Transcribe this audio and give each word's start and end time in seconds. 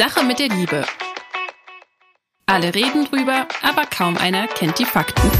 Sache 0.00 0.24
mit 0.24 0.38
der 0.38 0.48
Liebe. 0.48 0.86
Alle 2.46 2.74
reden 2.74 3.04
drüber, 3.04 3.46
aber 3.60 3.84
kaum 3.84 4.16
einer 4.16 4.46
kennt 4.46 4.78
die 4.78 4.86
Fakten. 4.86 5.30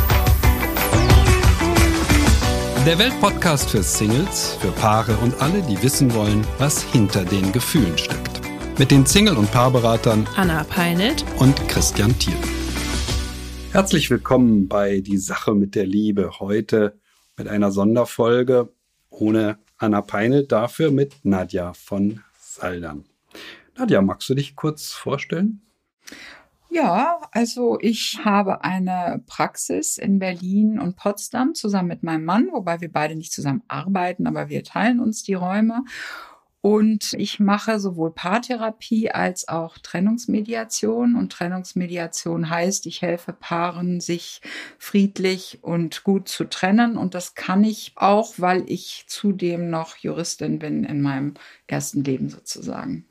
Der 2.84 2.98
Weltpodcast 2.98 3.70
für 3.70 3.82
Singles, 3.82 4.58
für 4.60 4.70
Paare 4.72 5.16
und 5.22 5.40
alle, 5.40 5.62
die 5.62 5.82
wissen 5.82 6.12
wollen, 6.12 6.46
was 6.58 6.82
hinter 6.82 7.24
den 7.24 7.52
Gefühlen 7.52 7.96
steckt. 7.96 8.42
Mit 8.78 8.90
den 8.90 9.06
Single- 9.06 9.38
und 9.38 9.50
Paarberatern 9.50 10.28
Anna 10.36 10.62
Peinelt 10.64 11.24
und 11.38 11.56
Christian 11.68 12.18
Thiel. 12.18 12.36
Herzlich 13.72 14.10
willkommen 14.10 14.68
bei 14.68 15.00
Die 15.00 15.16
Sache 15.16 15.54
mit 15.54 15.74
der 15.74 15.86
Liebe. 15.86 16.38
Heute 16.38 17.00
mit 17.38 17.48
einer 17.48 17.72
Sonderfolge 17.72 18.68
ohne 19.08 19.58
Anna 19.78 20.02
Peinelt, 20.02 20.52
dafür 20.52 20.90
mit 20.90 21.14
Nadja 21.22 21.72
von 21.72 22.20
Saldern. 22.38 23.06
Nadja, 23.80 24.02
magst 24.02 24.28
du 24.28 24.34
dich 24.34 24.56
kurz 24.56 24.92
vorstellen? 24.92 25.62
Ja, 26.68 27.22
also 27.32 27.78
ich 27.80 28.20
habe 28.26 28.62
eine 28.62 29.22
Praxis 29.26 29.96
in 29.96 30.18
Berlin 30.18 30.78
und 30.78 30.96
Potsdam 30.96 31.54
zusammen 31.54 31.88
mit 31.88 32.02
meinem 32.02 32.26
Mann, 32.26 32.48
wobei 32.52 32.82
wir 32.82 32.92
beide 32.92 33.16
nicht 33.16 33.32
zusammen 33.32 33.62
arbeiten, 33.68 34.26
aber 34.26 34.50
wir 34.50 34.64
teilen 34.64 35.00
uns 35.00 35.22
die 35.22 35.32
Räume. 35.32 35.84
Und 36.60 37.14
ich 37.14 37.40
mache 37.40 37.80
sowohl 37.80 38.12
Paartherapie 38.12 39.10
als 39.10 39.48
auch 39.48 39.78
Trennungsmediation. 39.78 41.16
Und 41.16 41.32
Trennungsmediation 41.32 42.50
heißt, 42.50 42.84
ich 42.84 43.00
helfe 43.00 43.32
Paaren, 43.32 44.00
sich 44.00 44.42
friedlich 44.78 45.60
und 45.62 46.04
gut 46.04 46.28
zu 46.28 46.44
trennen. 46.44 46.98
Und 46.98 47.14
das 47.14 47.34
kann 47.34 47.64
ich 47.64 47.92
auch, 47.96 48.34
weil 48.36 48.64
ich 48.66 49.04
zudem 49.08 49.70
noch 49.70 49.96
Juristin 49.96 50.58
bin 50.58 50.84
in 50.84 51.00
meinem 51.00 51.32
ersten 51.66 52.04
Leben 52.04 52.28
sozusagen. 52.28 53.06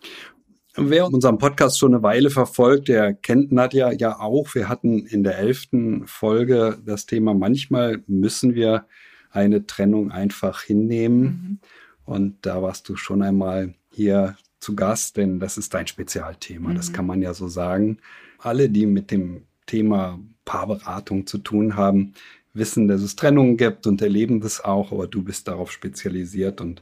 Wer 0.76 1.08
unseren 1.08 1.38
Podcast 1.38 1.80
schon 1.80 1.94
eine 1.94 2.04
Weile 2.04 2.30
verfolgt, 2.30 2.88
der 2.88 3.14
kennt 3.14 3.52
Nadja 3.52 3.92
ja 3.92 4.20
auch. 4.20 4.54
Wir 4.54 4.70
hatten 4.70 5.06
in 5.06 5.24
der 5.24 5.38
elften 5.38 6.06
Folge 6.06 6.78
das 6.86 7.06
Thema, 7.06 7.34
manchmal 7.34 8.04
müssen 8.08 8.54
wir 8.56 8.86
eine 9.32 9.66
Trennung 9.66 10.12
einfach 10.12 10.62
hinnehmen. 10.62 11.24
Mhm. 11.24 11.60
Und 12.06 12.38
da 12.42 12.62
warst 12.62 12.88
du 12.90 12.96
schon 12.96 13.22
einmal 13.22 13.74
hier 13.92 14.38
zu 14.60 14.76
Gast, 14.76 15.18
denn 15.18 15.40
das 15.40 15.58
ist 15.58 15.74
dein 15.74 15.88
Spezialthema. 15.88 16.70
Mhm. 16.70 16.76
Das 16.76 16.94
kann 16.94 17.06
man 17.06 17.22
ja 17.22 17.34
so 17.34 17.48
sagen. 17.48 17.98
Alle, 18.38 18.70
die 18.70 18.86
mit 18.86 19.12
dem 19.12 19.44
Thema 19.66 20.20
Paarberatung 20.46 21.28
zu 21.28 21.38
tun 21.38 21.76
haben, 21.76 22.14
wissen, 22.54 22.88
dass 22.88 23.02
es 23.02 23.16
Trennungen 23.16 23.58
gibt 23.58 23.88
und 23.88 24.02
erleben 24.02 24.42
das 24.42 24.64
auch, 24.64 24.92
aber 24.92 25.08
du 25.08 25.24
bist 25.24 25.48
darauf 25.48 25.72
spezialisiert 25.72 26.62
und 26.62 26.82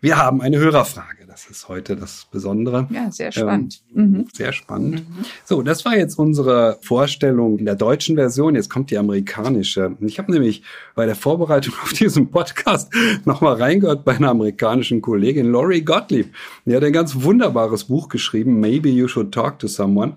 wir 0.00 0.18
haben 0.18 0.42
eine 0.42 0.58
Hörerfrage. 0.58 1.26
Das 1.26 1.46
ist 1.46 1.68
heute 1.68 1.96
das 1.96 2.26
Besondere. 2.30 2.86
Ja, 2.90 3.10
sehr 3.10 3.32
spannend. 3.32 3.82
Ähm, 3.94 4.10
mhm. 4.10 4.26
Sehr 4.32 4.52
spannend. 4.52 5.08
Mhm. 5.08 5.24
So, 5.44 5.62
das 5.62 5.84
war 5.84 5.96
jetzt 5.96 6.18
unsere 6.18 6.78
Vorstellung 6.82 7.58
in 7.58 7.64
der 7.64 7.76
deutschen 7.76 8.16
Version. 8.16 8.54
Jetzt 8.54 8.68
kommt 8.68 8.90
die 8.90 8.98
amerikanische. 8.98 9.96
Ich 10.00 10.18
habe 10.18 10.32
nämlich 10.32 10.62
bei 10.94 11.06
der 11.06 11.16
Vorbereitung 11.16 11.74
auf 11.82 11.92
diesen 11.92 12.30
Podcast 12.30 12.92
nochmal 13.24 13.54
reingehört 13.54 14.04
bei 14.04 14.16
einer 14.16 14.30
amerikanischen 14.30 15.00
Kollegin, 15.00 15.50
Laurie 15.50 15.82
Gottlieb. 15.82 16.34
Die 16.66 16.76
hat 16.76 16.84
ein 16.84 16.92
ganz 16.92 17.22
wunderbares 17.22 17.84
Buch 17.84 18.08
geschrieben, 18.08 18.60
Maybe 18.60 18.90
You 18.90 19.08
Should 19.08 19.32
Talk 19.32 19.58
to 19.60 19.66
Someone. 19.66 20.16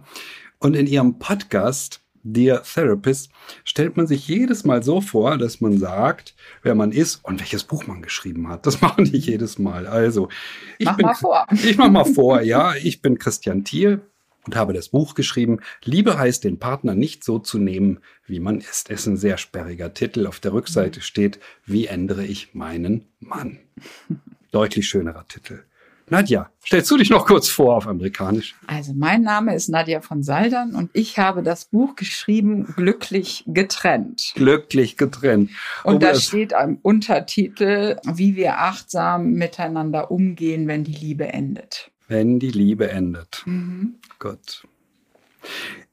Und 0.60 0.76
in 0.76 0.88
ihrem 0.88 1.20
Podcast 1.20 2.02
Dear 2.24 2.64
Therapist 2.64 3.32
stellt 3.64 3.98
man 3.98 4.08
sich 4.08 4.28
jedes 4.28 4.64
Mal 4.64 4.84
so 4.84 5.02
vor, 5.02 5.38
dass 5.38 5.62
man 5.62 5.78
sagt, 5.78 6.36
wer 6.64 6.76
man 6.76 6.92
ist 6.92 7.24
und 7.24 7.40
welches 7.40 7.64
Buch 7.64 7.88
man 7.88 8.02
geschrieben 8.02 8.50
hat. 8.50 8.66
Das 8.66 8.82
machen 8.82 9.06
die 9.06 9.18
jedes 9.18 9.60
Mal. 9.60 9.88
Also, 9.88 10.30
ich 10.78 10.86
mach 10.86 10.98
bin, 10.98 11.06
mal 11.06 11.16
vor. 11.16 11.46
Ich 11.52 11.78
mach 11.78 11.90
mal 11.90 12.06
vor, 12.06 12.42
ja. 12.42 12.76
Ich 12.76 13.02
bin 13.02 13.18
Christian 13.18 13.64
Thiel 13.64 14.02
und 14.46 14.56
habe 14.56 14.74
das 14.74 14.90
Buch 14.90 15.16
geschrieben. 15.16 15.60
Liebe 15.84 16.18
heißt, 16.18 16.44
den 16.44 16.60
Partner 16.60 16.96
nicht 16.96 17.24
so 17.24 17.40
zu 17.40 17.58
nehmen, 17.58 18.00
wie 18.26 18.40
man 18.40 18.60
ist. 18.60 18.90
Es 18.90 19.02
ist 19.02 19.08
ein 19.08 19.18
sehr 19.18 19.38
sperriger 19.38 19.94
Titel. 19.94 20.28
Auf 20.28 20.40
der 20.40 20.54
Rückseite 20.54 21.02
steht, 21.02 21.40
wie 21.66 21.88
ändere 21.88 22.26
ich 22.26 22.54
meinen 22.54 23.06
Mann? 23.20 23.60
Deutlich 24.52 24.88
schönerer 24.88 25.28
Titel. 25.28 25.64
Nadja, 26.10 26.50
stellst 26.66 26.90
du 26.90 26.98
dich 26.98 27.10
noch 27.10 27.26
kurz 27.26 27.50
vor 27.50 27.76
auf 27.76 27.88
Amerikanisch? 27.88 28.56
Also 28.68 28.94
mein 28.94 29.22
Name 29.22 29.56
ist 29.56 29.70
Nadja 29.70 30.02
von 30.02 30.24
Saldern 30.24 30.76
und 30.76 30.90
ich 30.94 31.20
habe 31.20 31.44
das 31.44 31.66
Buch 31.66 31.96
geschrieben, 31.96 32.74
Glücklich 32.76 33.44
getrennt. 33.48 34.32
Glücklich 34.36 34.98
getrennt. 34.98 35.52
Und 35.84 36.02
da 36.02 36.16
steht 36.16 36.54
am 36.54 36.80
Untertitel, 36.82 37.98
wie 38.04 38.36
wir 38.36 38.60
achtsam 38.60 39.34
miteinander 39.34 40.12
umgehen, 40.12 40.68
wenn 40.68 40.84
die 40.84 40.94
Liebe 40.94 41.28
endet. 41.28 41.92
Wenn 42.08 42.40
die 42.40 42.52
Liebe 42.52 42.90
endet. 42.90 43.44
Mhm. 43.46 43.96
Gut. 44.18 44.64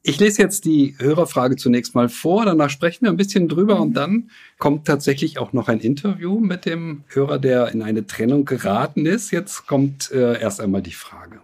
Ich 0.08 0.20
lese 0.20 0.40
jetzt 0.40 0.66
die 0.66 0.94
Hörerfrage 1.00 1.56
zunächst 1.56 1.96
mal 1.96 2.08
vor, 2.08 2.44
danach 2.44 2.70
sprechen 2.70 3.06
wir 3.06 3.10
ein 3.10 3.16
bisschen 3.16 3.48
drüber 3.48 3.80
und 3.80 3.94
dann 3.94 4.30
kommt 4.56 4.86
tatsächlich 4.86 5.40
auch 5.40 5.52
noch 5.52 5.66
ein 5.66 5.80
Interview 5.80 6.38
mit 6.38 6.64
dem 6.64 7.02
Hörer, 7.08 7.40
der 7.40 7.72
in 7.72 7.82
eine 7.82 8.06
Trennung 8.06 8.44
geraten 8.44 9.04
ist. 9.04 9.32
Jetzt 9.32 9.66
kommt 9.66 10.12
äh, 10.12 10.40
erst 10.40 10.60
einmal 10.60 10.80
die 10.80 10.92
Frage. 10.92 11.40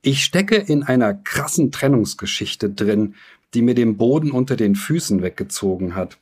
Ich 0.00 0.22
stecke 0.22 0.54
in 0.54 0.84
einer 0.84 1.12
krassen 1.12 1.72
Trennungsgeschichte 1.72 2.70
drin, 2.70 3.16
die 3.52 3.62
mir 3.62 3.74
den 3.74 3.96
Boden 3.96 4.30
unter 4.30 4.54
den 4.54 4.76
Füßen 4.76 5.20
weggezogen 5.20 5.96
hat. 5.96 6.16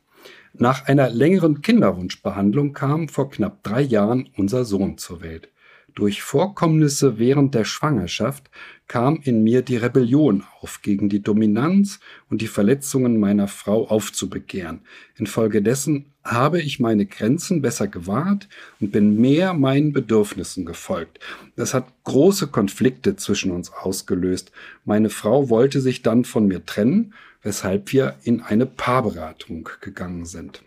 Nach 0.53 0.87
einer 0.87 1.11
längeren 1.11 1.61
Kinderwunschbehandlung 1.61 2.73
kam 2.73 3.07
vor 3.07 3.29
knapp 3.29 3.61
drei 3.61 3.81
Jahren 3.81 4.29
unser 4.35 4.65
Sohn 4.65 4.97
zur 4.97 5.21
Welt. 5.21 5.49
Durch 5.95 6.23
Vorkommnisse 6.23 7.19
während 7.19 7.53
der 7.53 7.65
Schwangerschaft 7.65 8.49
kam 8.87 9.19
in 9.23 9.43
mir 9.43 9.61
die 9.61 9.77
Rebellion 9.77 10.43
auf, 10.59 10.81
gegen 10.81 11.07
die 11.07 11.21
Dominanz 11.21 11.99
und 12.29 12.41
die 12.41 12.47
Verletzungen 12.47 13.19
meiner 13.19 13.47
Frau 13.47 13.87
aufzubegehren. 13.87 14.81
Infolgedessen 15.17 16.05
habe 16.23 16.61
ich 16.61 16.79
meine 16.79 17.05
Grenzen 17.05 17.61
besser 17.61 17.87
gewahrt 17.87 18.47
und 18.79 18.91
bin 18.91 19.19
mehr 19.19 19.53
meinen 19.53 19.93
Bedürfnissen 19.93 20.65
gefolgt. 20.65 21.19
Das 21.55 21.73
hat 21.73 21.85
große 22.05 22.47
Konflikte 22.47 23.15
zwischen 23.15 23.51
uns 23.51 23.71
ausgelöst. 23.71 24.51
Meine 24.85 25.09
Frau 25.09 25.49
wollte 25.49 25.79
sich 25.79 26.01
dann 26.01 26.25
von 26.25 26.47
mir 26.47 26.65
trennen, 26.65 27.13
weshalb 27.43 27.91
wir 27.93 28.15
in 28.23 28.41
eine 28.41 28.65
Paarberatung 28.65 29.69
gegangen 29.81 30.25
sind. 30.25 30.63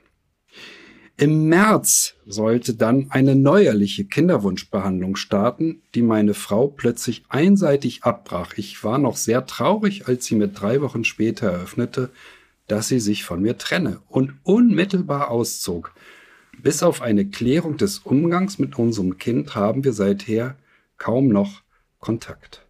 Im 1.18 1.48
März 1.48 2.14
sollte 2.26 2.74
dann 2.74 3.06
eine 3.08 3.34
neuerliche 3.34 4.04
Kinderwunschbehandlung 4.04 5.16
starten, 5.16 5.80
die 5.94 6.02
meine 6.02 6.34
Frau 6.34 6.68
plötzlich 6.68 7.24
einseitig 7.30 8.04
abbrach. 8.04 8.52
Ich 8.58 8.84
war 8.84 8.98
noch 8.98 9.16
sehr 9.16 9.46
traurig, 9.46 10.08
als 10.08 10.26
sie 10.26 10.34
mir 10.34 10.48
drei 10.48 10.82
Wochen 10.82 11.04
später 11.04 11.50
eröffnete, 11.50 12.10
dass 12.66 12.88
sie 12.88 13.00
sich 13.00 13.24
von 13.24 13.40
mir 13.40 13.56
trenne 13.56 14.00
und 14.08 14.34
unmittelbar 14.42 15.30
auszog. 15.30 15.94
Bis 16.62 16.82
auf 16.82 17.00
eine 17.00 17.24
Klärung 17.24 17.78
des 17.78 18.00
Umgangs 18.00 18.58
mit 18.58 18.78
unserem 18.78 19.16
Kind 19.16 19.54
haben 19.54 19.84
wir 19.84 19.94
seither 19.94 20.56
kaum 20.98 21.28
noch 21.28 21.62
Kontakt. 21.98 22.66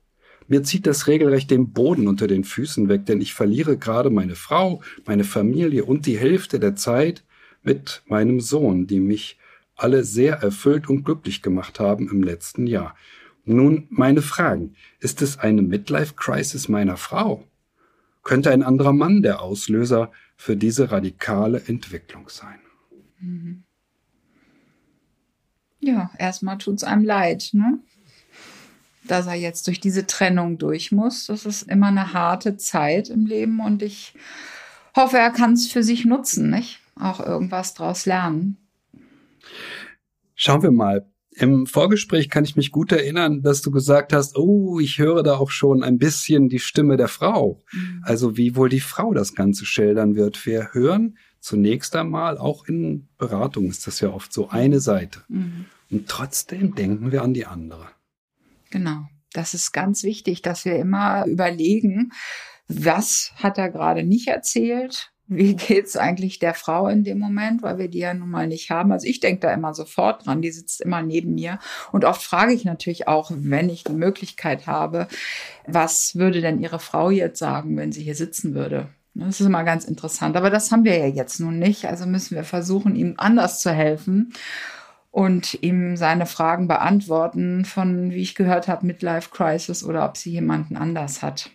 Mir 0.47 0.63
zieht 0.63 0.87
das 0.87 1.09
regelrecht 1.09 1.51
den 1.51 1.73
Boden 1.73 2.07
unter 2.07 2.29
den 2.29 2.45
Füßen 2.45 2.89
weg, 2.89 3.07
denn 3.07 3.21
ich 3.21 3.35
verliere 3.35 3.77
gerade 3.77 4.11
meine 4.11 4.37
Frau, 4.37 4.83
meine 5.05 5.25
Familie 5.25 5.85
und 5.85 6.07
die 6.07 6.17
Hälfte 6.17 6.61
der 6.61 6.77
Zeit, 6.77 7.25
mit 7.67 8.03
meinem 8.07 8.41
Sohn, 8.41 8.87
die 8.87 9.01
mich 9.01 9.39
alle 9.75 10.05
sehr 10.05 10.37
erfüllt 10.37 10.89
und 10.89 11.05
glücklich 11.05 11.43
gemacht 11.43 11.81
haben 11.81 12.09
im 12.09 12.23
letzten 12.23 12.67
Jahr. 12.67 12.97
Nun 13.45 13.87
meine 13.91 14.23
Fragen. 14.23 14.75
Ist 15.01 15.21
es 15.21 15.39
eine 15.39 15.63
Midlife-Crisis 15.63 16.69
meiner 16.69 16.97
Frau? 16.97 17.45
Könnte 18.23 18.51
ein 18.51 18.63
anderer 18.63 18.93
Mann 18.93 19.23
der 19.23 19.43
Auslöser 19.43 20.11
für 20.37 20.57
diese 20.57 20.91
radikale 20.91 21.63
Entwicklung 21.67 22.29
sein? 22.29 22.59
Mhm. 23.21 23.63
Ja, 25.81 26.11
erstmal 26.19 26.59
tut's 26.59 26.83
einem 26.83 27.05
leid, 27.05 27.51
ne? 27.53 27.79
Dass 29.05 29.27
er 29.27 29.35
jetzt 29.35 29.69
durch 29.69 29.79
diese 29.79 30.07
Trennung 30.07 30.59
durch 30.59 30.91
muss. 30.91 31.27
Das 31.27 31.47
ist 31.47 31.71
immer 31.71 31.89
eine 31.89 32.13
harte 32.13 32.57
Zeit 32.57 33.09
im 33.09 33.27
Leben 33.27 33.61
und 33.61 33.83
ich 33.83 34.15
hoffe, 34.97 35.19
er 35.19 35.31
kann 35.31 35.53
es 35.53 35.69
für 35.69 35.85
sich 35.85 36.05
nutzen, 36.05 36.51
nicht? 36.51 36.81
Auch 36.99 37.21
irgendwas 37.21 37.75
draus 37.75 38.07
lernen. 38.07 38.57
Schauen 40.35 40.63
wir 40.63 40.71
mal. 40.71 41.07
Im 41.31 41.67
Vorgespräch 41.67 42.31
kann 42.31 42.45
ich 42.45 42.57
mich 42.57 42.73
gut 42.73 42.93
erinnern, 42.93 43.43
dass 43.43 43.61
du 43.61 43.71
gesagt 43.71 44.15
hast, 44.15 44.37
oh, 44.37 44.81
ich 44.81 44.99
höre 44.99 45.23
da 45.23 45.37
auch 45.37 45.51
schon 45.51 45.83
ein 45.83 45.99
bisschen 45.99 46.49
die 46.49 46.59
Stimme 46.59 46.97
der 46.97 47.09
Frau. 47.09 47.63
Mhm. 47.73 48.03
Also 48.05 48.39
wie 48.39 48.57
wohl 48.57 48.71
die 48.71 48.81
Frau 48.81 49.13
das 49.13 49.35
Ganze 49.35 49.67
schildern 49.67 50.17
wird. 50.17 50.47
Wir 50.47 50.73
hören 50.73 51.19
zunächst 51.41 51.95
einmal, 51.95 52.39
auch 52.39 52.65
in 52.67 53.09
Beratung 53.19 53.67
ist 53.67 53.87
das 53.87 54.01
ja 54.01 54.11
oft 54.11 54.33
so, 54.33 54.49
eine 54.49 54.81
Seite. 54.81 55.21
Mhm. 55.29 55.67
Und 55.91 56.09
trotzdem 56.09 56.75
denken 56.75 57.13
wir 57.13 57.23
an 57.23 57.35
die 57.35 57.45
andere. 57.45 57.87
Genau. 58.71 59.07
Das 59.33 59.53
ist 59.53 59.73
ganz 59.73 60.03
wichtig, 60.03 60.41
dass 60.41 60.65
wir 60.65 60.77
immer 60.77 61.27
überlegen, 61.27 62.13
was 62.67 63.33
hat 63.37 63.59
er 63.59 63.71
gerade 63.71 64.03
nicht 64.05 64.29
erzählt 64.29 65.13
wie 65.29 65.57
geht's 65.57 65.97
eigentlich 65.97 66.39
der 66.39 66.55
Frau 66.55 66.89
in 66.89 67.03
dem 67.03 67.19
Moment, 67.19 67.63
weil 67.63 67.79
wir 67.79 67.89
die 67.89 67.99
ja 67.99 68.15
nun 68.15 68.31
mal 68.31 68.47
nicht 68.47 68.71
haben. 68.71 68.93
Also 68.93 69.07
ich 69.07 69.21
denke 69.21 69.41
da 69.41 69.53
immer 69.53 69.75
sofort 69.75 70.27
dran, 70.27 70.43
die 70.43 70.51
sitzt 70.51 70.81
immer 70.81 71.03
neben 71.03 71.35
mir. 71.35 71.59
Und 71.93 72.05
oft 72.05 72.23
frage 72.23 72.53
ich 72.53 72.65
natürlich 72.65 73.09
auch, 73.09 73.31
wenn 73.35 73.69
ich 73.69 73.85
die 73.85 73.93
Möglichkeit 73.93 74.67
habe, 74.67 75.09
was 75.67 76.15
würde 76.15 76.41
denn 76.41 76.61
ihre 76.61 76.79
Frau 76.79 77.11
jetzt 77.11 77.39
sagen, 77.39 77.77
wenn 77.77 77.93
sie 77.93 78.03
hier 78.03 78.15
sitzen 78.15 78.55
würde? 78.55 78.89
Das 79.15 79.41
ist 79.41 79.47
immer 79.47 79.65
ganz 79.65 79.85
interessant. 79.85 80.37
Aber 80.37 80.51
das 80.51 80.71
haben 80.71 80.85
wir 80.85 80.97
ja 80.97 81.07
jetzt 81.07 81.41
nun 81.41 81.59
nicht. 81.59 81.87
Also 81.87 82.07
müssen 82.07 82.37
wir 82.37 82.45
versuchen, 82.45 82.95
ihm 82.95 83.15
anders 83.17 83.61
zu 83.61 83.73
helfen 83.73 84.33
und 85.11 85.59
ihm 85.63 85.97
seine 85.97 86.27
Fragen 86.27 86.69
beantworten 86.69 87.65
von, 87.65 88.11
wie 88.11 88.21
ich 88.21 88.35
gehört 88.35 88.69
habe, 88.69 88.87
Midlife 88.87 89.31
Crisis 89.31 89.83
oder 89.83 90.05
ob 90.05 90.19
sie 90.19 90.31
jemanden 90.31 90.77
anders 90.77 91.23
hat. 91.23 91.51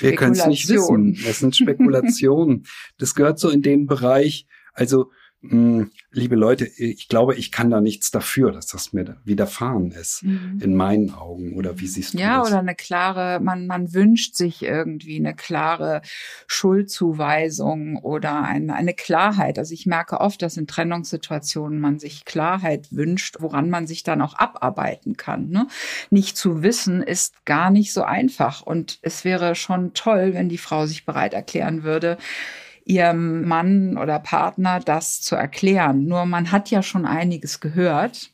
Wir 0.00 0.14
können 0.14 0.32
es 0.32 0.46
nicht 0.46 0.68
wissen. 0.68 1.18
Das 1.24 1.38
sind 1.38 1.56
Spekulationen. 1.56 2.66
das 2.98 3.14
gehört 3.14 3.38
so 3.38 3.50
in 3.50 3.62
den 3.62 3.86
Bereich, 3.86 4.46
also 4.72 5.10
liebe 6.10 6.36
Leute, 6.36 6.66
ich 6.66 7.08
glaube, 7.08 7.34
ich 7.34 7.52
kann 7.52 7.70
da 7.70 7.80
nichts 7.80 8.10
dafür, 8.10 8.50
dass 8.52 8.66
das 8.66 8.92
mir 8.92 9.16
widerfahren 9.24 9.90
ist, 9.90 10.22
mhm. 10.22 10.60
in 10.62 10.74
meinen 10.74 11.12
Augen. 11.12 11.56
Oder 11.56 11.78
wie 11.80 11.86
siehst 11.86 12.14
du 12.14 12.18
ja, 12.18 12.38
das? 12.38 12.48
Ja, 12.48 12.52
oder 12.52 12.60
eine 12.60 12.74
klare, 12.74 13.40
man, 13.40 13.66
man 13.66 13.92
wünscht 13.92 14.36
sich 14.36 14.62
irgendwie 14.62 15.16
eine 15.16 15.34
klare 15.34 16.00
Schuldzuweisung 16.46 17.98
oder 17.98 18.42
eine, 18.42 18.74
eine 18.74 18.94
Klarheit. 18.94 19.58
Also 19.58 19.74
ich 19.74 19.86
merke 19.86 20.20
oft, 20.20 20.40
dass 20.40 20.56
in 20.56 20.66
Trennungssituationen 20.66 21.78
man 21.78 21.98
sich 21.98 22.24
Klarheit 22.24 22.88
wünscht, 22.90 23.36
woran 23.40 23.68
man 23.68 23.86
sich 23.86 24.02
dann 24.02 24.22
auch 24.22 24.34
abarbeiten 24.34 25.16
kann. 25.16 25.50
Ne? 25.50 25.66
Nicht 26.10 26.36
zu 26.36 26.62
wissen 26.62 27.02
ist 27.02 27.44
gar 27.44 27.70
nicht 27.70 27.92
so 27.92 28.02
einfach. 28.02 28.62
Und 28.62 28.98
es 29.02 29.24
wäre 29.24 29.54
schon 29.54 29.92
toll, 29.94 30.32
wenn 30.32 30.48
die 30.48 30.58
Frau 30.58 30.86
sich 30.86 31.04
bereit 31.04 31.34
erklären 31.34 31.82
würde, 31.82 32.18
ihrem 32.84 33.46
Mann 33.46 33.96
oder 33.96 34.18
Partner 34.18 34.80
das 34.80 35.20
zu 35.22 35.36
erklären. 35.36 36.04
Nur 36.04 36.26
man 36.26 36.52
hat 36.52 36.70
ja 36.70 36.82
schon 36.82 37.06
einiges 37.06 37.60
gehört 37.60 38.30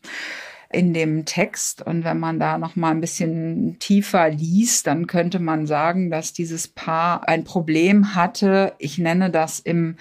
in 0.73 0.95
dem 0.95 1.25
Text. 1.25 1.83
Und 1.83 2.05
wenn 2.05 2.19
man 2.19 2.39
da 2.39 2.59
noch 2.59 2.77
mal 2.77 2.91
ein 2.91 3.01
bisschen 3.01 3.79
tiefer 3.79 4.31
liest, 4.31 4.87
dann 4.87 5.07
könnte 5.07 5.39
man 5.39 5.67
sagen, 5.67 6.11
dass 6.11 6.33
dieses 6.33 6.69
Paar 6.69 7.29
ein 7.29 7.45
Problem 7.45 8.15
hatte. 8.15 8.73
Ich 8.79 8.99
nenne 8.99 9.31
das 9.31 9.59
im 9.59 9.97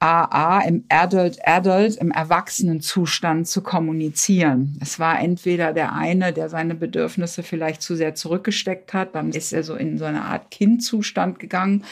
AA, 0.00 0.60
im 0.60 0.84
Adult 0.88 1.40
Adult, 1.44 1.96
im 1.96 2.12
Erwachsenenzustand 2.12 3.48
zu 3.48 3.62
kommunizieren. 3.62 4.78
Es 4.80 5.00
war 5.00 5.20
entweder 5.20 5.72
der 5.72 5.92
eine, 5.92 6.32
der 6.32 6.48
seine 6.48 6.76
Bedürfnisse 6.76 7.42
vielleicht 7.42 7.82
zu 7.82 7.96
sehr 7.96 8.14
zurückgesteckt 8.14 8.94
hat, 8.94 9.16
dann 9.16 9.30
ist 9.30 9.52
er 9.52 9.64
so 9.64 9.74
in 9.74 9.98
so 9.98 10.04
eine 10.04 10.22
Art 10.22 10.52
Kindzustand 10.52 11.40
gegangen 11.40 11.84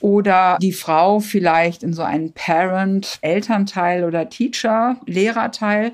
oder 0.00 0.58
die 0.60 0.72
Frau 0.72 1.20
vielleicht 1.20 1.82
in 1.82 1.92
so 1.92 2.02
einen 2.02 2.32
Parent, 2.32 3.18
Elternteil 3.20 4.04
oder 4.04 4.28
Teacher, 4.28 4.96
Lehrerteil. 5.06 5.92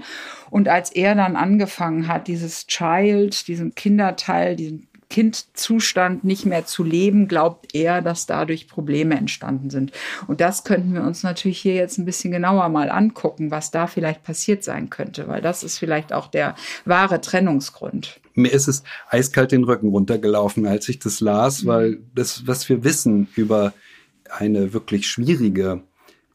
Und 0.51 0.69
als 0.69 0.91
er 0.93 1.15
dann 1.15 1.37
angefangen 1.37 2.09
hat, 2.09 2.29
dieses 2.29 2.67
Child, 2.67 3.49
diesen 3.49 3.75
Kinderteil, 3.75 4.57
diesen 4.57 4.87
Kindzustand 5.15 6.25
nicht 6.25 6.45
mehr 6.45 6.67
zu 6.67 6.83
leben, 6.83 7.29
glaubt 7.29 7.75
er, 7.75 8.03
dass 8.03 8.27
dadurch 8.27 8.67
Probleme 8.67 9.17
entstanden 9.17 9.71
sind. 9.71 9.93
Und 10.27 10.41
das 10.41 10.65
könnten 10.65 10.93
wir 10.93 11.03
uns 11.03 11.23
natürlich 11.23 11.61
hier 11.61 11.75
jetzt 11.75 11.99
ein 11.99 12.05
bisschen 12.05 12.33
genauer 12.33 12.69
mal 12.69 12.91
angucken, 12.91 13.53
was 13.53 13.71
da 13.71 13.87
vielleicht 13.87 14.25
passiert 14.25 14.65
sein 14.65 14.91
könnte, 14.91 15.29
weil 15.29 15.41
das 15.41 15.63
ist 15.63 15.79
vielleicht 15.79 16.13
auch 16.13 16.27
der 16.27 16.57
wahre 16.85 17.21
Trennungsgrund. 17.21 18.19
Mir 18.35 18.53
ist 18.53 18.67
es 18.67 18.83
eiskalt 19.09 19.53
den 19.53 19.63
Rücken 19.63 19.89
runtergelaufen, 19.89 20.67
als 20.67 20.89
ich 20.89 20.99
das 20.99 21.21
las, 21.21 21.63
mhm. 21.63 21.69
weil 21.69 21.99
das, 22.15 22.47
was 22.47 22.69
wir 22.69 22.83
wissen 22.83 23.29
über 23.37 23.73
eine 24.31 24.73
wirklich 24.73 25.09
schwierige 25.09 25.83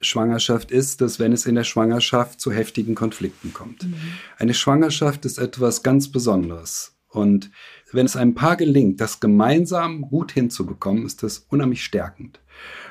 Schwangerschaft 0.01 0.71
ist, 0.71 1.01
dass 1.01 1.19
wenn 1.19 1.33
es 1.33 1.45
in 1.45 1.56
der 1.56 1.63
Schwangerschaft 1.63 2.39
zu 2.39 2.51
heftigen 2.51 2.95
Konflikten 2.95 3.53
kommt. 3.53 3.83
Mhm. 3.83 3.95
Eine 4.38 4.53
Schwangerschaft 4.53 5.25
ist 5.25 5.38
etwas 5.38 5.83
ganz 5.83 6.09
Besonderes. 6.09 6.95
Und 7.09 7.51
wenn 7.91 8.06
es 8.06 8.15
einem 8.15 8.36
Paar 8.36 8.56
gelingt, 8.56 9.01
das 9.01 9.19
gemeinsam 9.19 10.01
gut 10.01 10.31
hinzubekommen, 10.31 11.06
ist 11.06 11.24
das 11.24 11.39
unheimlich 11.50 11.83
stärkend. 11.83 12.39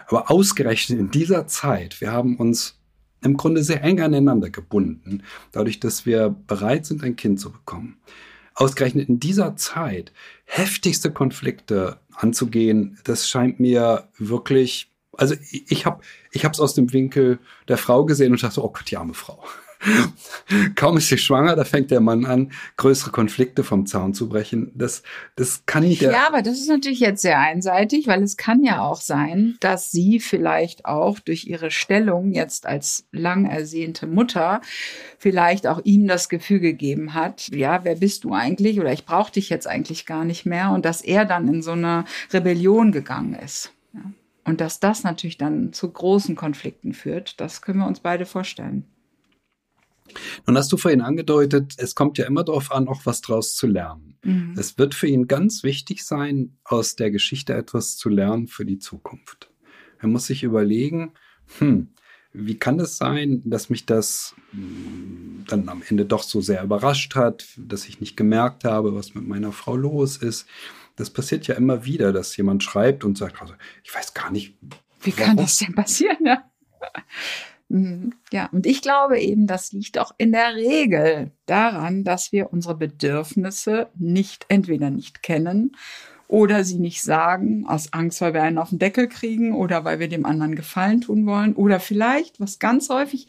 Aber 0.09 0.31
ausgerechnet 0.31 0.99
in 0.99 1.11
dieser 1.11 1.47
Zeit, 1.47 2.01
wir 2.01 2.13
haben 2.13 2.37
uns 2.37 2.81
im 3.23 3.37
Grunde 3.37 3.63
sehr 3.63 3.83
eng 3.83 4.01
aneinander 4.01 4.51
gebunden, 4.51 5.23
dadurch, 5.53 5.81
dass 5.81 6.07
wir 6.07 6.31
bereit 6.31 6.87
sind, 6.87 7.03
ein 7.03 7.17
Kind 7.17 7.41
zu 7.41 7.51
bekommen. 7.51 7.99
Ausgerechnet 8.59 9.09
in 9.09 9.21
dieser 9.21 9.55
Zeit 9.55 10.13
heftigste 10.45 11.13
Konflikte 11.13 12.01
anzugehen, 12.13 12.99
das 13.05 13.29
scheint 13.29 13.61
mir 13.61 14.09
wirklich, 14.19 14.91
also 15.13 15.37
ich 15.51 15.87
habe 15.87 16.03
ich 16.33 16.45
habe 16.45 16.53
es 16.53 16.61
aus 16.61 16.75
dem 16.75 16.93
Winkel 16.93 17.39
der 17.69 17.79
Frau 17.79 18.05
gesehen 18.05 18.33
und 18.33 18.43
dachte, 18.43 18.65
oh 18.65 18.71
Gott, 18.71 18.91
die 18.91 18.97
arme 18.97 19.15
Frau. 19.15 19.45
Kaum 20.75 20.97
ist 20.97 21.09
sie 21.09 21.19
schwanger, 21.19 21.55
da 21.55 21.65
fängt 21.65 21.91
der 21.91 22.01
Mann 22.01 22.25
an, 22.25 22.53
größere 22.77 23.11
Konflikte 23.11 23.63
vom 23.63 23.87
Zaun 23.87 24.13
zu 24.13 24.29
brechen. 24.29 24.73
Das, 24.75 25.03
das 25.37 25.65
kann 25.67 25.85
nicht. 25.85 26.03
Ja, 26.03 26.27
aber 26.27 26.43
das 26.43 26.59
ist 26.59 26.69
natürlich 26.69 27.01
jetzt 27.01 27.23
sehr 27.23 27.39
einseitig, 27.39 28.09
weil 28.09 28.23
es 28.23 28.37
kann 28.37 28.65
ja 28.65 28.81
auch 28.81 29.01
sein, 29.01 29.57
dass 29.61 29.91
sie 29.91 30.21
vielleicht 30.21 30.85
auch 30.85 31.21
durch 31.21 31.47
ihre 31.47 31.71
Stellung 31.71 32.33
jetzt 32.33 32.67
als 32.67 33.07
lang 33.13 33.47
ersehnte 33.47 34.07
Mutter 34.07 34.61
vielleicht 35.19 35.67
auch 35.67 35.81
ihm 35.85 36.09
das 36.09 36.29
Gefühl 36.29 36.61
gegeben 36.61 37.15
hat, 37.15 37.49
ja, 37.49 37.85
wer 37.85 37.97
bist 37.97 38.25
du 38.25 38.33
eigentlich? 38.33 38.81
Oder 38.81 38.93
ich 38.93 39.05
brauche 39.05 39.33
dich 39.33 39.49
jetzt 39.49 39.67
eigentlich 39.67 40.07
gar 40.07 40.25
nicht 40.25 40.47
mehr. 40.47 40.71
Und 40.71 40.85
dass 40.85 41.03
er 41.03 41.25
dann 41.25 41.49
in 41.49 41.63
so 41.63 41.73
eine 41.73 42.05
Rebellion 42.33 42.93
gegangen 42.93 43.35
ist. 43.35 43.73
Ja. 43.93 44.01
Und 44.45 44.61
dass 44.61 44.81
das 44.81 45.05
natürlich 45.05 45.39
dann 45.39 45.73
zu 45.73 45.91
großen 45.91 46.35
Konflikten 46.35 46.95
führt, 46.95 47.41
das 47.41 47.63
können 47.63 47.81
wir 47.81 47.87
uns 47.87 48.01
beide 48.01 48.27
vorstellen. 48.27 48.85
Nun 50.47 50.57
hast 50.57 50.73
du 50.73 50.77
vorhin 50.77 51.01
angedeutet, 51.01 51.75
es 51.79 51.95
kommt 51.95 52.19
ja 52.19 52.27
immer 52.27 52.45
darauf 52.45 52.73
an, 52.73 52.89
auch 52.89 53.05
was 53.05 53.21
draus 53.21 53.55
zu 53.55 53.67
lernen. 53.67 54.19
Mhm. 54.23 54.55
Es 54.57 54.79
wird 54.79 54.95
für 54.95 55.07
ihn 55.07 55.29
ganz 55.29 55.63
wichtig 55.63 56.05
sein, 56.05 56.57
aus 56.65 56.97
der 56.97 57.11
Geschichte 57.11 57.55
etwas 57.55 57.97
zu 57.97 58.09
lernen 58.09 58.49
für 58.49 58.65
die 58.65 58.79
Zukunft. 58.79 59.51
Er 60.01 60.09
muss 60.09 60.27
sich 60.27 60.43
überlegen, 60.43 61.13
hm, 61.59 61.89
wie 62.33 62.57
kann 62.57 62.79
es 62.79 62.97
sein, 62.97 63.43
dass 63.45 63.71
mich 63.71 63.87
das 63.87 64.35
hm, 64.53 65.45
dann 65.49 65.69
am 65.69 65.83
Ende 65.89 66.05
doch 66.05 66.23
so 66.23 66.41
sehr 66.41 66.63
überrascht 66.63 67.15
hat, 67.15 67.47
dass 67.57 67.87
ich 67.87 68.01
nicht 68.01 68.17
gemerkt 68.17 68.65
habe, 68.65 68.95
was 68.95 69.15
mit 69.15 69.27
meiner 69.27 69.53
Frau 69.53 69.77
los 69.77 70.17
ist. 70.17 70.47
Das 70.97 71.11
passiert 71.11 71.47
ja 71.47 71.55
immer 71.55 71.85
wieder, 71.85 72.13
dass 72.13 72.37
jemand 72.37 72.63
schreibt 72.63 73.05
und 73.05 73.17
sagt, 73.17 73.41
also, 73.41 73.55
ich 73.83 73.95
weiß 73.95 74.15
gar 74.15 74.31
nicht. 74.31 74.57
Wie 75.01 75.13
warum. 75.17 75.25
kann 75.25 75.37
das 75.37 75.57
denn 75.57 75.75
passieren? 75.75 76.19
Ja. 76.25 76.45
Mhm. 77.69 78.15
Ja, 78.33 78.49
und 78.53 78.67
ich 78.67 78.81
glaube 78.81 79.21
eben, 79.21 79.47
das 79.47 79.73
liegt 79.73 79.99
auch 79.99 80.13
in 80.17 80.33
der 80.33 80.55
Regel 80.55 81.33
daran, 81.47 82.03
dass 82.03 82.33
wir 82.33 82.53
unsere 82.53 82.75
Bedürfnisse 82.75 83.89
nicht 83.95 84.47
entweder 84.49 84.91
nicht 84.91 85.23
kennen 85.23 85.73
oder 86.29 86.63
sie 86.63 86.79
nicht 86.79 87.03
sagen, 87.03 87.65
aus 87.67 87.95
Angst, 87.95 88.21
weil 88.21 88.35
wir 88.35 88.43
einen 88.43 88.59
auf 88.59 88.69
den 88.69 88.79
Deckel 88.79 89.09
kriegen 89.09 89.55
oder 89.55 89.87
weil 89.87 89.99
wir 89.99 90.09
dem 90.09 90.27
anderen 90.27 90.55
Gefallen 90.55 91.01
tun 91.01 91.25
wollen. 91.25 91.55
Oder 91.55 91.81
vielleicht, 91.81 92.39
was 92.39 92.59
ganz 92.59 92.91
häufig 92.91 93.29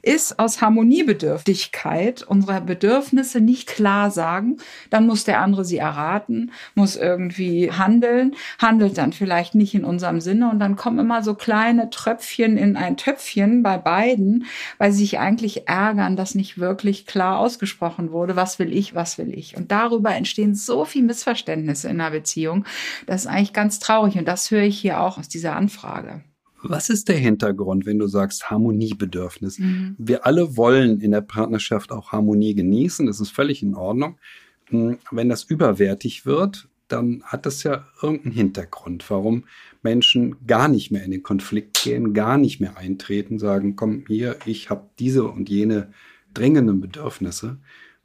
ist, 0.00 0.38
aus 0.38 0.62
Harmoniebedürftigkeit 0.62 2.22
unsere 2.22 2.62
Bedürfnisse 2.62 3.42
nicht 3.42 3.68
klar 3.68 4.10
sagen, 4.10 4.56
dann 4.88 5.06
muss 5.06 5.24
der 5.24 5.42
andere 5.42 5.66
sie 5.66 5.76
erraten, 5.76 6.52
muss 6.74 6.96
irgendwie 6.96 7.70
handeln, 7.70 8.34
handelt 8.58 8.96
dann 8.96 9.12
vielleicht 9.12 9.54
nicht 9.54 9.74
in 9.74 9.84
unserem 9.84 10.22
Sinne. 10.22 10.50
Und 10.50 10.58
dann 10.58 10.76
kommen 10.76 10.98
immer 10.98 11.22
so 11.22 11.34
kleine 11.34 11.90
Tröpfchen 11.90 12.56
in 12.56 12.78
ein 12.78 12.96
Töpfchen 12.96 13.62
bei 13.62 13.76
beiden, 13.76 14.46
weil 14.78 14.92
sie 14.92 15.00
sich 15.00 15.18
eigentlich 15.18 15.68
ärgern, 15.68 16.16
dass 16.16 16.34
nicht 16.34 16.56
wirklich 16.56 17.04
klar 17.04 17.40
ausgesprochen 17.40 18.10
wurde, 18.10 18.36
was 18.36 18.58
will 18.58 18.72
ich, 18.72 18.94
was 18.94 19.18
will 19.18 19.36
ich. 19.36 19.54
Und 19.54 19.70
darüber 19.70 20.14
entstehen 20.14 20.54
so 20.54 20.86
viel 20.86 21.02
Missverständnisse 21.02 21.88
in 21.88 22.00
einer 22.00 22.10
Beziehung 22.10 22.37
Beziehung. 22.38 22.64
Das 23.06 23.22
ist 23.22 23.26
eigentlich 23.26 23.52
ganz 23.52 23.78
traurig 23.80 24.16
und 24.16 24.26
das 24.26 24.50
höre 24.50 24.62
ich 24.62 24.78
hier 24.78 25.00
auch 25.00 25.18
aus 25.18 25.28
dieser 25.28 25.56
Anfrage. 25.56 26.22
Was 26.62 26.88
ist 26.88 27.08
der 27.08 27.16
Hintergrund, 27.16 27.86
wenn 27.86 27.98
du 27.98 28.08
sagst 28.08 28.50
Harmoniebedürfnis? 28.50 29.58
Mhm. 29.58 29.94
Wir 29.98 30.26
alle 30.26 30.56
wollen 30.56 31.00
in 31.00 31.12
der 31.12 31.20
Partnerschaft 31.20 31.92
auch 31.92 32.10
Harmonie 32.12 32.54
genießen, 32.54 33.06
das 33.06 33.20
ist 33.20 33.30
völlig 33.30 33.62
in 33.62 33.74
Ordnung. 33.74 34.18
Hm, 34.66 34.98
wenn 35.10 35.28
das 35.28 35.44
überwertig 35.44 36.26
wird, 36.26 36.68
dann 36.88 37.22
hat 37.24 37.46
das 37.46 37.62
ja 37.62 37.86
irgendeinen 38.02 38.34
Hintergrund, 38.34 39.08
warum 39.08 39.44
Menschen 39.82 40.46
gar 40.46 40.68
nicht 40.68 40.90
mehr 40.90 41.04
in 41.04 41.10
den 41.10 41.22
Konflikt 41.22 41.82
gehen, 41.82 42.12
gar 42.12 42.38
nicht 42.38 42.60
mehr 42.60 42.76
eintreten, 42.76 43.38
sagen, 43.38 43.76
komm 43.76 44.04
hier, 44.08 44.36
ich 44.46 44.70
habe 44.70 44.88
diese 44.98 45.24
und 45.24 45.48
jene 45.48 45.92
dringenden 46.34 46.80
Bedürfnisse. 46.80 47.58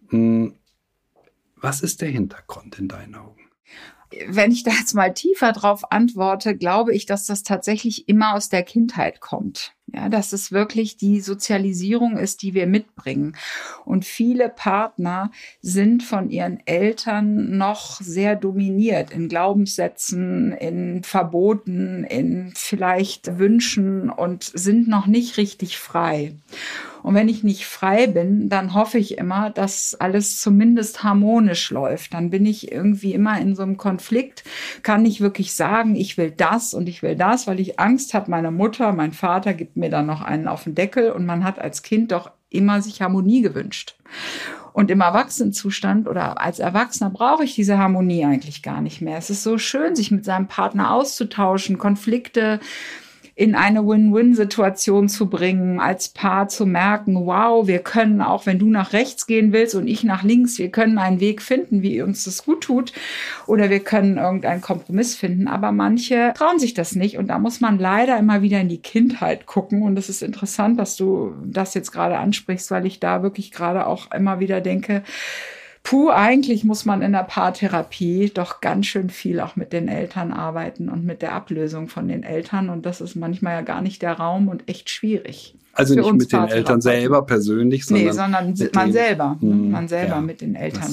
Hm, 0.09 0.53
was 1.55 1.81
ist 1.81 2.01
der 2.01 2.09
Hintergrund 2.09 2.77
in 2.77 2.87
deinen 2.87 3.15
Augen? 3.15 3.42
Wenn 4.27 4.51
ich 4.51 4.63
da 4.63 4.71
jetzt 4.71 4.93
mal 4.93 5.13
tiefer 5.13 5.51
drauf 5.51 5.91
antworte, 5.91 6.55
glaube 6.55 6.93
ich, 6.93 7.05
dass 7.05 7.25
das 7.25 7.43
tatsächlich 7.43 8.07
immer 8.07 8.35
aus 8.35 8.49
der 8.49 8.63
Kindheit 8.63 9.19
kommt. 9.19 9.73
Ja, 9.95 10.09
dass 10.09 10.33
es 10.33 10.51
wirklich 10.51 10.97
die 10.97 11.21
Sozialisierung 11.21 12.17
ist, 12.17 12.41
die 12.41 12.55
wir 12.55 12.65
mitbringen. 12.65 13.35
Und 13.85 14.05
viele 14.05 14.49
Partner 14.49 15.29
sind 15.61 16.01
von 16.01 16.31
ihren 16.31 16.65
Eltern 16.65 17.57
noch 17.57 18.01
sehr 18.01 18.35
dominiert 18.35 19.11
in 19.11 19.29
Glaubenssätzen, 19.29 20.53
in 20.53 21.03
Verboten, 21.03 22.05
in 22.05 22.53
vielleicht 22.55 23.37
Wünschen 23.37 24.09
und 24.09 24.43
sind 24.43 24.87
noch 24.87 25.05
nicht 25.05 25.37
richtig 25.37 25.77
frei. 25.77 26.33
Und 27.03 27.15
wenn 27.15 27.29
ich 27.29 27.43
nicht 27.43 27.65
frei 27.65 28.07
bin, 28.07 28.49
dann 28.49 28.73
hoffe 28.73 28.97
ich 28.97 29.17
immer, 29.17 29.49
dass 29.49 29.93
alles 29.95 30.39
zumindest 30.39 31.03
harmonisch 31.03 31.69
läuft. 31.69 32.13
Dann 32.13 32.29
bin 32.29 32.45
ich 32.45 32.71
irgendwie 32.71 33.13
immer 33.13 33.39
in 33.39 33.55
so 33.55 33.63
einem 33.63 33.77
Konflikt, 33.77 34.43
kann 34.81 35.03
nicht 35.03 35.21
wirklich 35.21 35.53
sagen, 35.53 35.95
ich 35.95 36.17
will 36.17 36.31
das 36.31 36.73
und 36.73 36.87
ich 36.87 37.03
will 37.03 37.15
das, 37.15 37.45
weil 37.45 37.59
ich 37.59 37.79
Angst 37.79 38.13
habe, 38.13 38.31
meine 38.31 38.51
Mutter, 38.51 38.93
mein 38.93 39.11
Vater 39.11 39.53
gibt 39.53 39.75
mir 39.75 39.89
dann 39.89 40.05
noch 40.05 40.21
einen 40.21 40.47
auf 40.47 40.63
den 40.63 40.75
Deckel 40.75 41.11
und 41.11 41.25
man 41.25 41.43
hat 41.43 41.59
als 41.59 41.83
Kind 41.83 42.11
doch 42.13 42.31
immer 42.49 42.81
sich 42.81 43.01
Harmonie 43.01 43.41
gewünscht. 43.41 43.95
Und 44.71 44.89
im 44.89 45.01
Erwachsenenzustand 45.01 46.07
oder 46.07 46.41
als 46.41 46.59
Erwachsener 46.59 47.11
brauche 47.11 47.43
ich 47.43 47.53
diese 47.53 47.77
Harmonie 47.77 48.25
eigentlich 48.25 48.63
gar 48.63 48.81
nicht 48.81 49.01
mehr. 49.01 49.17
Es 49.17 49.29
ist 49.29 49.43
so 49.43 49.59
schön, 49.59 49.95
sich 49.95 50.09
mit 50.09 50.25
seinem 50.25 50.47
Partner 50.47 50.91
auszutauschen, 50.91 51.77
Konflikte 51.77 52.59
in 53.35 53.55
eine 53.55 53.87
Win-Win-Situation 53.87 55.09
zu 55.09 55.27
bringen, 55.27 55.79
als 55.79 56.09
Paar 56.09 56.49
zu 56.49 56.67
merken, 56.67 57.25
wow, 57.25 57.65
wir 57.65 57.79
können 57.79 58.21
auch, 58.21 58.45
wenn 58.45 58.59
du 58.59 58.67
nach 58.67 58.93
rechts 58.93 59.25
gehen 59.25 59.51
willst 59.51 59.73
und 59.73 59.87
ich 59.87 60.03
nach 60.03 60.23
links, 60.23 60.59
wir 60.59 60.69
können 60.69 60.99
einen 60.99 61.19
Weg 61.19 61.41
finden, 61.41 61.81
wie 61.81 62.03
uns 62.03 62.25
das 62.25 62.45
gut 62.45 62.61
tut 62.61 62.93
oder 63.47 63.71
wir 63.71 63.79
können 63.79 64.17
irgendeinen 64.17 64.61
Kompromiss 64.61 65.15
finden. 65.15 65.47
Aber 65.47 65.71
manche 65.71 66.31
trauen 66.35 66.59
sich 66.59 66.75
das 66.75 66.95
nicht 66.95 67.17
und 67.17 67.27
da 67.27 67.39
muss 67.39 67.59
man 67.59 67.79
leider 67.79 68.19
immer 68.19 68.43
wieder 68.43 68.61
in 68.61 68.69
die 68.69 68.81
Kindheit 68.81 69.47
gucken 69.47 69.81
und 69.81 69.97
es 69.97 70.09
ist 70.09 70.21
interessant, 70.21 70.79
dass 70.79 70.95
du 70.95 71.33
das 71.43 71.73
jetzt 71.73 71.91
gerade 71.91 72.19
ansprichst, 72.19 72.69
weil 72.69 72.85
ich 72.85 72.99
da 72.99 73.23
wirklich 73.23 73.51
gerade 73.51 73.87
auch 73.87 74.11
immer 74.11 74.39
wieder 74.39 74.61
denke, 74.61 75.01
puh, 75.83 76.09
eigentlich 76.09 76.63
muss 76.63 76.85
man 76.85 77.01
in 77.01 77.11
der 77.11 77.23
Paartherapie 77.23 78.31
doch 78.33 78.61
ganz 78.61 78.87
schön 78.87 79.09
viel 79.09 79.39
auch 79.39 79.55
mit 79.55 79.73
den 79.73 79.87
Eltern 79.87 80.31
arbeiten 80.31 80.89
und 80.89 81.05
mit 81.05 81.21
der 81.21 81.33
Ablösung 81.33 81.89
von 81.89 82.07
den 82.07 82.23
Eltern. 82.23 82.69
Und 82.69 82.85
das 82.85 83.01
ist 83.01 83.15
manchmal 83.15 83.53
ja 83.53 83.61
gar 83.61 83.81
nicht 83.81 84.01
der 84.01 84.13
Raum 84.13 84.47
und 84.47 84.67
echt 84.69 84.89
schwierig. 84.89 85.55
Also 85.73 85.95
nicht 85.95 86.13
mit 86.13 86.31
den 86.31 86.45
Eltern 86.45 86.81
selber 86.81 87.25
persönlich, 87.25 87.85
sondern, 87.85 88.05
nee, 88.05 88.11
sondern 88.11 88.53
man 88.73 88.85
den, 88.85 88.93
selber. 88.93 89.37
Hm, 89.39 89.71
man 89.71 89.87
selber 89.87 90.15
ja, 90.15 90.21
mit 90.21 90.41
den 90.41 90.55
Eltern. 90.55 90.91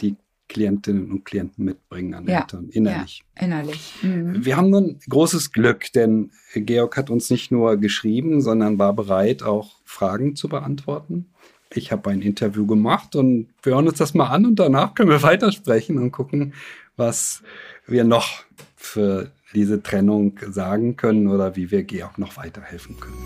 Die 0.00 0.16
Klientinnen 0.48 1.10
und 1.10 1.24
Klienten 1.24 1.64
mitbringen 1.66 2.14
an 2.14 2.26
ja, 2.26 2.40
Eltern, 2.40 2.68
innerlich. 2.70 3.22
Ja, 3.36 3.42
innerlich. 3.44 3.94
Mhm. 4.02 4.44
Wir 4.44 4.56
haben 4.56 4.70
nun 4.70 4.98
großes 5.08 5.52
Glück, 5.52 5.92
denn 5.92 6.30
Georg 6.54 6.96
hat 6.96 7.10
uns 7.10 7.30
nicht 7.30 7.52
nur 7.52 7.76
geschrieben, 7.76 8.40
sondern 8.40 8.78
war 8.78 8.94
bereit, 8.94 9.42
auch 9.42 9.80
Fragen 9.84 10.34
zu 10.34 10.48
beantworten 10.48 11.31
ich 11.74 11.92
habe 11.92 12.10
ein 12.10 12.22
Interview 12.22 12.66
gemacht 12.66 13.16
und 13.16 13.48
wir 13.62 13.74
hören 13.74 13.88
uns 13.88 13.98
das 13.98 14.14
mal 14.14 14.28
an 14.28 14.46
und 14.46 14.56
danach 14.56 14.94
können 14.94 15.10
wir 15.10 15.22
weitersprechen 15.22 15.98
und 15.98 16.12
gucken, 16.12 16.54
was 16.96 17.42
wir 17.86 18.04
noch 18.04 18.44
für 18.76 19.30
diese 19.54 19.82
Trennung 19.82 20.38
sagen 20.50 20.96
können 20.96 21.28
oder 21.28 21.56
wie 21.56 21.70
wir 21.70 21.82
Georg 21.82 22.18
noch 22.18 22.36
weiterhelfen 22.36 22.98
können. 22.98 23.16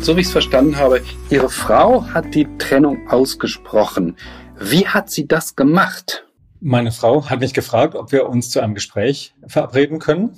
So 0.00 0.16
wie 0.16 0.20
ich 0.20 0.26
es 0.26 0.32
verstanden 0.32 0.76
habe, 0.76 1.00
Ihre 1.30 1.48
Frau 1.48 2.04
hat 2.08 2.34
die 2.34 2.46
Trennung 2.58 3.08
ausgesprochen. 3.08 4.16
Wie 4.58 4.86
hat 4.86 5.10
sie 5.10 5.28
das 5.28 5.54
gemacht? 5.54 6.26
Meine 6.60 6.92
Frau 6.92 7.28
hat 7.28 7.40
mich 7.40 7.54
gefragt, 7.54 7.94
ob 7.94 8.10
wir 8.12 8.28
uns 8.28 8.50
zu 8.50 8.60
einem 8.60 8.74
Gespräch 8.74 9.34
verabreden 9.46 9.98
können. 9.98 10.30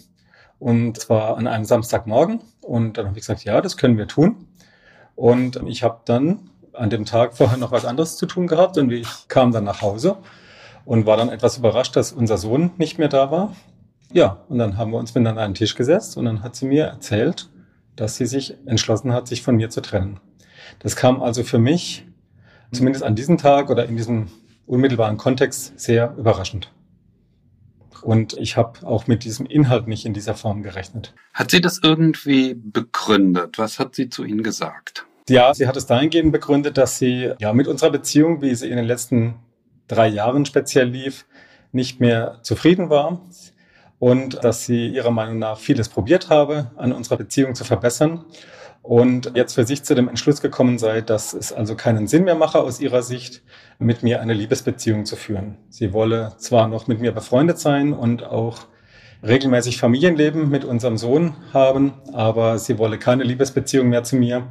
Und 0.58 0.98
zwar 0.98 1.36
an 1.36 1.46
einem 1.46 1.64
Samstagmorgen. 1.64 2.40
Und 2.60 2.96
dann 2.96 3.06
habe 3.06 3.18
ich 3.18 3.22
gesagt, 3.22 3.44
ja, 3.44 3.60
das 3.60 3.76
können 3.76 3.98
wir 3.98 4.06
tun. 4.06 4.46
Und 5.16 5.60
ich 5.66 5.82
habe 5.82 6.00
dann 6.04 6.50
an 6.72 6.90
dem 6.90 7.04
Tag 7.04 7.36
vorher 7.36 7.56
noch 7.56 7.72
was 7.72 7.84
anderes 7.84 8.16
zu 8.16 8.26
tun 8.26 8.46
gehabt 8.46 8.78
und 8.78 8.90
ich 8.90 9.08
kam 9.28 9.52
dann 9.52 9.64
nach 9.64 9.80
Hause 9.80 10.16
und 10.84 11.06
war 11.06 11.16
dann 11.16 11.28
etwas 11.28 11.58
überrascht, 11.58 11.96
dass 11.96 12.12
unser 12.12 12.36
Sohn 12.36 12.72
nicht 12.78 12.98
mehr 12.98 13.08
da 13.08 13.30
war. 13.30 13.54
Ja, 14.12 14.44
und 14.48 14.58
dann 14.58 14.76
haben 14.76 14.90
wir 14.92 14.98
uns 14.98 15.14
miteinander 15.14 15.42
an 15.42 15.46
einen 15.46 15.54
Tisch 15.54 15.74
gesetzt 15.74 16.16
und 16.16 16.24
dann 16.24 16.42
hat 16.42 16.56
sie 16.56 16.66
mir 16.66 16.84
erzählt, 16.84 17.48
dass 17.96 18.16
sie 18.16 18.26
sich 18.26 18.56
entschlossen 18.66 19.12
hat, 19.12 19.28
sich 19.28 19.42
von 19.42 19.56
mir 19.56 19.70
zu 19.70 19.80
trennen. 19.80 20.20
Das 20.80 20.96
kam 20.96 21.22
also 21.22 21.44
für 21.44 21.58
mich, 21.58 22.06
zumindest 22.72 23.04
an 23.04 23.14
diesem 23.14 23.38
Tag 23.38 23.70
oder 23.70 23.86
in 23.86 23.96
diesem 23.96 24.28
unmittelbaren 24.66 25.16
Kontext, 25.16 25.78
sehr 25.78 26.14
überraschend. 26.16 26.72
Und 28.04 28.34
ich 28.34 28.58
habe 28.58 28.86
auch 28.86 29.06
mit 29.06 29.24
diesem 29.24 29.46
Inhalt 29.46 29.88
nicht 29.88 30.04
in 30.04 30.12
dieser 30.12 30.34
Form 30.34 30.62
gerechnet. 30.62 31.14
Hat 31.32 31.50
sie 31.50 31.62
das 31.62 31.80
irgendwie 31.82 32.54
begründet? 32.54 33.56
Was 33.56 33.78
hat 33.78 33.94
sie 33.94 34.10
zu 34.10 34.24
Ihnen 34.24 34.42
gesagt? 34.42 35.06
Ja, 35.28 35.54
sie 35.54 35.66
hat 35.66 35.76
es 35.76 35.86
dahingehend 35.86 36.30
begründet, 36.30 36.76
dass 36.76 36.98
sie 36.98 37.32
ja 37.38 37.54
mit 37.54 37.66
unserer 37.66 37.90
Beziehung, 37.90 38.42
wie 38.42 38.54
sie 38.54 38.68
in 38.68 38.76
den 38.76 38.84
letzten 38.84 39.36
drei 39.88 40.06
Jahren 40.08 40.44
speziell 40.44 40.88
lief, 40.88 41.24
nicht 41.72 41.98
mehr 41.98 42.40
zufrieden 42.42 42.90
war 42.90 43.22
und 43.98 44.44
dass 44.44 44.66
sie 44.66 44.88
ihrer 44.88 45.10
Meinung 45.10 45.38
nach 45.38 45.58
vieles 45.58 45.88
probiert 45.88 46.28
habe, 46.28 46.70
an 46.76 46.92
unserer 46.92 47.16
Beziehung 47.16 47.54
zu 47.54 47.64
verbessern 47.64 48.26
und 48.84 49.32
jetzt 49.34 49.54
für 49.54 49.64
sich 49.64 49.82
zu 49.82 49.94
dem 49.94 50.08
Entschluss 50.08 50.42
gekommen 50.42 50.76
sei, 50.76 51.00
dass 51.00 51.32
es 51.32 51.54
also 51.54 51.74
keinen 51.74 52.06
Sinn 52.06 52.24
mehr 52.24 52.34
mache 52.34 52.60
aus 52.60 52.80
ihrer 52.80 53.02
Sicht, 53.02 53.42
mit 53.78 54.02
mir 54.02 54.20
eine 54.20 54.34
Liebesbeziehung 54.34 55.06
zu 55.06 55.16
führen. 55.16 55.56
Sie 55.70 55.94
wolle 55.94 56.34
zwar 56.36 56.68
noch 56.68 56.86
mit 56.86 57.00
mir 57.00 57.12
befreundet 57.12 57.58
sein 57.58 57.94
und 57.94 58.24
auch 58.24 58.66
regelmäßig 59.22 59.78
Familienleben 59.78 60.50
mit 60.50 60.66
unserem 60.66 60.98
Sohn 60.98 61.34
haben, 61.54 61.94
aber 62.12 62.58
sie 62.58 62.76
wolle 62.76 62.98
keine 62.98 63.24
Liebesbeziehung 63.24 63.88
mehr 63.88 64.04
zu 64.04 64.16
mir, 64.16 64.48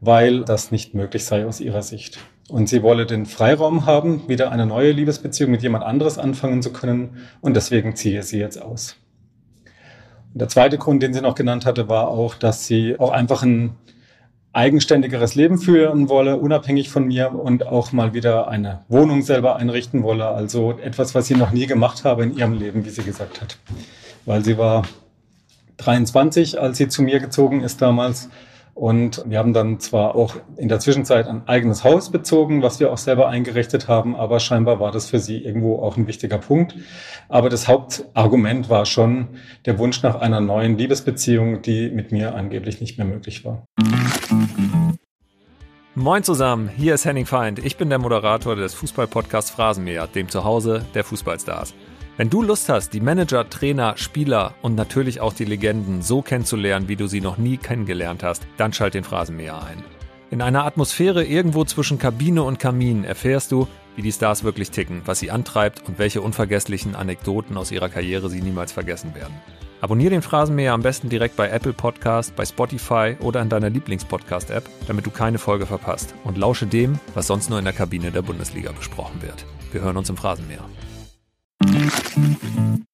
weil 0.00 0.44
das 0.44 0.72
nicht 0.72 0.94
möglich 0.94 1.24
sei 1.24 1.46
aus 1.46 1.60
ihrer 1.60 1.82
Sicht. 1.82 2.18
Und 2.48 2.68
sie 2.68 2.82
wolle 2.82 3.06
den 3.06 3.24
Freiraum 3.24 3.86
haben, 3.86 4.28
wieder 4.28 4.50
eine 4.50 4.66
neue 4.66 4.90
Liebesbeziehung 4.90 5.52
mit 5.52 5.62
jemand 5.62 5.84
anderes 5.84 6.18
anfangen 6.18 6.60
zu 6.60 6.72
können 6.72 7.18
und 7.40 7.54
deswegen 7.54 7.94
ziehe 7.94 8.24
sie 8.24 8.40
jetzt 8.40 8.60
aus. 8.60 8.96
Der 10.32 10.48
zweite 10.48 10.78
Grund, 10.78 11.02
den 11.02 11.12
sie 11.12 11.20
noch 11.20 11.34
genannt 11.34 11.66
hatte, 11.66 11.88
war 11.88 12.08
auch, 12.08 12.34
dass 12.34 12.66
sie 12.66 12.98
auch 12.98 13.10
einfach 13.10 13.42
ein 13.42 13.76
eigenständigeres 14.52 15.34
Leben 15.34 15.58
führen 15.58 16.08
wolle, 16.08 16.36
unabhängig 16.36 16.90
von 16.90 17.06
mir 17.06 17.32
und 17.32 17.66
auch 17.66 17.92
mal 17.92 18.14
wieder 18.14 18.48
eine 18.48 18.80
Wohnung 18.88 19.22
selber 19.22 19.56
einrichten 19.56 20.02
wolle. 20.02 20.26
Also 20.28 20.78
etwas, 20.82 21.14
was 21.14 21.26
sie 21.26 21.34
noch 21.34 21.52
nie 21.52 21.66
gemacht 21.66 22.04
habe 22.04 22.24
in 22.24 22.36
ihrem 22.36 22.54
Leben, 22.54 22.84
wie 22.84 22.90
sie 22.90 23.02
gesagt 23.02 23.40
hat. 23.40 23.58
Weil 24.24 24.44
sie 24.44 24.58
war 24.58 24.82
23, 25.78 26.60
als 26.60 26.78
sie 26.78 26.88
zu 26.88 27.02
mir 27.02 27.20
gezogen 27.20 27.62
ist 27.62 27.80
damals 27.80 28.28
und 28.74 29.22
wir 29.26 29.38
haben 29.38 29.52
dann 29.52 29.80
zwar 29.80 30.14
auch 30.14 30.36
in 30.56 30.68
der 30.68 30.80
Zwischenzeit 30.80 31.26
ein 31.26 31.46
eigenes 31.46 31.84
Haus 31.84 32.10
bezogen, 32.10 32.62
was 32.62 32.80
wir 32.80 32.92
auch 32.92 32.98
selber 32.98 33.28
eingerichtet 33.28 33.88
haben, 33.88 34.16
aber 34.16 34.40
scheinbar 34.40 34.80
war 34.80 34.90
das 34.92 35.10
für 35.10 35.18
sie 35.18 35.38
irgendwo 35.38 35.80
auch 35.80 35.96
ein 35.96 36.06
wichtiger 36.06 36.38
Punkt. 36.38 36.74
Aber 37.28 37.48
das 37.48 37.68
Hauptargument 37.68 38.68
war 38.68 38.86
schon 38.86 39.28
der 39.66 39.78
Wunsch 39.78 40.02
nach 40.02 40.20
einer 40.20 40.40
neuen 40.40 40.78
Liebesbeziehung, 40.78 41.62
die 41.62 41.90
mit 41.90 42.12
mir 42.12 42.34
angeblich 42.34 42.80
nicht 42.80 42.98
mehr 42.98 43.06
möglich 43.06 43.44
war. 43.44 43.64
Moin 45.94 46.22
zusammen, 46.22 46.68
hier 46.68 46.94
ist 46.94 47.04
Henning 47.04 47.26
Feind. 47.26 47.58
Ich 47.58 47.76
bin 47.76 47.90
der 47.90 47.98
Moderator 47.98 48.56
des 48.56 48.74
Fußballpodcasts 48.74 49.50
Phrasenmäher, 49.50 50.06
dem 50.06 50.28
Zuhause 50.28 50.86
der 50.94 51.04
Fußballstars. 51.04 51.74
Wenn 52.20 52.28
du 52.28 52.42
Lust 52.42 52.68
hast, 52.68 52.92
die 52.92 53.00
Manager, 53.00 53.48
Trainer, 53.48 53.96
Spieler 53.96 54.54
und 54.60 54.74
natürlich 54.74 55.22
auch 55.22 55.32
die 55.32 55.46
Legenden 55.46 56.02
so 56.02 56.20
kennenzulernen, 56.20 56.86
wie 56.86 56.96
du 56.96 57.06
sie 57.06 57.22
noch 57.22 57.38
nie 57.38 57.56
kennengelernt 57.56 58.22
hast, 58.22 58.42
dann 58.58 58.74
schalt 58.74 58.92
den 58.92 59.04
Phrasenmäher 59.04 59.64
ein. 59.64 59.82
In 60.30 60.42
einer 60.42 60.66
Atmosphäre 60.66 61.24
irgendwo 61.24 61.64
zwischen 61.64 61.98
Kabine 61.98 62.42
und 62.42 62.58
Kamin 62.58 63.04
erfährst 63.04 63.52
du, 63.52 63.68
wie 63.96 64.02
die 64.02 64.12
Stars 64.12 64.44
wirklich 64.44 64.70
ticken, 64.70 65.00
was 65.06 65.18
sie 65.18 65.30
antreibt 65.30 65.88
und 65.88 65.98
welche 65.98 66.20
unvergesslichen 66.20 66.94
Anekdoten 66.94 67.56
aus 67.56 67.72
ihrer 67.72 67.88
Karriere 67.88 68.28
sie 68.28 68.42
niemals 68.42 68.70
vergessen 68.70 69.14
werden. 69.14 69.40
Abonnier 69.80 70.10
den 70.10 70.20
Phrasenmäher 70.20 70.74
am 70.74 70.82
besten 70.82 71.08
direkt 71.08 71.36
bei 71.36 71.48
Apple 71.48 71.72
Podcast, 71.72 72.36
bei 72.36 72.44
Spotify 72.44 73.16
oder 73.20 73.40
in 73.40 73.48
deiner 73.48 73.70
Lieblingspodcast-App, 73.70 74.68
damit 74.86 75.06
du 75.06 75.10
keine 75.10 75.38
Folge 75.38 75.64
verpasst 75.64 76.14
und 76.24 76.36
lausche 76.36 76.66
dem, 76.66 77.00
was 77.14 77.28
sonst 77.28 77.48
nur 77.48 77.58
in 77.58 77.64
der 77.64 77.72
Kabine 77.72 78.10
der 78.10 78.20
Bundesliga 78.20 78.72
besprochen 78.72 79.22
wird. 79.22 79.46
Wir 79.72 79.80
hören 79.80 79.96
uns 79.96 80.10
im 80.10 80.18
Phrasenmäher. 80.18 80.66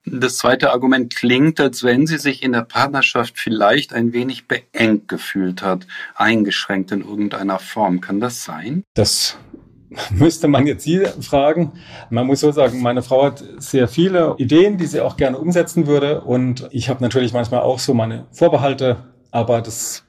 Das 0.05 0.38
zweite 0.38 0.72
Argument 0.72 1.15
klingt, 1.15 1.60
als 1.60 1.84
wenn 1.84 2.05
sie 2.05 2.17
sich 2.17 2.43
in 2.43 2.51
der 2.51 2.63
Partnerschaft 2.63 3.38
vielleicht 3.38 3.93
ein 3.93 4.13
wenig 4.13 4.48
beengt 4.48 5.08
gefühlt 5.08 5.62
hat, 5.62 5.88
eingeschränkt 6.15 6.91
in 6.91 7.01
irgendeiner 7.01 7.60
Form. 7.60 8.01
Kann 8.01 8.20
das 8.20 8.43
sein? 8.43 8.84
Das 8.93 9.38
müsste 10.12 10.48
man 10.48 10.67
jetzt 10.67 10.84
Sie 10.84 11.05
fragen. 11.22 11.74
Man 12.10 12.27
muss 12.27 12.41
so 12.41 12.51
sagen, 12.51 12.82
meine 12.82 13.01
Frau 13.01 13.25
hat 13.25 13.43
sehr 13.58 13.88
viele 13.88 14.36
Ideen, 14.38 14.77
die 14.77 14.88
sie 14.88 15.01
auch 15.01 15.17
gerne 15.17 15.38
umsetzen 15.38 15.88
würde. 15.88 16.22
Und 16.22 16.67
ich 16.72 16.89
habe 16.89 17.01
natürlich 17.01 17.34
manchmal 17.34 17.62
auch 17.62 17.79
so 17.79 17.93
meine 17.93 18.27
Vorbehalte, 18.32 18.98
aber 19.32 19.62
das 19.62 20.03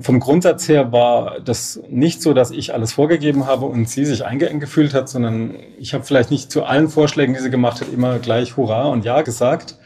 vom 0.00 0.20
Grundsatz 0.20 0.68
her 0.68 0.92
war 0.92 1.40
das 1.40 1.80
nicht 1.88 2.22
so, 2.22 2.32
dass 2.32 2.50
ich 2.50 2.74
alles 2.74 2.92
vorgegeben 2.92 3.46
habe 3.46 3.66
und 3.66 3.88
sie 3.88 4.04
sich 4.04 4.24
eingeengt 4.24 4.60
gefühlt 4.60 4.94
hat, 4.94 5.08
sondern 5.08 5.54
ich 5.78 5.94
habe 5.94 6.04
vielleicht 6.04 6.30
nicht 6.30 6.50
zu 6.50 6.64
allen 6.64 6.88
Vorschlägen, 6.88 7.34
die 7.34 7.40
sie 7.40 7.50
gemacht 7.50 7.80
hat, 7.80 7.92
immer 7.92 8.18
gleich 8.18 8.56
Hurra 8.56 8.88
und 8.88 9.04
Ja 9.04 9.22
gesagt. 9.22 9.78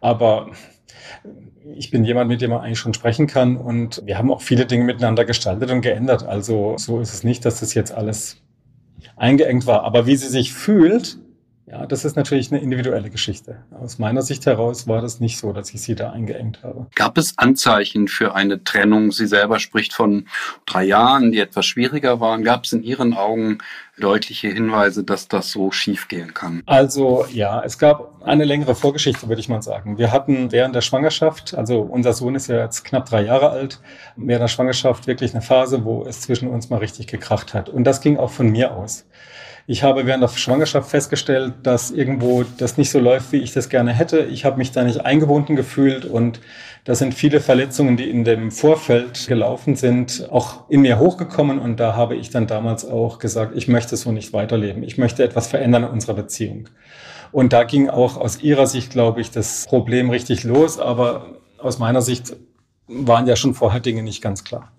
Aber 0.00 0.50
ich 1.76 1.90
bin 1.90 2.04
jemand, 2.04 2.28
mit 2.28 2.40
dem 2.40 2.50
man 2.50 2.60
eigentlich 2.60 2.78
schon 2.78 2.94
sprechen 2.94 3.26
kann 3.26 3.56
und 3.56 4.02
wir 4.04 4.18
haben 4.18 4.30
auch 4.30 4.42
viele 4.42 4.66
Dinge 4.66 4.84
miteinander 4.84 5.24
gestaltet 5.24 5.70
und 5.70 5.82
geändert. 5.82 6.26
Also 6.26 6.74
so 6.76 7.00
ist 7.00 7.14
es 7.14 7.24
nicht, 7.24 7.44
dass 7.44 7.60
das 7.60 7.74
jetzt 7.74 7.92
alles 7.92 8.38
eingeengt 9.16 9.66
war. 9.66 9.84
Aber 9.84 10.06
wie 10.06 10.16
sie 10.16 10.28
sich 10.28 10.52
fühlt, 10.52 11.18
ja, 11.70 11.86
das 11.86 12.04
ist 12.04 12.16
natürlich 12.16 12.50
eine 12.50 12.60
individuelle 12.60 13.10
Geschichte. 13.10 13.62
Aus 13.70 14.00
meiner 14.00 14.22
Sicht 14.22 14.44
heraus 14.44 14.88
war 14.88 15.00
das 15.00 15.20
nicht 15.20 15.38
so, 15.38 15.52
dass 15.52 15.72
ich 15.72 15.80
sie 15.80 15.94
da 15.94 16.10
eingeengt 16.10 16.64
habe. 16.64 16.86
Gab 16.96 17.16
es 17.16 17.38
Anzeichen 17.38 18.08
für 18.08 18.34
eine 18.34 18.64
Trennung? 18.64 19.12
Sie 19.12 19.26
selber 19.26 19.60
spricht 19.60 19.92
von 19.92 20.26
drei 20.66 20.82
Jahren, 20.82 21.30
die 21.30 21.38
etwas 21.38 21.66
schwieriger 21.66 22.18
waren. 22.18 22.42
Gab 22.42 22.64
es 22.64 22.72
in 22.72 22.82
Ihren 22.82 23.14
Augen 23.14 23.58
deutliche 24.00 24.48
Hinweise, 24.48 25.04
dass 25.04 25.28
das 25.28 25.52
so 25.52 25.70
schiefgehen 25.70 26.34
kann? 26.34 26.62
Also 26.66 27.24
ja, 27.32 27.62
es 27.62 27.78
gab 27.78 28.20
eine 28.24 28.44
längere 28.44 28.74
Vorgeschichte, 28.74 29.28
würde 29.28 29.40
ich 29.40 29.48
mal 29.48 29.62
sagen. 29.62 29.96
Wir 29.96 30.10
hatten 30.10 30.50
während 30.50 30.74
der 30.74 30.80
Schwangerschaft, 30.80 31.54
also 31.54 31.82
unser 31.82 32.14
Sohn 32.14 32.34
ist 32.34 32.48
ja 32.48 32.64
jetzt 32.64 32.84
knapp 32.84 33.08
drei 33.08 33.22
Jahre 33.22 33.50
alt, 33.50 33.80
während 34.16 34.42
der 34.42 34.48
Schwangerschaft 34.48 35.06
wirklich 35.06 35.34
eine 35.34 35.42
Phase, 35.42 35.84
wo 35.84 36.04
es 36.04 36.22
zwischen 36.22 36.48
uns 36.48 36.68
mal 36.68 36.78
richtig 36.78 37.06
gekracht 37.06 37.54
hat. 37.54 37.68
Und 37.68 37.84
das 37.84 38.00
ging 38.00 38.16
auch 38.16 38.30
von 38.30 38.50
mir 38.50 38.74
aus. 38.74 39.06
Ich 39.70 39.84
habe 39.84 40.04
während 40.04 40.24
der 40.24 40.28
Schwangerschaft 40.28 40.90
festgestellt, 40.90 41.54
dass 41.62 41.92
irgendwo 41.92 42.44
das 42.58 42.76
nicht 42.76 42.90
so 42.90 42.98
läuft, 42.98 43.30
wie 43.30 43.36
ich 43.36 43.52
das 43.52 43.68
gerne 43.68 43.92
hätte. 43.92 44.18
Ich 44.18 44.44
habe 44.44 44.58
mich 44.58 44.72
da 44.72 44.82
nicht 44.82 45.06
eingebunden 45.06 45.54
gefühlt 45.54 46.04
und 46.04 46.40
da 46.82 46.96
sind 46.96 47.14
viele 47.14 47.38
Verletzungen, 47.38 47.96
die 47.96 48.10
in 48.10 48.24
dem 48.24 48.50
Vorfeld 48.50 49.28
gelaufen 49.28 49.76
sind, 49.76 50.26
auch 50.28 50.68
in 50.68 50.80
mir 50.80 50.98
hochgekommen 50.98 51.60
und 51.60 51.78
da 51.78 51.94
habe 51.94 52.16
ich 52.16 52.30
dann 52.30 52.48
damals 52.48 52.84
auch 52.84 53.20
gesagt, 53.20 53.52
ich 53.54 53.68
möchte 53.68 53.96
so 53.96 54.10
nicht 54.10 54.32
weiterleben. 54.32 54.82
Ich 54.82 54.98
möchte 54.98 55.22
etwas 55.22 55.46
verändern 55.46 55.84
in 55.84 55.90
unserer 55.90 56.14
Beziehung. 56.14 56.68
Und 57.30 57.52
da 57.52 57.62
ging 57.62 57.88
auch 57.88 58.16
aus 58.16 58.42
ihrer 58.42 58.66
Sicht, 58.66 58.90
glaube 58.90 59.20
ich, 59.20 59.30
das 59.30 59.66
Problem 59.68 60.10
richtig 60.10 60.42
los, 60.42 60.80
aber 60.80 61.36
aus 61.58 61.78
meiner 61.78 62.02
Sicht 62.02 62.34
waren 62.88 63.28
ja 63.28 63.36
schon 63.36 63.54
vorher 63.54 63.78
Dinge 63.78 64.02
nicht 64.02 64.20
ganz 64.20 64.42
klar. 64.42 64.72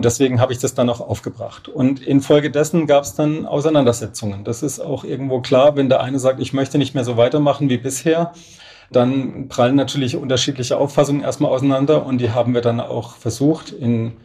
Und 0.00 0.06
deswegen 0.06 0.40
habe 0.40 0.54
ich 0.54 0.58
das 0.58 0.72
dann 0.72 0.88
auch 0.88 1.02
aufgebracht. 1.02 1.68
Und 1.68 2.00
infolgedessen 2.00 2.86
gab 2.86 3.04
es 3.04 3.16
dann 3.16 3.44
Auseinandersetzungen. 3.44 4.44
Das 4.44 4.62
ist 4.62 4.80
auch 4.80 5.04
irgendwo 5.04 5.42
klar, 5.42 5.76
wenn 5.76 5.90
der 5.90 6.00
eine 6.00 6.18
sagt, 6.18 6.40
ich 6.40 6.54
möchte 6.54 6.78
nicht 6.78 6.94
mehr 6.94 7.04
so 7.04 7.18
weitermachen 7.18 7.68
wie 7.68 7.76
bisher, 7.76 8.32
dann 8.90 9.48
prallen 9.48 9.76
natürlich 9.76 10.16
unterschiedliche 10.16 10.78
Auffassungen 10.78 11.22
erstmal 11.22 11.52
auseinander 11.52 12.06
und 12.06 12.16
die 12.16 12.30
haben 12.30 12.54
wir 12.54 12.62
dann 12.62 12.80
auch 12.80 13.16
versucht 13.16 13.72
in 13.72 14.16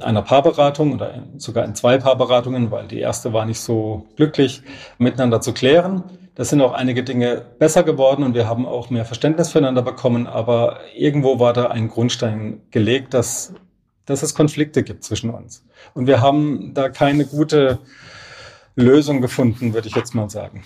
einer 0.00 0.22
Paarberatung 0.22 0.94
oder 0.94 1.24
sogar 1.36 1.66
in 1.66 1.74
zwei 1.74 1.98
Paarberatungen, 1.98 2.70
weil 2.70 2.88
die 2.88 3.00
erste 3.00 3.34
war 3.34 3.44
nicht 3.44 3.60
so 3.60 4.06
glücklich, 4.16 4.62
miteinander 4.96 5.42
zu 5.42 5.52
klären. 5.52 6.04
Das 6.36 6.48
sind 6.48 6.62
auch 6.62 6.72
einige 6.72 7.04
Dinge 7.04 7.42
besser 7.58 7.82
geworden 7.82 8.22
und 8.22 8.34
wir 8.34 8.48
haben 8.48 8.64
auch 8.64 8.88
mehr 8.88 9.04
Verständnis 9.04 9.50
füreinander 9.50 9.82
bekommen, 9.82 10.26
aber 10.26 10.78
irgendwo 10.96 11.38
war 11.38 11.52
da 11.52 11.66
ein 11.66 11.88
Grundstein 11.88 12.62
gelegt, 12.70 13.12
dass 13.12 13.52
dass 14.06 14.22
es 14.22 14.34
Konflikte 14.34 14.82
gibt 14.82 15.04
zwischen 15.04 15.30
uns. 15.30 15.64
Und 15.94 16.06
wir 16.06 16.20
haben 16.20 16.74
da 16.74 16.88
keine 16.88 17.26
gute 17.26 17.78
Lösung 18.74 19.20
gefunden, 19.20 19.74
würde 19.74 19.88
ich 19.88 19.94
jetzt 19.94 20.14
mal 20.14 20.30
sagen. 20.30 20.64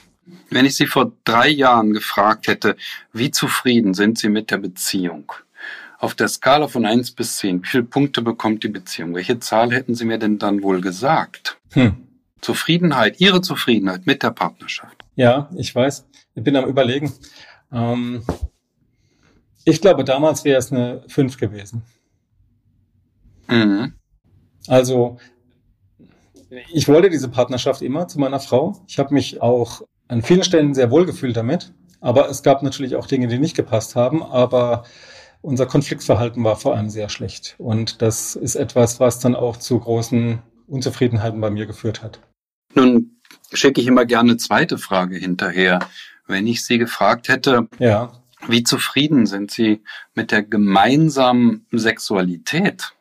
Wenn 0.51 0.65
ich 0.65 0.77
Sie 0.77 0.87
vor 0.87 1.13
drei 1.25 1.49
Jahren 1.49 1.93
gefragt 1.93 2.49
hätte, 2.49 2.77
wie 3.13 3.31
zufrieden 3.31 3.95
sind 3.95 4.19
Sie 4.19 4.29
mit 4.29 4.51
der 4.51 4.59
Beziehung? 4.59 5.33
Auf 5.99 6.15
der 6.15 6.29
Skala 6.29 6.69
von 6.69 6.85
eins 6.85 7.11
bis 7.11 7.37
zehn, 7.37 7.63
wie 7.63 7.69
viele 7.69 7.83
Punkte 7.85 8.23
bekommt 8.23 8.63
die 8.65 8.69
Beziehung? 8.69 9.15
Welche 9.15 9.39
Zahl 9.39 9.73
hätten 9.73 9.95
Sie 9.95 10.05
mir 10.05 10.19
denn 10.19 10.39
dann 10.39 10.63
wohl 10.63 10.81
gesagt? 10.81 11.59
Hm. 11.73 11.97
Zufriedenheit, 12.41 13.21
Ihre 13.21 13.41
Zufriedenheit 13.41 14.07
mit 14.07 14.23
der 14.23 14.31
Partnerschaft. 14.31 15.05
Ja, 15.15 15.49
ich 15.57 15.75
weiß. 15.75 16.07
Ich 16.35 16.45
bin 16.45 16.55
am 16.57 16.67
Überlegen. 16.67 17.13
Ähm, 17.73 18.23
ich 19.65 19.81
glaube, 19.81 20.05
damals 20.05 20.45
wäre 20.45 20.59
es 20.59 20.71
eine 20.71 21.03
fünf 21.09 21.39
gewesen. 21.39 21.83
Mhm. 23.49 23.95
Also 24.69 25.19
ich 26.73 26.89
wollte 26.89 27.11
diese 27.11 27.29
Partnerschaft 27.29 27.83
immer 27.83 28.09
zu 28.09 28.19
meiner 28.21 28.41
Frau. 28.41 28.81
Ich 28.87 28.99
habe 28.99 29.15
mich 29.15 29.43
auch 29.43 29.83
an 30.09 30.23
vielen 30.23 30.45
Stellen 30.45 30.75
sehr 30.75 30.91
wohl 30.91 31.07
gefühlt 31.07 31.37
damit. 31.37 31.73
Aber 32.01 32.29
es 32.29 32.43
gab 32.43 32.63
natürlich 32.63 32.95
auch 32.97 33.07
Dinge, 33.07 33.27
die 33.27 33.39
nicht 33.39 33.57
gepasst 33.57 33.97
haben. 33.97 34.23
Aber 34.23 34.85
unser 35.41 35.67
Konfliktverhalten 35.67 36.43
war 36.45 36.57
vor 36.57 36.77
allem 36.77 36.91
sehr 36.91 37.09
schlecht. 37.09 37.57
Und 37.59 38.03
das 38.03 38.37
ist 38.37 38.55
etwas, 38.55 39.01
was 39.01 39.19
dann 39.19 39.35
auch 39.35 39.57
zu 39.57 39.79
großen 39.79 40.41
Unzufriedenheiten 40.67 41.41
bei 41.41 41.51
mir 41.51 41.67
geführt 41.67 42.03
hat. 42.03 42.21
Nun 42.75 43.21
schicke 43.53 43.81
ich 43.81 43.87
immer 43.87 44.05
gerne 44.05 44.31
eine 44.31 44.37
zweite 44.39 44.79
Frage 44.79 45.17
hinterher. 45.17 45.81
Wenn 46.27 46.47
ich 46.47 46.65
Sie 46.65 46.79
gefragt 46.79 47.29
hätte, 47.29 47.69
ja. 47.79 48.13
wie 48.49 48.65
zufrieden 48.65 49.27
sind 49.27 49.51
Sie 49.51 49.83
mit 50.15 50.33
der 50.33 50.43
gemeinsamen 50.43 51.67
Sexualität? 51.73 52.96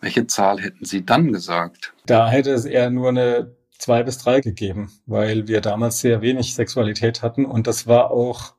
Welche 0.00 0.26
Zahl 0.26 0.60
hätten 0.60 0.84
Sie 0.84 1.04
dann 1.04 1.32
gesagt? 1.32 1.92
Da 2.06 2.28
hätte 2.28 2.52
es 2.52 2.64
eher 2.64 2.90
nur 2.90 3.08
eine 3.08 3.54
zwei 3.78 4.02
bis 4.02 4.18
drei 4.18 4.40
gegeben, 4.40 4.92
weil 5.06 5.48
wir 5.48 5.60
damals 5.60 6.00
sehr 6.00 6.20
wenig 6.20 6.54
Sexualität 6.54 7.22
hatten 7.22 7.44
und 7.44 7.66
das 7.66 7.86
war 7.86 8.10
auch 8.10 8.54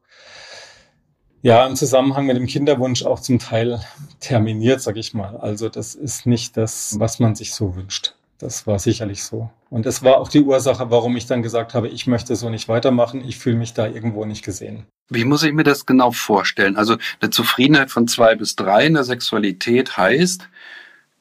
ja 1.42 1.66
im 1.66 1.76
Zusammenhang 1.76 2.26
mit 2.26 2.38
dem 2.38 2.48
Kinderwunsch 2.48 3.04
auch 3.04 3.20
zum 3.20 3.40
Teil 3.40 3.82
terminiert, 4.20 4.82
sag 4.82 4.98
ich 4.98 5.14
mal. 5.14 5.38
Also 5.38 5.70
das 5.70 5.96
ist 5.96 6.26
nicht 6.26 6.58
das, 6.58 6.96
was 7.00 7.20
man 7.20 7.36
sich 7.36 7.54
so 7.54 7.76
wünscht. 7.76 8.16
Das 8.38 8.66
war 8.66 8.80
sicherlich 8.80 9.24
so. 9.24 9.52
Und 9.70 9.86
es 9.86 10.02
war 10.02 10.18
auch 10.18 10.28
die 10.28 10.42
Ursache, 10.42 10.90
warum 10.90 11.16
ich 11.16 11.28
dann 11.28 11.44
gesagt 11.44 11.76
habe, 11.76 11.88
ich 11.90 12.08
möchte 12.08 12.36
so 12.36 12.50
nicht 12.50 12.68
weitermachen. 12.68 13.24
Ich 13.24 13.38
fühle 13.38 13.56
mich 13.56 13.74
da 13.74 13.88
irgendwo 13.88 14.26
nicht 14.26 14.44
gesehen. 14.44 14.88
Wie 15.10 15.26
muss 15.26 15.44
ich 15.44 15.54
mir 15.54 15.64
das 15.64 15.86
genau 15.86 16.12
vorstellen? 16.12 16.76
Also 16.76 16.98
eine 17.20 17.30
Zufriedenheit 17.30 17.92
von 17.92 18.08
zwei 18.08 18.36
bis 18.36 18.56
drei 18.56 18.88
in 18.88 18.96
der 18.96 19.04
Sexualität 19.04 19.96
heißt, 19.96 20.50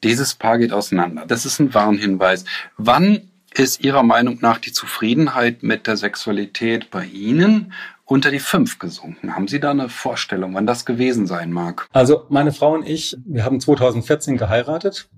dieses 0.03 0.35
Paar 0.35 0.57
geht 0.57 0.73
auseinander. 0.73 1.25
Das 1.27 1.45
ist 1.45 1.59
ein 1.59 1.73
Warnhinweis. 1.73 2.45
Wann 2.77 3.31
ist 3.53 3.83
Ihrer 3.83 4.03
Meinung 4.03 4.39
nach 4.41 4.57
die 4.57 4.71
Zufriedenheit 4.71 5.63
mit 5.63 5.87
der 5.87 5.97
Sexualität 5.97 6.89
bei 6.89 7.05
Ihnen 7.05 7.73
unter 8.05 8.31
die 8.31 8.39
fünf 8.39 8.79
gesunken? 8.79 9.35
Haben 9.35 9.47
Sie 9.47 9.59
da 9.59 9.71
eine 9.71 9.89
Vorstellung, 9.89 10.53
wann 10.53 10.65
das 10.65 10.85
gewesen 10.85 11.27
sein 11.27 11.51
mag? 11.51 11.87
Also 11.91 12.25
meine 12.29 12.51
Frau 12.51 12.73
und 12.73 12.87
ich, 12.87 13.17
wir 13.25 13.43
haben 13.43 13.59
2014 13.59 14.37
geheiratet 14.37 15.09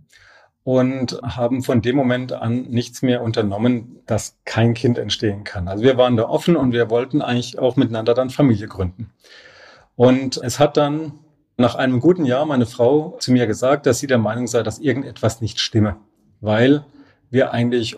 und 0.63 1.19
haben 1.23 1.61
von 1.61 1.81
dem 1.81 1.95
Moment 1.95 2.31
an 2.31 2.63
nichts 2.63 3.01
mehr 3.01 3.21
unternommen, 3.21 3.99
dass 4.05 4.37
kein 4.45 4.73
Kind 4.73 4.97
entstehen 4.97 5.43
kann. 5.43 5.67
Also 5.67 5.83
wir 5.83 5.97
waren 5.97 6.17
da 6.17 6.23
offen 6.23 6.55
und 6.55 6.71
wir 6.71 6.89
wollten 6.89 7.21
eigentlich 7.21 7.59
auch 7.59 7.75
miteinander 7.75 8.13
dann 8.13 8.29
Familie 8.29 8.67
gründen. 8.67 9.11
Und 9.95 10.37
es 10.37 10.59
hat 10.59 10.77
dann 10.77 11.19
nach 11.57 11.75
einem 11.75 11.99
guten 11.99 12.25
Jahr 12.25 12.45
meine 12.45 12.65
Frau 12.65 13.17
zu 13.19 13.31
mir 13.31 13.47
gesagt, 13.47 13.85
dass 13.85 13.99
sie 13.99 14.07
der 14.07 14.17
Meinung 14.17 14.47
sei, 14.47 14.63
dass 14.63 14.79
irgendetwas 14.79 15.41
nicht 15.41 15.59
stimme, 15.59 15.97
weil 16.41 16.83
wir 17.29 17.51
eigentlich 17.51 17.97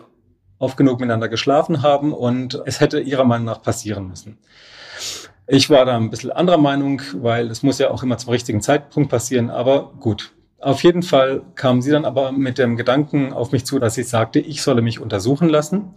oft 0.58 0.76
genug 0.76 1.00
miteinander 1.00 1.28
geschlafen 1.28 1.82
haben 1.82 2.12
und 2.12 2.62
es 2.66 2.80
hätte 2.80 3.00
ihrer 3.00 3.24
Meinung 3.24 3.46
nach 3.46 3.62
passieren 3.62 4.08
müssen. 4.08 4.38
Ich 5.46 5.70
war 5.70 5.84
da 5.84 5.96
ein 5.96 6.10
bisschen 6.10 6.32
anderer 6.32 6.58
Meinung, 6.58 7.00
weil 7.14 7.50
es 7.50 7.62
muss 7.62 7.78
ja 7.78 7.90
auch 7.90 8.02
immer 8.02 8.18
zum 8.18 8.30
richtigen 8.30 8.60
Zeitpunkt 8.62 9.10
passieren, 9.10 9.50
aber 9.50 9.92
gut. 10.00 10.32
Auf 10.58 10.82
jeden 10.82 11.02
Fall 11.02 11.42
kam 11.54 11.82
sie 11.82 11.90
dann 11.90 12.04
aber 12.04 12.32
mit 12.32 12.58
dem 12.58 12.76
Gedanken 12.76 13.32
auf 13.32 13.52
mich 13.52 13.64
zu, 13.64 13.78
dass 13.78 13.94
sie 13.94 14.02
sagte, 14.02 14.40
ich 14.40 14.62
solle 14.62 14.82
mich 14.82 14.98
untersuchen 14.98 15.48
lassen, 15.48 15.92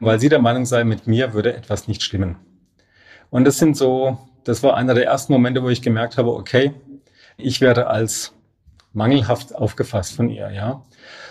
weil 0.00 0.18
sie 0.18 0.28
der 0.28 0.40
Meinung 0.40 0.64
sei, 0.64 0.84
mit 0.84 1.06
mir 1.06 1.34
würde 1.34 1.54
etwas 1.54 1.86
nicht 1.86 2.02
stimmen. 2.02 2.36
Und 3.30 3.44
das 3.44 3.58
sind 3.58 3.76
so, 3.76 4.18
das 4.44 4.62
war 4.62 4.76
einer 4.76 4.94
der 4.94 5.04
ersten 5.04 5.32
Momente, 5.32 5.62
wo 5.62 5.68
ich 5.68 5.82
gemerkt 5.82 6.16
habe, 6.16 6.32
okay, 6.32 6.72
ich 7.38 7.60
werde 7.60 7.86
als 7.86 8.34
mangelhaft 8.92 9.54
aufgefasst 9.54 10.14
von 10.14 10.28
ihr, 10.28 10.50
ja. 10.50 10.82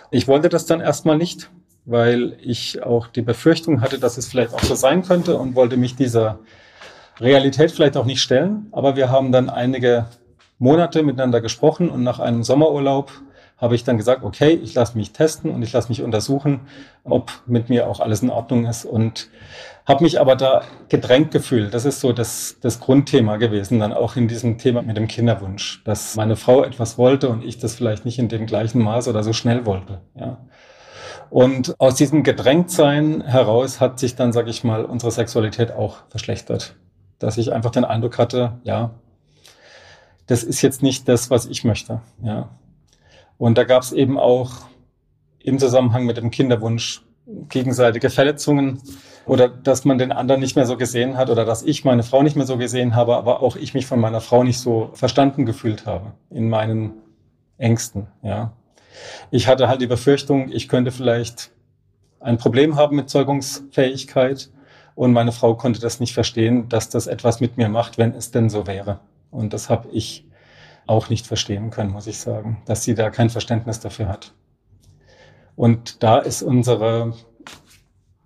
Ich 0.10 0.28
wollte 0.28 0.50
das 0.50 0.66
dann 0.66 0.80
erstmal 0.80 1.18
nicht, 1.18 1.52
weil 1.86 2.38
ich 2.42 2.82
auch 2.82 3.08
die 3.08 3.22
Befürchtung 3.22 3.82
hatte, 3.82 4.00
dass 4.00 4.18
es 4.18 4.28
vielleicht 4.28 4.54
auch 4.54 4.64
so 4.64 4.74
sein 4.76 5.04
könnte 5.04 5.38
und 5.38 5.54
wollte 5.54 5.78
mich 5.78 5.96
dieser 5.96 6.40
Realität 7.20 7.72
vielleicht 7.72 7.98
auch 7.98 8.06
nicht 8.06 8.22
stellen. 8.22 8.68
Aber 8.72 8.96
wir 8.96 9.10
haben 9.10 9.32
dann 9.32 9.50
einige 9.50 10.08
Monate 10.60 11.04
miteinander 11.04 11.42
gesprochen 11.42 11.90
und 11.90 12.04
nach 12.04 12.20
einem 12.20 12.44
Sommerurlaub 12.44 13.12
habe 13.58 13.76
ich 13.76 13.84
dann 13.84 13.98
gesagt, 13.98 14.24
okay, 14.24 14.52
ich 14.52 14.76
lasse 14.76 14.98
mich 14.98 15.12
testen 15.12 15.50
und 15.52 15.64
ich 15.64 15.74
lasse 15.74 15.90
mich 15.90 16.04
untersuchen, 16.04 16.62
ob 17.04 17.32
mit 17.48 17.70
mir 17.70 17.88
auch 17.88 18.00
alles 18.00 18.22
in 18.22 18.30
Ordnung 18.30 18.66
ist 18.66 18.86
und 18.86 19.30
habe 19.86 20.04
mich 20.04 20.20
aber 20.20 20.36
da 20.36 20.64
gedrängt 20.90 21.32
gefühlt. 21.32 21.74
Das 21.74 21.86
ist 21.86 22.02
so 22.02 22.12
das, 22.14 22.58
das 22.62 22.80
Grundthema 22.80 23.38
gewesen, 23.38 23.80
dann 23.80 23.94
auch 23.94 24.16
in 24.16 24.28
diesem 24.28 24.58
Thema 24.58 24.82
mit 24.82 24.98
dem 24.98 25.08
Kinderwunsch, 25.08 25.82
dass 25.86 26.16
meine 26.16 26.36
Frau 26.36 26.64
etwas 26.64 26.98
wollte 26.98 27.30
und 27.30 27.44
ich 27.44 27.58
das 27.58 27.74
vielleicht 27.74 28.06
nicht 28.06 28.20
in 28.20 28.28
dem 28.28 28.46
gleichen 28.46 28.82
Maß 28.82 29.08
oder 29.08 29.24
so 29.24 29.34
schnell 29.34 29.66
wollte. 29.66 30.02
Ja. 30.14 30.38
Und 31.30 31.80
aus 31.80 31.96
diesem 31.96 32.24
Gedrängtsein 32.24 33.22
heraus 33.22 33.82
hat 33.82 34.00
sich 34.00 34.16
dann, 34.16 34.34
sage 34.34 34.50
ich 34.50 34.64
mal, 34.64 34.86
unsere 34.86 35.12
Sexualität 35.12 35.72
auch 35.72 35.98
verschlechtert. 36.10 36.76
Dass 37.20 37.38
ich 37.38 37.52
einfach 37.52 37.72
den 37.72 37.86
Eindruck 37.86 38.18
hatte, 38.18 38.60
ja, 38.64 38.92
das 40.28 40.44
ist 40.44 40.62
jetzt 40.62 40.84
nicht 40.84 41.08
das, 41.08 41.30
was 41.30 41.46
ich 41.46 41.64
möchte. 41.64 42.02
Ja. 42.22 42.50
Und 43.38 43.58
da 43.58 43.64
gab 43.64 43.84
es 43.84 43.92
eben 43.92 44.20
auch 44.20 44.52
im 45.40 45.60
Zusammenhang 45.60 46.06
mit 46.06 46.18
dem 46.18 46.32
Kinderwunsch 46.32 47.04
gegenseitige 47.50 48.10
Verletzungen 48.10 48.82
oder 49.26 49.50
dass 49.50 49.86
man 49.86 49.98
den 49.98 50.12
anderen 50.12 50.42
nicht 50.42 50.56
mehr 50.56 50.66
so 50.66 50.78
gesehen 50.78 51.18
hat 51.18 51.30
oder 51.30 51.46
dass 51.46 51.64
ich 51.64 51.84
meine 51.84 52.04
Frau 52.04 52.24
nicht 52.24 52.36
mehr 52.36 52.46
so 52.46 52.58
gesehen 52.58 52.96
habe, 52.96 53.16
aber 53.18 53.42
auch 53.42 53.56
ich 53.56 53.74
mich 53.74 53.86
von 53.86 54.00
meiner 54.00 54.22
Frau 54.22 54.44
nicht 54.44 54.60
so 54.60 54.90
verstanden 54.94 55.46
gefühlt 55.46 55.86
habe 55.86 56.14
in 56.30 56.50
meinen 56.50 56.94
Ängsten, 57.58 58.08
ja. 58.22 58.54
Ich 59.30 59.48
hatte 59.48 59.68
halt 59.68 59.82
die 59.82 59.88
Befürchtung, 59.88 60.50
ich 60.52 60.68
könnte 60.68 60.92
vielleicht 60.92 61.52
ein 62.20 62.38
Problem 62.38 62.78
haben 62.78 62.96
mit 62.96 63.10
Zeugungsfähigkeit 63.10 64.50
und 64.96 65.14
meine 65.14 65.32
Frau 65.32 65.54
konnte 65.56 65.80
das 65.80 66.00
nicht 66.00 66.14
verstehen, 66.14 66.68
dass 66.70 66.90
das 66.90 67.06
etwas 67.06 67.40
mit 67.40 67.58
mir 67.58 67.70
macht, 67.70 67.98
wenn 67.98 68.16
es 68.16 68.32
denn 68.32 68.50
so 68.50 68.66
wäre. 68.66 69.00
Und 69.30 69.54
das 69.54 69.70
habe 69.70 69.90
ich 69.92 70.27
auch 70.88 71.10
nicht 71.10 71.28
verstehen 71.28 71.70
können, 71.70 71.92
muss 71.92 72.08
ich 72.08 72.18
sagen, 72.18 72.62
dass 72.66 72.84
sie 72.84 72.96
da 72.96 73.10
kein 73.10 73.30
Verständnis 73.30 73.80
dafür 73.80 74.08
hat. 74.08 74.34
Und 75.56 76.04
da 76.04 76.20
ist 76.20 76.42
unsere 76.42 77.14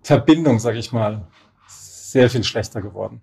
Verbindung, 0.02 0.58
sage 0.58 0.78
ich 0.78 0.92
mal, 0.92 1.26
sehr 1.66 2.30
viel 2.30 2.44
schlechter 2.44 2.82
geworden. 2.82 3.22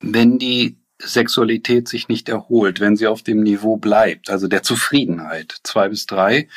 Wenn 0.00 0.38
die 0.38 0.78
Sexualität 0.98 1.88
sich 1.88 2.08
nicht 2.08 2.28
erholt, 2.28 2.80
wenn 2.80 2.96
sie 2.96 3.06
auf 3.06 3.22
dem 3.22 3.42
Niveau 3.42 3.76
bleibt, 3.76 4.30
also 4.30 4.48
der 4.48 4.62
Zufriedenheit, 4.62 5.56
zwei 5.62 5.88
bis 5.88 6.06
drei, 6.06 6.48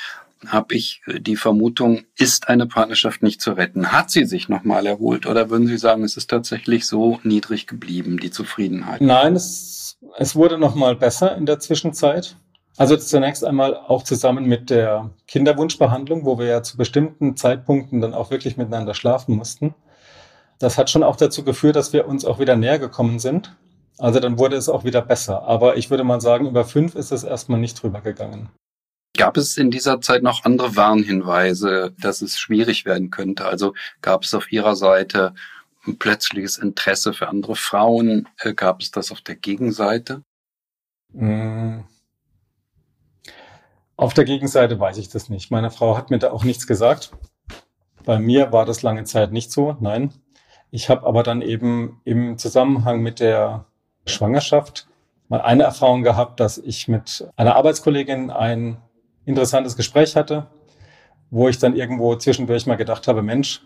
habe 0.48 0.76
ich 0.76 1.02
die 1.08 1.36
Vermutung, 1.36 2.04
ist 2.18 2.50
eine 2.50 2.68
Partnerschaft 2.68 3.24
nicht 3.24 3.42
zu 3.42 3.54
retten. 3.54 3.92
Hat 3.92 4.12
sie 4.12 4.26
sich 4.26 4.50
nochmal 4.50 4.86
erholt 4.86 5.26
oder 5.26 5.50
würden 5.50 5.68
Sie 5.68 5.78
sagen, 5.78 6.04
es 6.04 6.18
ist 6.18 6.30
tatsächlich 6.30 6.86
so 6.86 7.20
niedrig 7.24 7.66
geblieben, 7.66 8.20
die 8.20 8.32
Zufriedenheit? 8.32 9.02
Nein, 9.02 9.36
es, 9.36 9.83
es 10.18 10.36
wurde 10.36 10.58
nochmal 10.58 10.96
besser 10.96 11.36
in 11.36 11.46
der 11.46 11.60
Zwischenzeit. 11.60 12.36
Also 12.78 12.98
zunächst 12.98 13.46
einmal 13.46 13.76
auch 13.76 14.04
zusammen 14.04 14.46
mit 14.46 14.70
der 14.70 15.12
Kinderwunschbehandlung, 15.28 16.26
wo 16.26 16.40
wir 16.40 16.48
ja 16.48 16.64
zu 16.64 16.78
bestimmten 16.78 17.38
Zeitpunkten 17.38 18.02
dann 18.02 18.14
auch 18.14 18.32
wirklich 18.32 18.58
miteinander 18.58 18.96
schlafen 18.96 19.36
mussten. 19.36 19.76
Das 20.60 20.78
hat 20.78 20.90
schon 20.90 21.04
auch 21.04 21.16
dazu 21.16 21.44
geführt, 21.44 21.76
dass 21.76 21.94
wir 21.94 22.08
uns 22.08 22.26
auch 22.26 22.40
wieder 22.40 22.56
näher 22.56 22.80
gekommen 22.80 23.20
sind. 23.20 23.56
Also 24.00 24.20
dann 24.20 24.40
wurde 24.40 24.56
es 24.56 24.70
auch 24.70 24.84
wieder 24.84 25.02
besser. 25.02 25.44
Aber 25.44 25.78
ich 25.78 25.90
würde 25.92 26.04
mal 26.04 26.22
sagen, 26.22 26.48
über 26.48 26.66
fünf 26.66 26.96
ist 26.96 27.12
es 27.12 27.24
erstmal 27.24 27.60
nicht 27.60 27.82
drüber 27.82 28.02
gegangen. 28.02 28.50
Gab 29.16 29.38
es 29.38 29.58
in 29.58 29.70
dieser 29.70 30.02
Zeit 30.02 30.24
noch 30.24 30.44
andere 30.44 30.76
Warnhinweise, 30.76 31.94
dass 32.00 32.24
es 32.24 32.40
schwierig 32.40 32.86
werden 32.86 33.12
könnte? 33.12 33.46
Also 33.46 33.76
gab 34.02 34.24
es 34.24 34.34
auf 34.34 34.52
Ihrer 34.52 34.76
Seite 34.76 35.36
ein 35.86 35.98
plötzliches 35.98 36.58
Interesse 36.58 37.14
für 37.14 37.28
andere 37.28 37.56
Frauen? 37.56 38.28
Äh, 38.40 38.54
gab 38.54 38.82
es 38.82 38.92
das 38.92 39.12
auf 39.12 39.22
der 39.22 39.36
Gegenseite? 39.36 40.24
Mmh. 41.14 41.84
Auf 43.96 44.14
der 44.14 44.26
Gegenseite 44.26 44.80
weiß 44.80 44.98
ich 44.98 45.10
das 45.10 45.30
nicht. 45.30 45.52
Meine 45.52 45.72
Frau 45.72 45.96
hat 45.98 46.10
mir 46.10 46.20
da 46.20 46.32
auch 46.32 46.44
nichts 46.44 46.68
gesagt. 46.68 47.12
Bei 48.06 48.20
mir 48.20 48.52
war 48.52 48.66
das 48.66 48.82
lange 48.82 49.04
Zeit 49.04 49.32
nicht 49.32 49.52
so, 49.52 49.78
nein. 49.80 50.14
Ich 50.72 50.90
habe 50.90 51.06
aber 51.06 51.24
dann 51.24 51.42
eben 51.42 52.02
im 52.04 52.38
Zusammenhang 52.38 53.02
mit 53.02 53.20
der 53.20 53.66
Schwangerschaft 54.06 54.88
mal 55.30 55.42
eine 55.42 55.64
Erfahrung 55.64 56.04
gehabt, 56.04 56.40
dass 56.40 56.58
ich 56.58 56.88
mit 56.88 57.28
einer 57.36 57.56
Arbeitskollegin 57.56 58.30
ein 58.32 58.78
interessantes 59.26 59.76
Gespräch 59.76 60.16
hatte, 60.16 60.48
wo 61.30 61.48
ich 61.48 61.60
dann 61.60 61.76
irgendwo 61.76 62.16
zwischendurch 62.16 62.66
mal 62.66 62.76
gedacht 62.76 63.08
habe, 63.08 63.22
Mensch, 63.22 63.62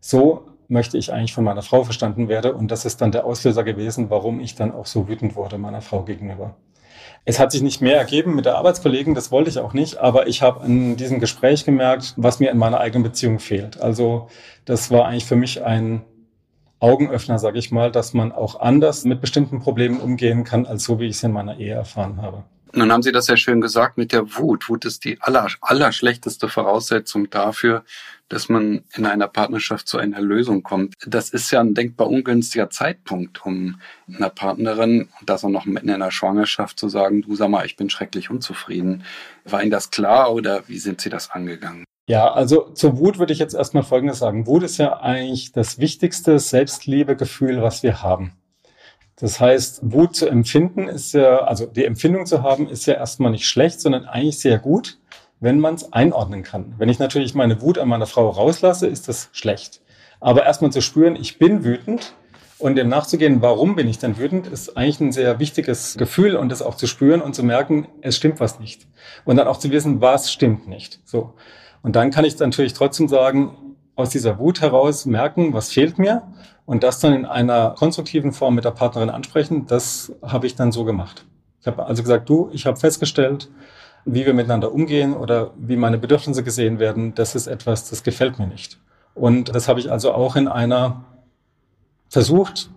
so 0.00 0.51
möchte 0.72 0.96
ich 0.98 1.12
eigentlich 1.12 1.34
von 1.34 1.44
meiner 1.44 1.62
Frau 1.62 1.84
verstanden 1.84 2.28
werde. 2.28 2.54
Und 2.54 2.70
das 2.70 2.84
ist 2.84 3.00
dann 3.00 3.12
der 3.12 3.24
Auslöser 3.26 3.62
gewesen, 3.62 4.10
warum 4.10 4.40
ich 4.40 4.54
dann 4.54 4.72
auch 4.72 4.86
so 4.86 5.06
wütend 5.06 5.36
wurde 5.36 5.58
meiner 5.58 5.82
Frau 5.82 6.02
gegenüber. 6.02 6.56
Es 7.24 7.38
hat 7.38 7.52
sich 7.52 7.62
nicht 7.62 7.80
mehr 7.80 7.98
ergeben 7.98 8.34
mit 8.34 8.46
der 8.46 8.56
Arbeitskollegen, 8.56 9.14
das 9.14 9.30
wollte 9.30 9.48
ich 9.48 9.58
auch 9.58 9.74
nicht, 9.74 9.98
aber 9.98 10.26
ich 10.26 10.42
habe 10.42 10.66
in 10.66 10.96
diesem 10.96 11.20
Gespräch 11.20 11.64
gemerkt, 11.64 12.14
was 12.16 12.40
mir 12.40 12.50
in 12.50 12.58
meiner 12.58 12.80
eigenen 12.80 13.04
Beziehung 13.04 13.38
fehlt. 13.38 13.80
Also 13.80 14.28
das 14.64 14.90
war 14.90 15.06
eigentlich 15.06 15.26
für 15.26 15.36
mich 15.36 15.62
ein 15.62 16.02
Augenöffner, 16.80 17.38
sage 17.38 17.60
ich 17.60 17.70
mal, 17.70 17.92
dass 17.92 18.12
man 18.12 18.32
auch 18.32 18.58
anders 18.58 19.04
mit 19.04 19.20
bestimmten 19.20 19.60
Problemen 19.60 20.00
umgehen 20.00 20.42
kann, 20.42 20.66
als 20.66 20.82
so 20.82 20.98
wie 20.98 21.06
ich 21.06 21.16
es 21.16 21.22
in 21.22 21.30
meiner 21.30 21.58
Ehe 21.58 21.74
erfahren 21.74 22.20
habe. 22.20 22.42
Nun 22.74 22.90
haben 22.90 23.02
Sie 23.02 23.12
das 23.12 23.26
ja 23.26 23.36
schön 23.36 23.60
gesagt 23.60 23.98
mit 23.98 24.12
der 24.12 24.36
Wut. 24.36 24.68
Wut 24.68 24.86
ist 24.86 25.04
die 25.04 25.20
aller, 25.20 25.46
aller 25.60 25.92
schlechteste 25.92 26.48
Voraussetzung 26.48 27.28
dafür, 27.28 27.84
dass 28.30 28.48
man 28.48 28.84
in 28.94 29.04
einer 29.04 29.28
Partnerschaft 29.28 29.86
zu 29.86 29.98
einer 29.98 30.20
Lösung 30.20 30.62
kommt. 30.62 30.94
Das 31.06 31.28
ist 31.28 31.50
ja 31.50 31.60
ein 31.60 31.74
denkbar 31.74 32.08
ungünstiger 32.08 32.70
Zeitpunkt, 32.70 33.44
um 33.44 33.78
einer 34.08 34.30
Partnerin, 34.30 35.08
und 35.20 35.28
das 35.28 35.44
auch 35.44 35.50
noch 35.50 35.66
mitten 35.66 35.90
in 35.90 35.96
einer 35.96 36.10
Schwangerschaft 36.10 36.78
zu 36.78 36.88
sagen, 36.88 37.20
du 37.22 37.36
sag 37.36 37.50
mal, 37.50 37.66
ich 37.66 37.76
bin 37.76 37.90
schrecklich 37.90 38.30
unzufrieden. 38.30 39.04
War 39.44 39.60
Ihnen 39.60 39.70
das 39.70 39.90
klar 39.90 40.32
oder 40.32 40.66
wie 40.66 40.78
sind 40.78 41.02
Sie 41.02 41.10
das 41.10 41.30
angegangen? 41.30 41.84
Ja, 42.08 42.32
also 42.32 42.70
zur 42.70 42.98
Wut 42.98 43.18
würde 43.18 43.34
ich 43.34 43.38
jetzt 43.38 43.54
erstmal 43.54 43.82
Folgendes 43.82 44.18
sagen. 44.18 44.46
Wut 44.46 44.62
ist 44.62 44.78
ja 44.78 45.00
eigentlich 45.00 45.52
das 45.52 45.78
wichtigste 45.78 46.38
Selbstliebegefühl, 46.38 47.62
was 47.62 47.82
wir 47.82 48.02
haben. 48.02 48.32
Das 49.16 49.40
heißt, 49.40 49.80
Wut 49.82 50.16
zu 50.16 50.28
empfinden 50.28 50.88
ist 50.88 51.12
ja, 51.12 51.44
also 51.44 51.66
die 51.66 51.84
Empfindung 51.84 52.26
zu 52.26 52.42
haben, 52.42 52.68
ist 52.68 52.86
ja 52.86 52.94
erstmal 52.94 53.30
nicht 53.30 53.46
schlecht, 53.46 53.80
sondern 53.80 54.04
eigentlich 54.04 54.40
sehr 54.40 54.58
gut, 54.58 54.98
wenn 55.40 55.60
man 55.60 55.74
es 55.74 55.92
einordnen 55.92 56.42
kann. 56.42 56.74
Wenn 56.78 56.88
ich 56.88 56.98
natürlich 56.98 57.34
meine 57.34 57.60
Wut 57.60 57.78
an 57.78 57.88
meiner 57.88 58.06
Frau 58.06 58.28
rauslasse, 58.28 58.86
ist 58.86 59.08
das 59.08 59.28
schlecht. 59.32 59.80
Aber 60.20 60.44
erstmal 60.44 60.72
zu 60.72 60.80
spüren, 60.80 61.16
ich 61.16 61.38
bin 61.38 61.64
wütend 61.64 62.14
und 62.58 62.76
dem 62.76 62.88
nachzugehen, 62.88 63.42
warum 63.42 63.74
bin 63.74 63.88
ich 63.88 63.98
denn 63.98 64.18
wütend, 64.18 64.46
ist 64.46 64.76
eigentlich 64.76 65.00
ein 65.00 65.12
sehr 65.12 65.40
wichtiges 65.40 65.96
Gefühl 65.98 66.36
und 66.36 66.48
das 66.48 66.62
auch 66.62 66.76
zu 66.76 66.86
spüren 66.86 67.20
und 67.20 67.34
zu 67.34 67.42
merken, 67.42 67.88
es 68.02 68.16
stimmt 68.16 68.38
was 68.38 68.60
nicht. 68.60 68.86
Und 69.24 69.36
dann 69.36 69.48
auch 69.48 69.58
zu 69.58 69.72
wissen, 69.72 70.00
was 70.00 70.32
stimmt 70.32 70.68
nicht. 70.68 71.00
So. 71.04 71.34
Und 71.82 71.96
dann 71.96 72.12
kann 72.12 72.24
ich 72.24 72.38
natürlich 72.38 72.72
trotzdem 72.72 73.08
sagen, 73.08 73.71
aus 73.94 74.10
dieser 74.10 74.38
Wut 74.38 74.60
heraus 74.60 75.06
merken, 75.06 75.52
was 75.52 75.70
fehlt 75.70 75.98
mir 75.98 76.22
und 76.66 76.82
das 76.82 77.00
dann 77.00 77.12
in 77.14 77.26
einer 77.26 77.70
konstruktiven 77.70 78.32
Form 78.32 78.54
mit 78.54 78.64
der 78.64 78.70
Partnerin 78.70 79.10
ansprechen, 79.10 79.66
das 79.66 80.12
habe 80.22 80.46
ich 80.46 80.54
dann 80.54 80.72
so 80.72 80.84
gemacht. 80.84 81.26
Ich 81.60 81.66
habe 81.66 81.84
also 81.84 82.02
gesagt, 82.02 82.28
du, 82.28 82.50
ich 82.52 82.66
habe 82.66 82.76
festgestellt, 82.76 83.50
wie 84.04 84.26
wir 84.26 84.34
miteinander 84.34 84.72
umgehen 84.72 85.14
oder 85.14 85.52
wie 85.56 85.76
meine 85.76 85.98
Bedürfnisse 85.98 86.42
gesehen 86.42 86.78
werden, 86.78 87.14
das 87.14 87.34
ist 87.34 87.46
etwas, 87.46 87.88
das 87.88 88.02
gefällt 88.02 88.38
mir 88.38 88.46
nicht. 88.46 88.80
Und 89.14 89.54
das 89.54 89.68
habe 89.68 89.78
ich 89.78 89.90
also 89.92 90.12
auch 90.12 90.36
in 90.36 90.48
einer 90.48 91.04
versucht, 92.08 92.70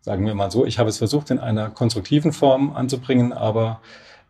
sagen 0.00 0.26
wir 0.26 0.34
mal 0.34 0.50
so, 0.50 0.66
ich 0.66 0.78
habe 0.78 0.88
es 0.88 0.98
versucht, 0.98 1.30
in 1.30 1.38
einer 1.38 1.70
konstruktiven 1.70 2.32
Form 2.32 2.74
anzubringen, 2.74 3.32
aber 3.32 3.80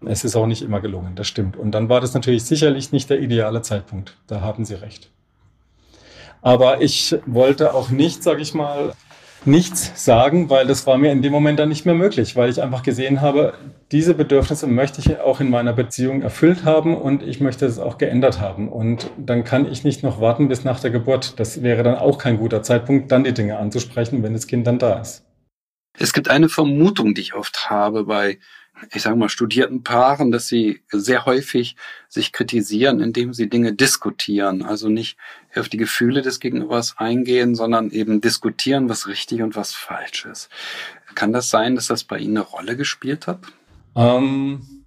es 0.04 0.24
ist 0.24 0.36
auch 0.36 0.46
nicht 0.46 0.62
immer 0.62 0.80
gelungen, 0.80 1.14
das 1.14 1.28
stimmt. 1.28 1.56
Und 1.56 1.72
dann 1.72 1.88
war 1.88 2.00
das 2.00 2.12
natürlich 2.14 2.44
sicherlich 2.44 2.92
nicht 2.92 3.08
der 3.08 3.20
ideale 3.20 3.62
Zeitpunkt. 3.62 4.16
Da 4.26 4.40
haben 4.40 4.64
Sie 4.64 4.74
recht. 4.74 5.10
Aber 6.42 6.82
ich 6.82 7.16
wollte 7.24 7.72
auch 7.72 7.90
nicht, 7.90 8.22
sage 8.22 8.42
ich 8.42 8.52
mal, 8.52 8.92
nichts 9.44 10.04
sagen, 10.04 10.50
weil 10.50 10.66
das 10.66 10.86
war 10.86 10.98
mir 10.98 11.10
in 11.10 11.22
dem 11.22 11.32
Moment 11.32 11.58
dann 11.58 11.68
nicht 11.68 11.86
mehr 11.86 11.94
möglich, 11.94 12.36
weil 12.36 12.50
ich 12.50 12.62
einfach 12.62 12.82
gesehen 12.82 13.20
habe, 13.20 13.54
diese 13.90 14.14
Bedürfnisse 14.14 14.66
möchte 14.66 15.00
ich 15.00 15.20
auch 15.20 15.40
in 15.40 15.50
meiner 15.50 15.72
Beziehung 15.72 16.22
erfüllt 16.22 16.64
haben 16.64 16.96
und 16.96 17.22
ich 17.22 17.40
möchte 17.40 17.66
es 17.66 17.78
auch 17.78 17.98
geändert 17.98 18.40
haben. 18.40 18.68
Und 18.68 19.10
dann 19.16 19.44
kann 19.44 19.70
ich 19.70 19.84
nicht 19.84 20.02
noch 20.02 20.20
warten 20.20 20.48
bis 20.48 20.64
nach 20.64 20.80
der 20.80 20.90
Geburt. 20.90 21.38
Das 21.40 21.62
wäre 21.62 21.82
dann 21.82 21.96
auch 21.96 22.18
kein 22.18 22.38
guter 22.38 22.62
Zeitpunkt, 22.62 23.10
dann 23.10 23.24
die 23.24 23.34
Dinge 23.34 23.58
anzusprechen, 23.58 24.22
wenn 24.22 24.32
das 24.32 24.46
Kind 24.46 24.66
dann 24.66 24.78
da 24.78 25.00
ist. 25.00 25.24
Es 25.98 26.12
gibt 26.12 26.28
eine 26.30 26.48
Vermutung, 26.48 27.14
die 27.14 27.20
ich 27.20 27.34
oft 27.34 27.68
habe 27.68 28.04
bei 28.04 28.38
ich 28.92 29.02
sage 29.02 29.16
mal, 29.16 29.28
studierten 29.28 29.82
Paaren, 29.82 30.32
dass 30.32 30.48
sie 30.48 30.82
sehr 30.90 31.26
häufig 31.26 31.76
sich 32.08 32.32
kritisieren, 32.32 33.00
indem 33.00 33.32
sie 33.32 33.48
Dinge 33.48 33.72
diskutieren. 33.72 34.62
Also 34.62 34.88
nicht 34.88 35.16
auf 35.54 35.68
die 35.68 35.76
Gefühle 35.76 36.22
des 36.22 36.40
Gegenübers 36.40 36.94
eingehen, 36.98 37.54
sondern 37.54 37.90
eben 37.90 38.20
diskutieren, 38.20 38.88
was 38.88 39.06
richtig 39.06 39.42
und 39.42 39.56
was 39.56 39.72
falsch 39.72 40.26
ist. 40.26 40.48
Kann 41.14 41.32
das 41.32 41.50
sein, 41.50 41.74
dass 41.74 41.86
das 41.86 42.04
bei 42.04 42.18
Ihnen 42.18 42.36
eine 42.36 42.46
Rolle 42.46 42.76
gespielt 42.76 43.26
hat? 43.26 43.40
Ähm, 43.94 44.84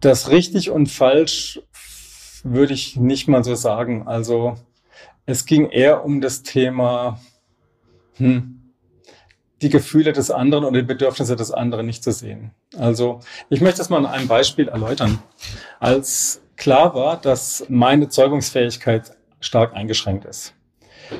das 0.00 0.30
richtig 0.30 0.70
und 0.70 0.88
falsch 0.88 1.60
würde 2.42 2.74
ich 2.74 2.96
nicht 2.96 3.26
mal 3.26 3.42
so 3.42 3.54
sagen. 3.54 4.06
Also 4.06 4.56
es 5.26 5.46
ging 5.46 5.70
eher 5.70 6.04
um 6.04 6.20
das 6.20 6.42
Thema, 6.42 7.20
hm, 8.16 8.53
die 9.64 9.70
Gefühle 9.70 10.12
des 10.12 10.30
anderen 10.30 10.64
oder 10.64 10.80
die 10.80 10.86
Bedürfnisse 10.86 11.36
des 11.36 11.50
anderen 11.50 11.86
nicht 11.86 12.04
zu 12.04 12.12
sehen. 12.12 12.52
Also 12.78 13.20
ich 13.48 13.60
möchte 13.60 13.78
das 13.78 13.90
mal 13.90 13.96
an 13.96 14.06
einem 14.06 14.28
Beispiel 14.28 14.68
erläutern. 14.68 15.18
Als 15.80 16.42
klar 16.56 16.94
war, 16.94 17.16
dass 17.16 17.64
meine 17.68 18.08
Zeugungsfähigkeit 18.08 19.16
stark 19.40 19.74
eingeschränkt 19.74 20.26
ist, 20.26 20.54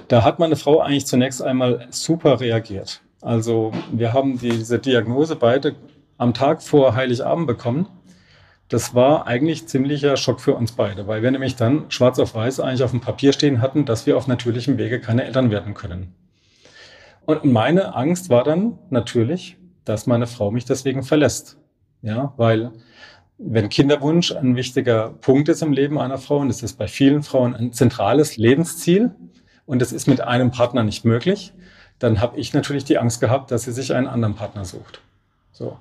da 0.08 0.22
hat 0.24 0.38
meine 0.38 0.56
Frau 0.56 0.80
eigentlich 0.80 1.06
zunächst 1.06 1.42
einmal 1.42 1.88
super 1.90 2.40
reagiert. 2.40 3.00
Also 3.22 3.72
wir 3.90 4.12
haben 4.12 4.38
diese 4.38 4.78
Diagnose 4.78 5.36
beide 5.36 5.74
am 6.18 6.34
Tag 6.34 6.62
vor 6.62 6.94
Heiligabend 6.94 7.46
bekommen. 7.46 7.88
Das 8.68 8.94
war 8.94 9.26
eigentlich 9.26 9.66
ziemlicher 9.66 10.16
Schock 10.16 10.40
für 10.40 10.54
uns 10.54 10.72
beide, 10.72 11.06
weil 11.06 11.22
wir 11.22 11.30
nämlich 11.30 11.56
dann 11.56 11.90
schwarz 11.90 12.18
auf 12.18 12.34
weiß 12.34 12.60
eigentlich 12.60 12.82
auf 12.82 12.90
dem 12.90 13.00
Papier 13.00 13.32
stehen 13.32 13.62
hatten, 13.62 13.86
dass 13.86 14.06
wir 14.06 14.16
auf 14.16 14.26
natürlichem 14.26 14.76
Wege 14.78 15.00
keine 15.00 15.24
Eltern 15.24 15.50
werden 15.50 15.74
können. 15.74 16.14
Und 17.26 17.44
meine 17.44 17.94
Angst 17.94 18.30
war 18.30 18.44
dann 18.44 18.78
natürlich, 18.90 19.56
dass 19.84 20.06
meine 20.06 20.26
Frau 20.26 20.50
mich 20.50 20.64
deswegen 20.64 21.02
verlässt. 21.02 21.58
Ja, 22.02 22.34
weil 22.36 22.72
wenn 23.38 23.68
Kinderwunsch 23.68 24.32
ein 24.32 24.56
wichtiger 24.56 25.10
Punkt 25.20 25.48
ist 25.48 25.62
im 25.62 25.72
Leben 25.72 25.98
einer 25.98 26.18
Frau, 26.18 26.38
und 26.38 26.48
das 26.48 26.62
ist 26.62 26.78
bei 26.78 26.86
vielen 26.86 27.22
Frauen 27.22 27.54
ein 27.54 27.72
zentrales 27.72 28.36
Lebensziel, 28.36 29.12
und 29.66 29.80
das 29.80 29.92
ist 29.92 30.06
mit 30.06 30.20
einem 30.20 30.50
Partner 30.50 30.82
nicht 30.82 31.04
möglich, 31.04 31.54
dann 31.98 32.20
habe 32.20 32.38
ich 32.38 32.52
natürlich 32.52 32.84
die 32.84 32.98
Angst 32.98 33.20
gehabt, 33.20 33.50
dass 33.50 33.62
sie 33.62 33.72
sich 33.72 33.94
einen 33.94 34.06
anderen 34.06 34.34
Partner 34.34 34.64
sucht. 34.64 35.00
So. 35.52 35.78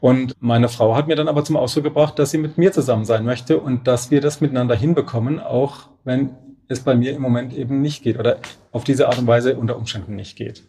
Und 0.00 0.34
meine 0.40 0.68
Frau 0.68 0.96
hat 0.96 1.06
mir 1.06 1.16
dann 1.16 1.28
aber 1.28 1.44
zum 1.44 1.56
Ausdruck 1.56 1.84
gebracht, 1.84 2.18
dass 2.18 2.30
sie 2.30 2.38
mit 2.38 2.58
mir 2.58 2.72
zusammen 2.72 3.04
sein 3.04 3.24
möchte 3.24 3.58
und 3.58 3.86
dass 3.86 4.10
wir 4.10 4.20
das 4.20 4.40
miteinander 4.40 4.74
hinbekommen, 4.74 5.40
auch 5.40 5.88
wenn 6.02 6.30
es 6.68 6.80
bei 6.80 6.94
mir 6.94 7.14
im 7.14 7.22
Moment 7.22 7.52
eben 7.52 7.80
nicht 7.80 8.02
geht 8.02 8.18
oder 8.18 8.38
auf 8.72 8.84
diese 8.84 9.08
Art 9.08 9.18
und 9.18 9.26
Weise 9.26 9.56
unter 9.56 9.76
Umständen 9.76 10.14
nicht 10.16 10.36
geht. 10.36 10.62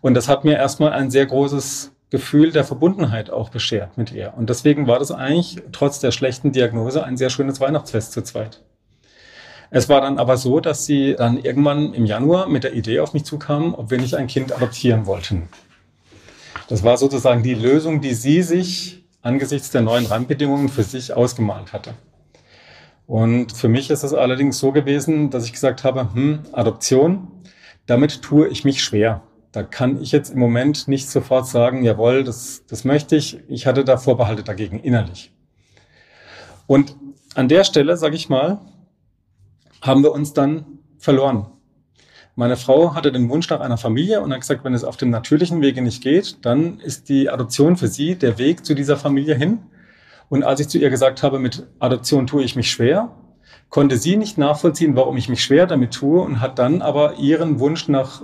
Und 0.00 0.14
das 0.14 0.28
hat 0.28 0.44
mir 0.44 0.56
erstmal 0.56 0.92
ein 0.92 1.10
sehr 1.10 1.26
großes 1.26 1.92
Gefühl 2.10 2.50
der 2.50 2.64
Verbundenheit 2.64 3.30
auch 3.30 3.50
beschert 3.50 3.96
mit 3.96 4.12
ihr. 4.12 4.34
Und 4.36 4.50
deswegen 4.50 4.86
war 4.86 4.98
das 4.98 5.12
eigentlich 5.12 5.62
trotz 5.72 6.00
der 6.00 6.10
schlechten 6.10 6.52
Diagnose 6.52 7.04
ein 7.04 7.16
sehr 7.16 7.30
schönes 7.30 7.60
Weihnachtsfest 7.60 8.12
zu 8.12 8.22
zweit. 8.22 8.60
Es 9.70 9.88
war 9.88 10.00
dann 10.00 10.18
aber 10.18 10.36
so, 10.36 10.58
dass 10.58 10.84
sie 10.84 11.14
dann 11.14 11.38
irgendwann 11.38 11.94
im 11.94 12.04
Januar 12.04 12.48
mit 12.48 12.64
der 12.64 12.74
Idee 12.74 12.98
auf 12.98 13.14
mich 13.14 13.24
zukam, 13.24 13.74
ob 13.74 13.90
wir 13.90 13.98
nicht 13.98 14.16
ein 14.16 14.26
Kind 14.26 14.52
adoptieren 14.52 15.06
wollten. 15.06 15.48
Das 16.68 16.82
war 16.82 16.96
sozusagen 16.96 17.44
die 17.44 17.54
Lösung, 17.54 18.00
die 18.00 18.14
sie 18.14 18.42
sich 18.42 19.04
angesichts 19.22 19.70
der 19.70 19.82
neuen 19.82 20.06
Rahmenbedingungen 20.06 20.68
für 20.68 20.82
sich 20.82 21.12
ausgemalt 21.12 21.72
hatte. 21.72 21.94
Und 23.10 23.50
für 23.50 23.66
mich 23.66 23.90
ist 23.90 24.04
es 24.04 24.14
allerdings 24.14 24.60
so 24.60 24.70
gewesen, 24.70 25.30
dass 25.30 25.44
ich 25.44 25.52
gesagt 25.52 25.82
habe, 25.82 26.14
hm, 26.14 26.42
Adoption, 26.52 27.26
damit 27.86 28.22
tue 28.22 28.46
ich 28.46 28.64
mich 28.64 28.84
schwer. 28.84 29.22
Da 29.50 29.64
kann 29.64 30.00
ich 30.00 30.12
jetzt 30.12 30.30
im 30.30 30.38
Moment 30.38 30.86
nicht 30.86 31.10
sofort 31.10 31.48
sagen, 31.48 31.82
jawohl, 31.82 32.22
das, 32.22 32.66
das 32.68 32.84
möchte 32.84 33.16
ich. 33.16 33.40
Ich 33.48 33.66
hatte 33.66 33.82
da 33.82 33.96
Vorbehalte 33.96 34.44
dagegen 34.44 34.78
innerlich. 34.78 35.32
Und 36.68 36.94
an 37.34 37.48
der 37.48 37.64
Stelle, 37.64 37.96
sage 37.96 38.14
ich 38.14 38.28
mal, 38.28 38.60
haben 39.82 40.04
wir 40.04 40.12
uns 40.12 40.32
dann 40.32 40.78
verloren. 40.96 41.46
Meine 42.36 42.56
Frau 42.56 42.94
hatte 42.94 43.10
den 43.10 43.28
Wunsch 43.28 43.50
nach 43.50 43.58
einer 43.58 43.76
Familie 43.76 44.20
und 44.20 44.32
hat 44.32 44.42
gesagt, 44.42 44.62
wenn 44.62 44.72
es 44.72 44.84
auf 44.84 44.96
dem 44.96 45.10
natürlichen 45.10 45.60
Wege 45.62 45.82
nicht 45.82 46.00
geht, 46.00 46.44
dann 46.46 46.78
ist 46.78 47.08
die 47.08 47.28
Adoption 47.28 47.76
für 47.76 47.88
sie 47.88 48.14
der 48.14 48.38
Weg 48.38 48.64
zu 48.64 48.76
dieser 48.76 48.96
Familie 48.96 49.34
hin. 49.34 49.58
Und 50.30 50.44
als 50.44 50.60
ich 50.60 50.68
zu 50.68 50.78
ihr 50.78 50.90
gesagt 50.90 51.22
habe, 51.22 51.40
mit 51.40 51.66
Adoption 51.80 52.28
tue 52.28 52.44
ich 52.44 52.54
mich 52.54 52.70
schwer, 52.70 53.10
konnte 53.68 53.98
sie 53.98 54.16
nicht 54.16 54.38
nachvollziehen, 54.38 54.94
warum 54.94 55.16
ich 55.16 55.28
mich 55.28 55.42
schwer 55.42 55.66
damit 55.66 55.92
tue 55.92 56.20
und 56.22 56.40
hat 56.40 56.58
dann 56.60 56.82
aber 56.82 57.16
ihren 57.16 57.58
Wunsch 57.58 57.88
nach 57.88 58.22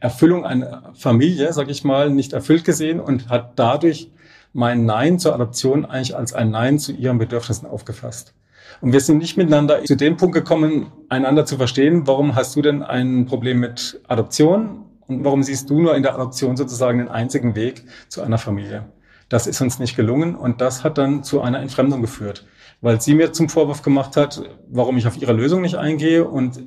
Erfüllung 0.00 0.44
einer 0.44 0.92
Familie, 0.94 1.52
sag 1.54 1.70
ich 1.70 1.82
mal, 1.82 2.10
nicht 2.10 2.34
erfüllt 2.34 2.64
gesehen 2.64 3.00
und 3.00 3.30
hat 3.30 3.58
dadurch 3.58 4.12
mein 4.52 4.84
Nein 4.84 5.18
zur 5.18 5.34
Adoption 5.34 5.86
eigentlich 5.86 6.14
als 6.14 6.34
ein 6.34 6.50
Nein 6.50 6.78
zu 6.78 6.92
ihren 6.92 7.16
Bedürfnissen 7.16 7.66
aufgefasst. 7.66 8.34
Und 8.82 8.92
wir 8.92 9.00
sind 9.00 9.16
nicht 9.16 9.38
miteinander 9.38 9.82
zu 9.84 9.96
dem 9.96 10.18
Punkt 10.18 10.34
gekommen, 10.34 10.92
einander 11.08 11.46
zu 11.46 11.56
verstehen, 11.56 12.06
warum 12.06 12.34
hast 12.34 12.54
du 12.54 12.60
denn 12.60 12.82
ein 12.82 13.24
Problem 13.24 13.60
mit 13.60 14.00
Adoption 14.08 14.84
und 15.06 15.24
warum 15.24 15.42
siehst 15.42 15.70
du 15.70 15.80
nur 15.80 15.96
in 15.96 16.02
der 16.02 16.14
Adoption 16.14 16.56
sozusagen 16.58 16.98
den 16.98 17.08
einzigen 17.08 17.54
Weg 17.54 17.84
zu 18.08 18.20
einer 18.20 18.36
Familie. 18.36 18.84
Das 19.28 19.46
ist 19.46 19.60
uns 19.60 19.78
nicht 19.78 19.96
gelungen 19.96 20.34
und 20.34 20.60
das 20.60 20.84
hat 20.84 20.96
dann 20.96 21.22
zu 21.22 21.42
einer 21.42 21.60
Entfremdung 21.60 22.00
geführt, 22.00 22.46
weil 22.80 23.00
sie 23.00 23.14
mir 23.14 23.32
zum 23.32 23.48
Vorwurf 23.48 23.82
gemacht 23.82 24.16
hat, 24.16 24.42
warum 24.68 24.96
ich 24.96 25.06
auf 25.06 25.20
ihre 25.20 25.32
Lösung 25.34 25.60
nicht 25.60 25.76
eingehe 25.76 26.26
und 26.26 26.60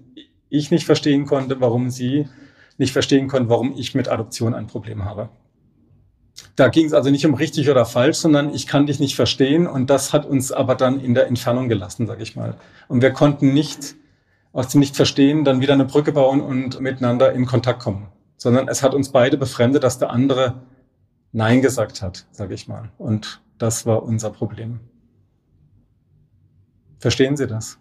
ich 0.50 0.70
nicht 0.70 0.86
verstehen 0.86 1.26
konnte, 1.26 1.60
warum 1.60 1.90
sie 1.90 2.28
nicht 2.78 2.94
verstehen 2.94 3.28
konnte, 3.28 3.50
warum 3.50 3.74
ich 3.76 3.96
mit 3.96 4.10
Adoption 4.10 4.54
ein 4.54 4.68
Problem 4.68 5.06
habe. 5.06 5.30
Da 6.56 6.68
ging 6.68 6.86
es 6.86 6.94
also 6.94 7.10
nicht 7.10 7.26
um 7.26 7.34
richtig 7.34 7.70
oder 7.70 7.86
falsch, 7.86 8.18
sondern 8.18 8.54
ich 8.54 8.68
kann 8.68 8.86
dich 8.86 9.00
nicht 9.00 9.16
verstehen 9.16 9.68
und 9.68 9.90
das 9.90 10.14
hat 10.14 10.26
uns 10.26 10.52
aber 10.52 10.76
dann 10.76 11.00
in 11.00 11.14
der 11.14 11.28
Entfernung 11.28 11.70
gelassen, 11.70 12.08
sage 12.08 12.24
ich 12.24 12.36
mal. 12.36 12.56
Und 12.88 13.02
wir 13.02 13.12
konnten 13.12 13.54
nicht 13.54 13.96
aus 14.54 14.68
dem 14.68 14.80
Nicht-Verstehen 14.80 15.46
dann 15.46 15.62
wieder 15.62 15.74
eine 15.74 15.86
Brücke 15.86 16.12
bauen 16.12 16.42
und 16.42 16.80
miteinander 16.80 17.32
in 17.34 17.46
Kontakt 17.46 17.82
kommen, 17.82 18.08
sondern 18.38 18.68
es 18.68 18.84
hat 18.84 18.94
uns 18.94 19.10
beide 19.10 19.38
befremdet, 19.38 19.84
dass 19.84 19.98
der 19.98 20.10
andere 20.10 20.62
Nein 21.32 21.62
gesagt 21.62 22.02
hat, 22.02 22.26
sage 22.32 22.54
ich 22.54 22.68
mal. 22.68 22.92
Und 22.98 23.42
das 23.58 23.86
war 23.86 24.04
unser 24.04 24.32
Problem. 24.32 24.80
Verstehen 27.00 27.38
Sie 27.38 27.48
das? 27.48 27.80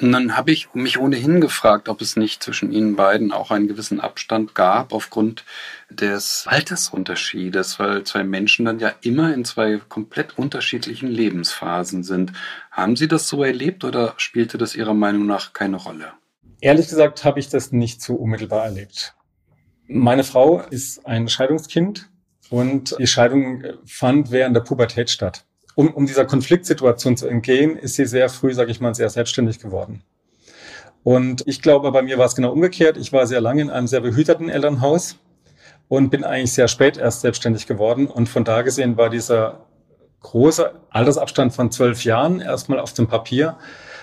Und 0.00 0.12
dann 0.12 0.36
habe 0.36 0.52
ich 0.52 0.72
mich 0.72 0.98
ohnehin 0.98 1.40
gefragt, 1.40 1.88
ob 1.88 2.00
es 2.00 2.14
nicht 2.14 2.42
zwischen 2.44 2.70
Ihnen 2.70 2.94
beiden 2.94 3.32
auch 3.32 3.50
einen 3.50 3.66
gewissen 3.66 3.98
Abstand 3.98 4.54
gab 4.54 4.92
aufgrund 4.92 5.44
des 5.90 6.44
Altersunterschiedes, 6.46 7.80
weil 7.80 8.04
zwei 8.04 8.22
Menschen 8.22 8.64
dann 8.66 8.78
ja 8.78 8.92
immer 9.02 9.34
in 9.34 9.44
zwei 9.44 9.78
komplett 9.88 10.38
unterschiedlichen 10.38 11.08
Lebensphasen 11.08 12.04
sind. 12.04 12.32
Haben 12.70 12.94
Sie 12.94 13.08
das 13.08 13.26
so 13.26 13.42
erlebt 13.42 13.82
oder 13.82 14.14
spielte 14.16 14.58
das 14.58 14.76
Ihrer 14.76 14.94
Meinung 14.94 15.26
nach 15.26 15.52
keine 15.52 15.76
Rolle? 15.76 16.12
Ehrlich 16.60 16.88
gesagt 16.88 17.24
habe 17.24 17.40
ich 17.40 17.48
das 17.48 17.72
nicht 17.72 18.00
so 18.00 18.14
unmittelbar 18.14 18.66
erlebt. 18.66 19.16
Meine 19.88 20.22
Frau 20.22 20.60
ist 20.60 21.04
ein 21.04 21.28
Scheidungskind 21.28 22.09
und 22.50 22.96
die 22.98 23.06
Scheidung 23.06 23.62
fand 23.86 24.30
während 24.30 24.54
der 24.54 24.60
Pubertät 24.60 25.08
statt 25.08 25.44
um, 25.80 25.94
um 25.94 26.06
dieser 26.06 26.26
Konfliktsituation 26.26 27.16
zu 27.16 27.26
entgehen, 27.26 27.76
ist 27.76 27.94
sie 27.94 28.04
sehr 28.04 28.28
früh, 28.28 28.52
sage 28.52 28.70
ich 28.70 28.80
mal, 28.80 28.94
sehr 28.94 29.08
selbstständig 29.08 29.60
geworden. 29.60 30.02
Und 31.02 31.42
ich 31.46 31.62
glaube, 31.62 31.90
bei 31.92 32.02
mir 32.02 32.18
war 32.18 32.26
es 32.26 32.34
genau 32.34 32.52
umgekehrt. 32.52 32.98
Ich 32.98 33.12
war 33.14 33.26
sehr 33.26 33.40
lange 33.40 33.62
in 33.62 33.70
einem 33.70 33.86
sehr 33.86 34.00
behüteten 34.00 34.50
Elternhaus 34.50 35.16
und 35.88 36.10
bin 36.10 36.24
eigentlich 36.24 36.52
sehr 36.52 36.68
spät 36.68 36.98
erst 36.98 37.22
selbstständig 37.22 37.66
geworden. 37.66 38.06
Und 38.08 38.28
von 38.28 38.44
da 38.44 38.60
gesehen 38.60 38.98
war 38.98 39.08
dieser 39.08 39.66
große 40.20 40.70
Altersabstand 40.90 41.54
von 41.54 41.70
zwölf 41.70 42.04
Jahren 42.04 42.40
erstmal 42.40 42.78
auf 42.78 42.92
dem 42.92 43.08
Papier 43.08 43.56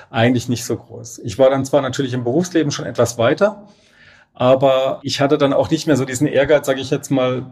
eigentlich 0.09 0.49
nicht 0.49 0.65
so 0.65 0.77
groß. 0.77 1.19
Ich 1.19 1.37
war 1.37 1.51
dann 1.51 1.65
zwar 1.65 1.83
natürlich 1.83 2.13
im 2.13 2.23
Berufsleben 2.23 2.71
schon 2.71 2.85
etwas 2.85 3.19
weiter, 3.19 3.67
aber 4.33 4.99
ich 5.03 5.21
hatte 5.21 5.37
dann 5.37 5.53
auch 5.53 5.69
nicht 5.69 5.85
mehr 5.85 5.97
so 5.97 6.05
diesen 6.05 6.25
Ehrgeiz, 6.25 6.65
sage 6.65 6.81
ich 6.81 6.89
jetzt 6.89 7.11
mal, 7.11 7.45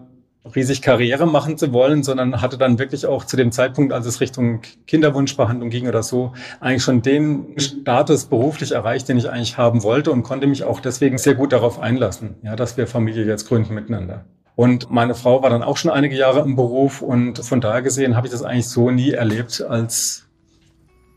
riesig 0.53 0.81
Karriere 0.81 1.25
machen 1.25 1.57
zu 1.57 1.73
wollen, 1.73 2.03
sondern 2.03 2.41
hatte 2.41 2.57
dann 2.57 2.77
wirklich 2.77 3.05
auch 3.05 3.23
zu 3.23 3.35
dem 3.35 3.51
Zeitpunkt, 3.51 3.93
als 3.93 4.05
es 4.05 4.21
Richtung 4.21 4.61
Kinderwunschbehandlung 4.87 5.69
ging 5.69 5.87
oder 5.87 6.03
so, 6.03 6.33
eigentlich 6.59 6.83
schon 6.83 7.01
den 7.01 7.55
Status 7.57 8.25
beruflich 8.25 8.73
erreicht, 8.73 9.09
den 9.09 9.17
ich 9.17 9.29
eigentlich 9.29 9.57
haben 9.57 9.83
wollte 9.83 10.11
und 10.11 10.23
konnte 10.23 10.47
mich 10.47 10.63
auch 10.63 10.79
deswegen 10.79 11.17
sehr 11.17 11.35
gut 11.35 11.51
darauf 11.51 11.79
einlassen, 11.79 12.35
ja, 12.43 12.55
dass 12.55 12.77
wir 12.77 12.87
Familie 12.87 13.25
jetzt 13.25 13.47
gründen 13.47 13.73
miteinander. 13.73 14.25
Und 14.55 14.89
meine 14.89 15.15
Frau 15.15 15.41
war 15.41 15.49
dann 15.49 15.63
auch 15.63 15.77
schon 15.77 15.91
einige 15.91 16.15
Jahre 16.15 16.41
im 16.41 16.55
Beruf 16.55 17.01
und 17.01 17.39
von 17.39 17.59
daher 17.59 17.81
gesehen 17.81 18.15
habe 18.15 18.27
ich 18.27 18.31
das 18.31 18.43
eigentlich 18.43 18.69
so 18.69 18.91
nie 18.91 19.11
erlebt 19.11 19.61
als 19.67 20.21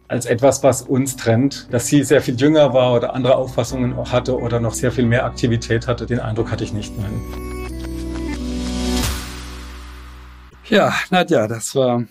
als 0.09 0.25
etwas, 0.25 0.63
was 0.63 0.83
uns 0.83 1.17
trennt. 1.17 1.69
Dass 1.71 1.87
sie 1.87 2.03
sehr 2.03 2.23
viel 2.23 2.35
jünger 2.35 2.73
war 2.73 2.95
oder 2.95 3.15
andere 3.15 3.37
Auffassungen 3.37 4.11
hatte 4.11 4.39
oder 4.39 4.59
noch 4.59 4.73
sehr 4.73 4.91
viel 4.91 5.05
mehr 5.05 5.27
Aktivität 5.27 5.87
hatte, 5.87 6.07
den 6.07 6.19
Eindruck 6.19 6.51
hatte 6.51 6.65
ich 6.65 6.73
nicht. 6.73 6.99
Nein. 6.99 7.58
Ja, 10.71 10.95
Nadja, 11.11 11.49
das 11.49 11.75
war 11.75 12.05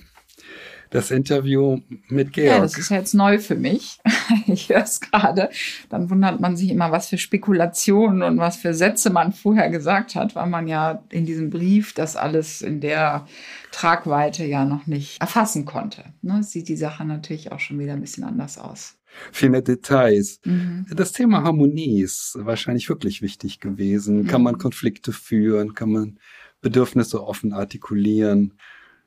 das 0.89 1.11
Interview 1.11 1.79
mit 2.07 2.33
Georg. 2.33 2.49
Ja, 2.49 2.59
das 2.59 2.77
ist 2.77 2.89
jetzt 2.89 3.13
neu 3.13 3.39
für 3.39 3.55
mich. 3.55 3.99
Ich 4.47 4.69
höre 4.69 4.83
es 4.83 4.99
gerade. 4.99 5.49
Dann 5.89 6.09
wundert 6.09 6.39
man 6.39 6.57
sich 6.57 6.69
immer, 6.69 6.91
was 6.91 7.07
für 7.07 7.17
Spekulationen 7.17 8.23
und 8.23 8.37
was 8.37 8.57
für 8.57 8.73
Sätze 8.73 9.09
man 9.09 9.31
vorher 9.31 9.69
gesagt 9.69 10.15
hat, 10.15 10.35
weil 10.35 10.47
man 10.47 10.67
ja 10.67 11.03
in 11.09 11.25
diesem 11.25 11.49
Brief 11.49 11.93
das 11.93 12.15
alles 12.15 12.61
in 12.61 12.81
der 12.81 13.25
Tragweite 13.71 14.45
ja 14.45 14.65
noch 14.65 14.85
nicht 14.85 15.19
erfassen 15.21 15.65
konnte. 15.65 16.03
Ne? 16.21 16.43
Sieht 16.43 16.67
die 16.67 16.75
Sache 16.75 17.05
natürlich 17.05 17.51
auch 17.51 17.59
schon 17.59 17.79
wieder 17.79 17.93
ein 17.93 18.01
bisschen 18.01 18.23
anders 18.25 18.57
aus. 18.57 18.95
Viel 19.31 19.49
mehr 19.49 19.61
Details. 19.61 20.39
Mhm. 20.43 20.85
Das 20.93 21.11
Thema 21.11 21.43
Harmonie 21.43 22.01
ist 22.01 22.37
wahrscheinlich 22.39 22.89
wirklich 22.89 23.21
wichtig 23.21 23.59
gewesen. 23.59 24.23
Mhm. 24.23 24.27
Kann 24.27 24.43
man 24.43 24.57
Konflikte 24.57 25.13
führen? 25.13 25.73
Kann 25.73 25.91
man 25.91 26.19
Bedürfnisse 26.61 27.25
offen 27.25 27.53
artikulieren. 27.53 28.53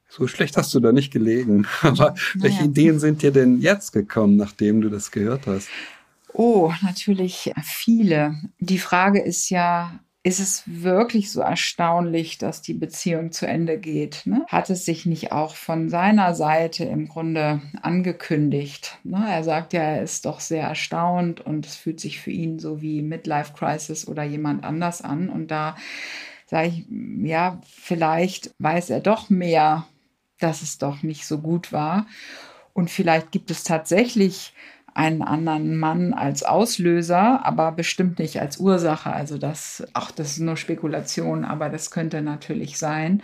So 0.08 0.26
schlecht 0.26 0.56
hast 0.56 0.74
du 0.74 0.80
da 0.80 0.92
nicht 0.92 1.12
gelegen. 1.12 1.66
Aber 1.82 2.10
naja. 2.10 2.14
welche 2.34 2.64
Ideen 2.64 2.98
sind 2.98 3.22
dir 3.22 3.30
denn 3.30 3.60
jetzt 3.60 3.92
gekommen, 3.92 4.36
nachdem 4.36 4.80
du 4.80 4.88
das 4.88 5.10
gehört 5.10 5.46
hast? 5.46 5.68
Oh, 6.32 6.72
natürlich 6.82 7.52
viele. 7.62 8.36
Die 8.58 8.78
Frage 8.78 9.20
ist 9.20 9.50
ja, 9.50 10.00
ist 10.22 10.38
es 10.38 10.64
wirklich 10.66 11.32
so 11.32 11.40
erstaunlich, 11.40 12.36
dass 12.38 12.60
die 12.60 12.74
Beziehung 12.74 13.32
zu 13.32 13.46
Ende 13.46 13.78
geht? 13.78 14.22
Ne? 14.26 14.44
Hat 14.48 14.68
es 14.68 14.84
sich 14.84 15.06
nicht 15.06 15.32
auch 15.32 15.54
von 15.54 15.88
seiner 15.88 16.34
Seite 16.34 16.84
im 16.84 17.08
Grunde 17.08 17.62
angekündigt? 17.80 18.98
Ne? 19.02 19.24
Er 19.28 19.42
sagt 19.44 19.72
ja, 19.72 19.80
er 19.80 20.02
ist 20.02 20.26
doch 20.26 20.40
sehr 20.40 20.64
erstaunt 20.64 21.40
und 21.40 21.66
es 21.66 21.76
fühlt 21.76 22.00
sich 22.00 22.20
für 22.20 22.30
ihn 22.30 22.58
so 22.58 22.82
wie 22.82 23.00
Midlife 23.00 23.54
Crisis 23.54 24.06
oder 24.06 24.22
jemand 24.22 24.62
anders 24.62 25.00
an. 25.00 25.30
Und 25.30 25.50
da 25.50 25.74
sage 26.50 26.68
ich, 26.68 26.84
ja, 27.22 27.60
vielleicht 27.64 28.52
weiß 28.58 28.90
er 28.90 28.98
doch 28.98 29.30
mehr, 29.30 29.86
dass 30.40 30.62
es 30.62 30.78
doch 30.78 31.04
nicht 31.04 31.24
so 31.24 31.38
gut 31.38 31.72
war. 31.72 32.06
Und 32.72 32.90
vielleicht 32.90 33.30
gibt 33.30 33.52
es 33.52 33.62
tatsächlich 33.62 34.52
einen 34.92 35.22
anderen 35.22 35.78
Mann 35.78 36.12
als 36.12 36.42
Auslöser, 36.42 37.46
aber 37.46 37.70
bestimmt 37.70 38.18
nicht 38.18 38.40
als 38.40 38.58
Ursache. 38.58 39.12
Also 39.12 39.38
das, 39.38 39.86
ach, 39.92 40.10
das 40.10 40.32
ist 40.32 40.40
nur 40.40 40.56
Spekulation, 40.56 41.44
aber 41.44 41.68
das 41.68 41.92
könnte 41.92 42.20
natürlich 42.20 42.78
sein. 42.78 43.22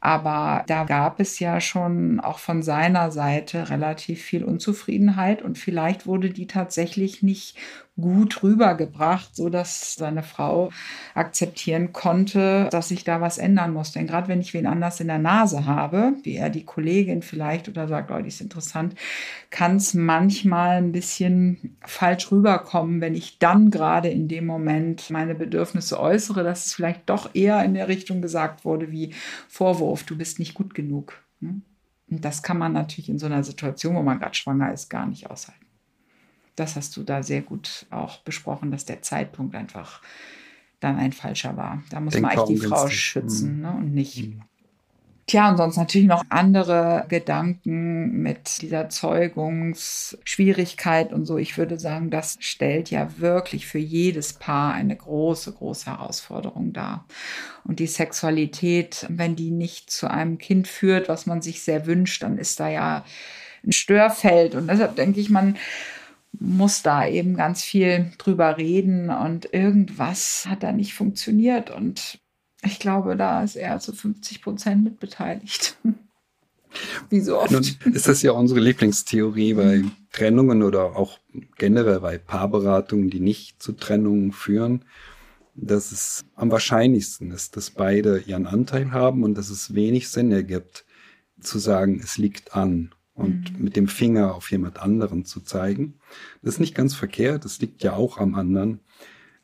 Aber 0.00 0.64
da 0.66 0.84
gab 0.84 1.20
es 1.20 1.38
ja 1.38 1.60
schon 1.60 2.20
auch 2.20 2.38
von 2.38 2.62
seiner 2.62 3.10
Seite 3.10 3.68
relativ 3.68 4.22
viel 4.22 4.44
Unzufriedenheit 4.44 5.42
und 5.42 5.58
vielleicht 5.58 6.06
wurde 6.06 6.30
die 6.30 6.46
tatsächlich 6.46 7.22
nicht 7.22 7.56
gut 8.00 8.42
rübergebracht, 8.42 9.34
so 9.34 9.48
dass 9.48 9.94
seine 9.94 10.22
Frau 10.22 10.70
akzeptieren 11.14 11.92
konnte, 11.92 12.68
dass 12.70 12.88
sich 12.88 13.04
da 13.04 13.20
was 13.20 13.38
ändern 13.38 13.72
muss. 13.72 13.92
Denn 13.92 14.06
gerade 14.06 14.28
wenn 14.28 14.40
ich 14.40 14.54
wen 14.54 14.66
anders 14.66 15.00
in 15.00 15.08
der 15.08 15.18
Nase 15.18 15.66
habe, 15.66 16.14
wie 16.22 16.36
er 16.36 16.50
die 16.50 16.64
Kollegin 16.64 17.22
vielleicht 17.22 17.68
oder 17.68 17.88
sagt, 17.88 18.10
oh, 18.10 18.18
die 18.20 18.28
ist 18.28 18.40
interessant, 18.40 18.94
kann 19.50 19.76
es 19.76 19.94
manchmal 19.94 20.78
ein 20.78 20.92
bisschen 20.92 21.76
falsch 21.84 22.30
rüberkommen, 22.30 23.00
wenn 23.00 23.14
ich 23.14 23.38
dann 23.38 23.70
gerade 23.70 24.08
in 24.08 24.28
dem 24.28 24.46
Moment 24.46 25.10
meine 25.10 25.34
Bedürfnisse 25.34 26.00
äußere, 26.00 26.42
dass 26.42 26.66
es 26.66 26.74
vielleicht 26.74 27.08
doch 27.10 27.34
eher 27.34 27.62
in 27.64 27.74
der 27.74 27.88
Richtung 27.88 28.22
gesagt 28.22 28.64
wurde 28.64 28.90
wie 28.90 29.12
Vorwurf, 29.48 29.89
du 29.96 30.16
bist 30.16 30.38
nicht 30.38 30.54
gut 30.54 30.74
genug. 30.74 31.22
Ne? 31.40 31.60
Und 32.10 32.24
das 32.24 32.42
kann 32.42 32.58
man 32.58 32.72
natürlich 32.72 33.08
in 33.08 33.18
so 33.18 33.26
einer 33.26 33.44
Situation, 33.44 33.94
wo 33.94 34.02
man 34.02 34.18
gerade 34.18 34.34
schwanger 34.34 34.72
ist, 34.72 34.88
gar 34.88 35.06
nicht 35.06 35.30
aushalten 35.30 35.66
das 36.60 36.76
hast 36.76 36.96
du 36.96 37.02
da 37.02 37.22
sehr 37.22 37.42
gut 37.42 37.86
auch 37.90 38.18
besprochen, 38.18 38.70
dass 38.70 38.84
der 38.84 39.02
Zeitpunkt 39.02 39.54
einfach 39.54 40.02
dann 40.78 40.96
ein 40.96 41.12
falscher 41.12 41.56
war. 41.56 41.82
Da 41.90 42.00
muss 42.00 42.12
Denk 42.12 42.26
man 42.26 42.38
eigentlich 42.38 42.60
die 42.60 42.66
Frau 42.66 42.88
schützen 42.88 43.56
mhm. 43.56 43.62
ne, 43.62 43.72
und 43.72 43.94
nicht. 43.94 44.28
Mhm. 44.28 44.42
Tja, 45.30 45.48
und 45.48 45.56
sonst 45.58 45.76
natürlich 45.76 46.08
noch 46.08 46.24
andere 46.28 47.06
Gedanken 47.08 48.20
mit 48.20 48.62
dieser 48.62 48.88
Zeugungsschwierigkeit 48.88 51.12
und 51.12 51.24
so. 51.24 51.38
Ich 51.38 51.56
würde 51.56 51.78
sagen, 51.78 52.10
das 52.10 52.36
stellt 52.40 52.90
ja 52.90 53.16
wirklich 53.18 53.68
für 53.68 53.78
jedes 53.78 54.32
Paar 54.32 54.74
eine 54.74 54.96
große, 54.96 55.52
große 55.52 55.86
Herausforderung 55.86 56.72
dar. 56.72 57.06
Und 57.62 57.78
die 57.78 57.86
Sexualität, 57.86 59.06
wenn 59.08 59.36
die 59.36 59.52
nicht 59.52 59.92
zu 59.92 60.10
einem 60.10 60.38
Kind 60.38 60.66
führt, 60.66 61.08
was 61.08 61.26
man 61.26 61.42
sich 61.42 61.62
sehr 61.62 61.86
wünscht, 61.86 62.24
dann 62.24 62.36
ist 62.36 62.58
da 62.58 62.68
ja 62.68 63.04
ein 63.64 63.70
Störfeld. 63.70 64.56
Und 64.56 64.66
deshalb 64.66 64.96
denke 64.96 65.20
ich, 65.20 65.30
man 65.30 65.56
muss 66.32 66.82
da 66.82 67.06
eben 67.06 67.36
ganz 67.36 67.62
viel 67.62 68.10
drüber 68.18 68.58
reden 68.58 69.10
und 69.10 69.54
irgendwas 69.54 70.46
hat 70.48 70.64
da 70.64 70.72
nicht 70.72 70.94
funktioniert 70.94 71.70
und 71.70 72.18
ich 72.62 72.78
glaube, 72.78 73.16
da 73.16 73.42
ist 73.42 73.56
er 73.56 73.78
zu 73.80 73.92
50 73.92 74.42
Prozent 74.42 74.84
mitbeteiligt. 74.84 75.76
Wie 77.08 77.20
so 77.20 77.40
oft. 77.40 77.50
Nun 77.50 77.66
ist 77.92 78.06
das 78.06 78.22
ja 78.22 78.32
unsere 78.32 78.60
Lieblingstheorie 78.60 79.54
bei 79.54 79.78
mhm. 79.78 79.92
Trennungen 80.12 80.62
oder 80.62 80.96
auch 80.96 81.18
generell 81.56 82.00
bei 82.00 82.18
Paarberatungen, 82.18 83.10
die 83.10 83.20
nicht 83.20 83.62
zu 83.62 83.72
Trennungen 83.72 84.32
führen, 84.32 84.84
dass 85.54 85.90
es 85.90 86.24
am 86.36 86.50
wahrscheinlichsten 86.50 87.32
ist, 87.32 87.56
dass 87.56 87.70
beide 87.70 88.20
ihren 88.20 88.46
Anteil 88.46 88.92
haben 88.92 89.24
und 89.24 89.36
dass 89.36 89.50
es 89.50 89.74
wenig 89.74 90.08
Sinn 90.10 90.30
ergibt, 90.30 90.84
zu 91.40 91.58
sagen, 91.58 92.00
es 92.02 92.18
liegt 92.18 92.54
an 92.54 92.94
und 93.14 93.52
mhm. 93.52 93.64
mit 93.64 93.76
dem 93.76 93.88
Finger 93.88 94.34
auf 94.34 94.50
jemand 94.50 94.78
anderen 94.78 95.24
zu 95.24 95.40
zeigen. 95.40 95.94
Das 96.42 96.54
ist 96.54 96.60
nicht 96.60 96.74
ganz 96.74 96.94
verkehrt, 96.94 97.44
das 97.44 97.60
liegt 97.60 97.82
ja 97.82 97.94
auch 97.94 98.18
am 98.18 98.34
anderen. 98.34 98.80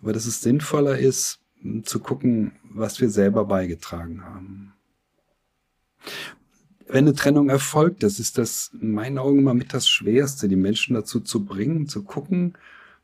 Aber 0.01 0.13
dass 0.13 0.27
es 0.27 0.43
sinnvoller 0.43 0.99
ist, 0.99 1.41
zu 1.85 2.01
gucken, 2.01 2.53
was 2.63 3.01
wir 3.01 3.11
selber 3.11 3.45
beigetragen 3.45 4.25
haben. 4.25 4.73
Wenn 6.89 7.05
eine 7.05 7.15
Trennung 7.15 7.49
erfolgt, 7.49 8.03
das 8.03 8.21
ist 8.21 8.39
das 8.39 8.71
in 8.81 8.93
meinen 8.93 9.19
Augen 9.19 9.41
immer 9.41 9.55
mit 9.55 9.75
das 9.75 9.89
Schwerste, 9.89 10.49
die 10.49 10.57
Menschen 10.57 10.95
dazu 10.95 11.21
zu 11.21 11.45
bringen, 11.45 11.89
zu 11.89 12.05
gucken, 12.05 12.57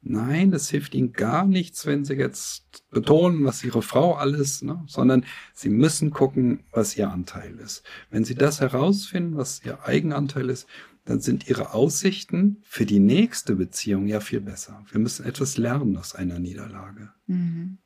Nein, 0.04 0.50
das 0.50 0.68
hilft 0.68 0.96
ihnen 0.96 1.12
gar 1.12 1.46
nichts, 1.46 1.86
wenn 1.86 2.04
sie 2.04 2.14
jetzt 2.14 2.90
betonen, 2.90 3.44
was 3.44 3.62
ihre 3.62 3.82
Frau 3.82 4.14
alles, 4.14 4.60
ne? 4.60 4.82
sondern 4.88 5.24
sie 5.54 5.68
müssen 5.68 6.10
gucken, 6.10 6.64
was 6.72 6.96
ihr 6.96 7.08
Anteil 7.08 7.56
ist. 7.60 7.84
Wenn 8.10 8.24
sie 8.24 8.34
das 8.34 8.60
herausfinden, 8.60 9.36
was 9.36 9.64
ihr 9.64 9.84
Eigenanteil 9.84 10.50
ist, 10.50 10.66
dann 11.04 11.20
sind 11.20 11.48
ihre 11.48 11.72
Aussichten 11.72 12.58
für 12.64 12.84
die 12.84 12.98
nächste 12.98 13.54
Beziehung 13.54 14.08
ja 14.08 14.18
viel 14.18 14.40
besser. 14.40 14.84
Wir 14.90 15.00
müssen 15.00 15.24
etwas 15.24 15.56
lernen 15.56 15.96
aus 15.96 16.16
einer 16.16 16.40
Niederlage. 16.40 17.12
Mhm. 17.28 17.78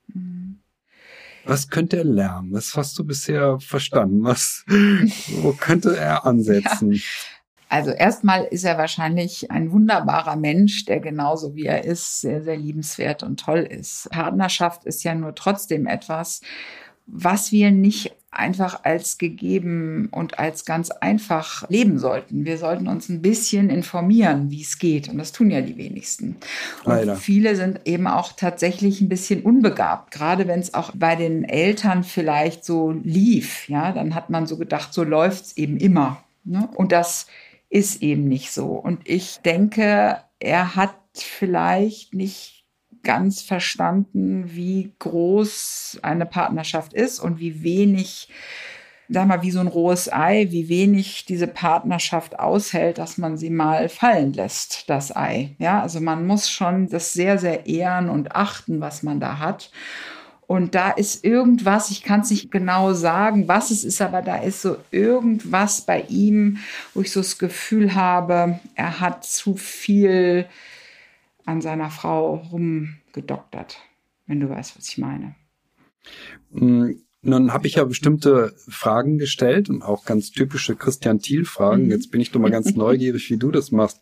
Was 1.46 1.68
könnte 1.68 1.98
er 1.98 2.04
lernen? 2.04 2.52
Was 2.52 2.74
hast 2.76 2.98
du 2.98 3.04
bisher 3.04 3.58
verstanden? 3.60 4.24
Was, 4.24 4.64
wo 5.42 5.52
könnte 5.52 5.96
er 5.96 6.26
ansetzen? 6.26 6.92
Ja. 6.92 7.00
Also 7.68 7.90
erstmal 7.90 8.44
ist 8.44 8.64
er 8.64 8.78
wahrscheinlich 8.78 9.50
ein 9.50 9.72
wunderbarer 9.72 10.36
Mensch, 10.36 10.84
der 10.84 11.00
genauso 11.00 11.56
wie 11.56 11.66
er 11.66 11.84
ist, 11.84 12.20
sehr, 12.20 12.42
sehr 12.42 12.56
liebenswert 12.56 13.22
und 13.22 13.40
toll 13.40 13.60
ist. 13.60 14.08
Partnerschaft 14.10 14.84
ist 14.84 15.02
ja 15.02 15.14
nur 15.14 15.34
trotzdem 15.34 15.86
etwas, 15.86 16.42
was 17.06 17.50
wir 17.50 17.70
nicht 17.70 18.15
einfach 18.30 18.84
als 18.84 19.18
gegeben 19.18 20.08
und 20.10 20.38
als 20.38 20.64
ganz 20.64 20.90
einfach 20.90 21.68
leben 21.70 21.98
sollten. 21.98 22.44
Wir 22.44 22.58
sollten 22.58 22.86
uns 22.88 23.08
ein 23.08 23.22
bisschen 23.22 23.70
informieren, 23.70 24.50
wie 24.50 24.62
es 24.62 24.78
geht. 24.78 25.08
Und 25.08 25.18
das 25.18 25.32
tun 25.32 25.50
ja 25.50 25.62
die 25.62 25.76
wenigsten. 25.76 26.36
Und 26.84 26.92
Leider. 26.92 27.16
viele 27.16 27.56
sind 27.56 27.80
eben 27.84 28.06
auch 28.06 28.32
tatsächlich 28.32 29.00
ein 29.00 29.08
bisschen 29.08 29.42
unbegabt. 29.42 30.12
Gerade 30.12 30.46
wenn 30.48 30.60
es 30.60 30.74
auch 30.74 30.90
bei 30.94 31.16
den 31.16 31.44
Eltern 31.44 32.04
vielleicht 32.04 32.64
so 32.64 32.90
lief. 32.90 33.68
Ja, 33.68 33.92
dann 33.92 34.14
hat 34.14 34.28
man 34.28 34.46
so 34.46 34.56
gedacht, 34.58 34.92
so 34.92 35.02
läuft 35.02 35.46
es 35.46 35.56
eben 35.56 35.78
immer. 35.78 36.22
Ne? 36.44 36.68
Und 36.74 36.92
das 36.92 37.26
ist 37.70 38.02
eben 38.02 38.28
nicht 38.28 38.52
so. 38.52 38.66
Und 38.72 39.00
ich 39.04 39.38
denke, 39.44 40.18
er 40.38 40.76
hat 40.76 40.94
vielleicht 41.14 42.14
nicht 42.14 42.55
ganz 43.02 43.42
verstanden, 43.42 44.54
wie 44.54 44.92
groß 44.98 46.00
eine 46.02 46.26
Partnerschaft 46.26 46.92
ist 46.92 47.18
und 47.20 47.38
wie 47.38 47.62
wenig, 47.62 48.28
sag 49.08 49.26
mal, 49.26 49.42
wie 49.42 49.50
so 49.50 49.60
ein 49.60 49.66
rohes 49.66 50.12
Ei, 50.12 50.48
wie 50.50 50.68
wenig 50.68 51.24
diese 51.24 51.46
Partnerschaft 51.46 52.38
aushält, 52.38 52.98
dass 52.98 53.18
man 53.18 53.36
sie 53.36 53.50
mal 53.50 53.88
fallen 53.88 54.32
lässt, 54.32 54.88
das 54.88 55.14
Ei. 55.14 55.56
Ja, 55.58 55.82
also 55.82 56.00
man 56.00 56.26
muss 56.26 56.50
schon 56.50 56.88
das 56.88 57.12
sehr, 57.12 57.38
sehr 57.38 57.66
ehren 57.66 58.08
und 58.08 58.34
achten, 58.34 58.80
was 58.80 59.02
man 59.02 59.20
da 59.20 59.38
hat. 59.38 59.70
Und 60.46 60.76
da 60.76 60.90
ist 60.90 61.24
irgendwas, 61.24 61.90
ich 61.90 62.04
kann 62.04 62.20
es 62.20 62.30
nicht 62.30 62.52
genau 62.52 62.92
sagen, 62.92 63.48
was 63.48 63.72
es 63.72 63.82
ist, 63.82 64.00
aber 64.00 64.22
da 64.22 64.36
ist 64.36 64.62
so 64.62 64.76
irgendwas 64.92 65.80
bei 65.80 66.02
ihm, 66.08 66.58
wo 66.94 67.00
ich 67.00 67.10
so 67.10 67.20
das 67.20 67.38
Gefühl 67.38 67.94
habe, 67.96 68.60
er 68.76 69.00
hat 69.00 69.24
zu 69.24 69.56
viel 69.56 70.46
an 71.46 71.60
seiner 71.62 71.90
Frau 71.90 72.34
rumgedoktert, 72.34 73.78
wenn 74.26 74.40
du 74.40 74.50
weißt, 74.50 74.76
was 74.76 74.88
ich 74.88 74.98
meine. 74.98 75.34
Mm, 76.50 76.90
nun 77.22 77.52
habe 77.52 77.66
ich 77.66 77.76
ja 77.76 77.84
bestimmte 77.84 78.54
Fragen 78.68 79.18
gestellt 79.18 79.70
und 79.70 79.82
auch 79.82 80.04
ganz 80.04 80.30
typische 80.30 80.76
Christian 80.76 81.20
Thiel-Fragen. 81.20 81.84
Mhm. 81.84 81.90
Jetzt 81.90 82.10
bin 82.10 82.20
ich 82.20 82.30
doch 82.30 82.40
mal 82.40 82.50
ganz 82.50 82.74
neugierig, 82.76 83.30
wie 83.30 83.38
du 83.38 83.50
das 83.50 83.72
machst. 83.72 84.00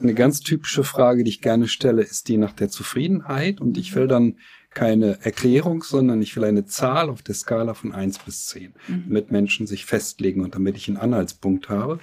Eine 0.00 0.14
ganz 0.14 0.40
typische 0.40 0.84
Frage, 0.84 1.24
die 1.24 1.30
ich 1.30 1.40
gerne 1.40 1.68
stelle, 1.68 2.02
ist 2.02 2.28
die 2.28 2.36
nach 2.36 2.52
der 2.52 2.68
Zufriedenheit. 2.68 3.60
Und 3.60 3.76
ich 3.78 3.94
will 3.94 4.08
dann 4.08 4.38
keine 4.70 5.24
Erklärung, 5.24 5.82
sondern 5.82 6.20
ich 6.20 6.34
will 6.36 6.44
eine 6.44 6.64
Zahl 6.64 7.08
auf 7.08 7.22
der 7.22 7.34
Skala 7.34 7.74
von 7.74 7.92
eins 7.92 8.18
bis 8.18 8.46
zehn, 8.46 8.74
mhm. 8.88 9.04
damit 9.06 9.30
Menschen 9.30 9.66
sich 9.66 9.86
festlegen 9.86 10.42
und 10.42 10.54
damit 10.54 10.76
ich 10.76 10.88
einen 10.88 10.96
Anhaltspunkt 10.96 11.68
habe. 11.68 12.00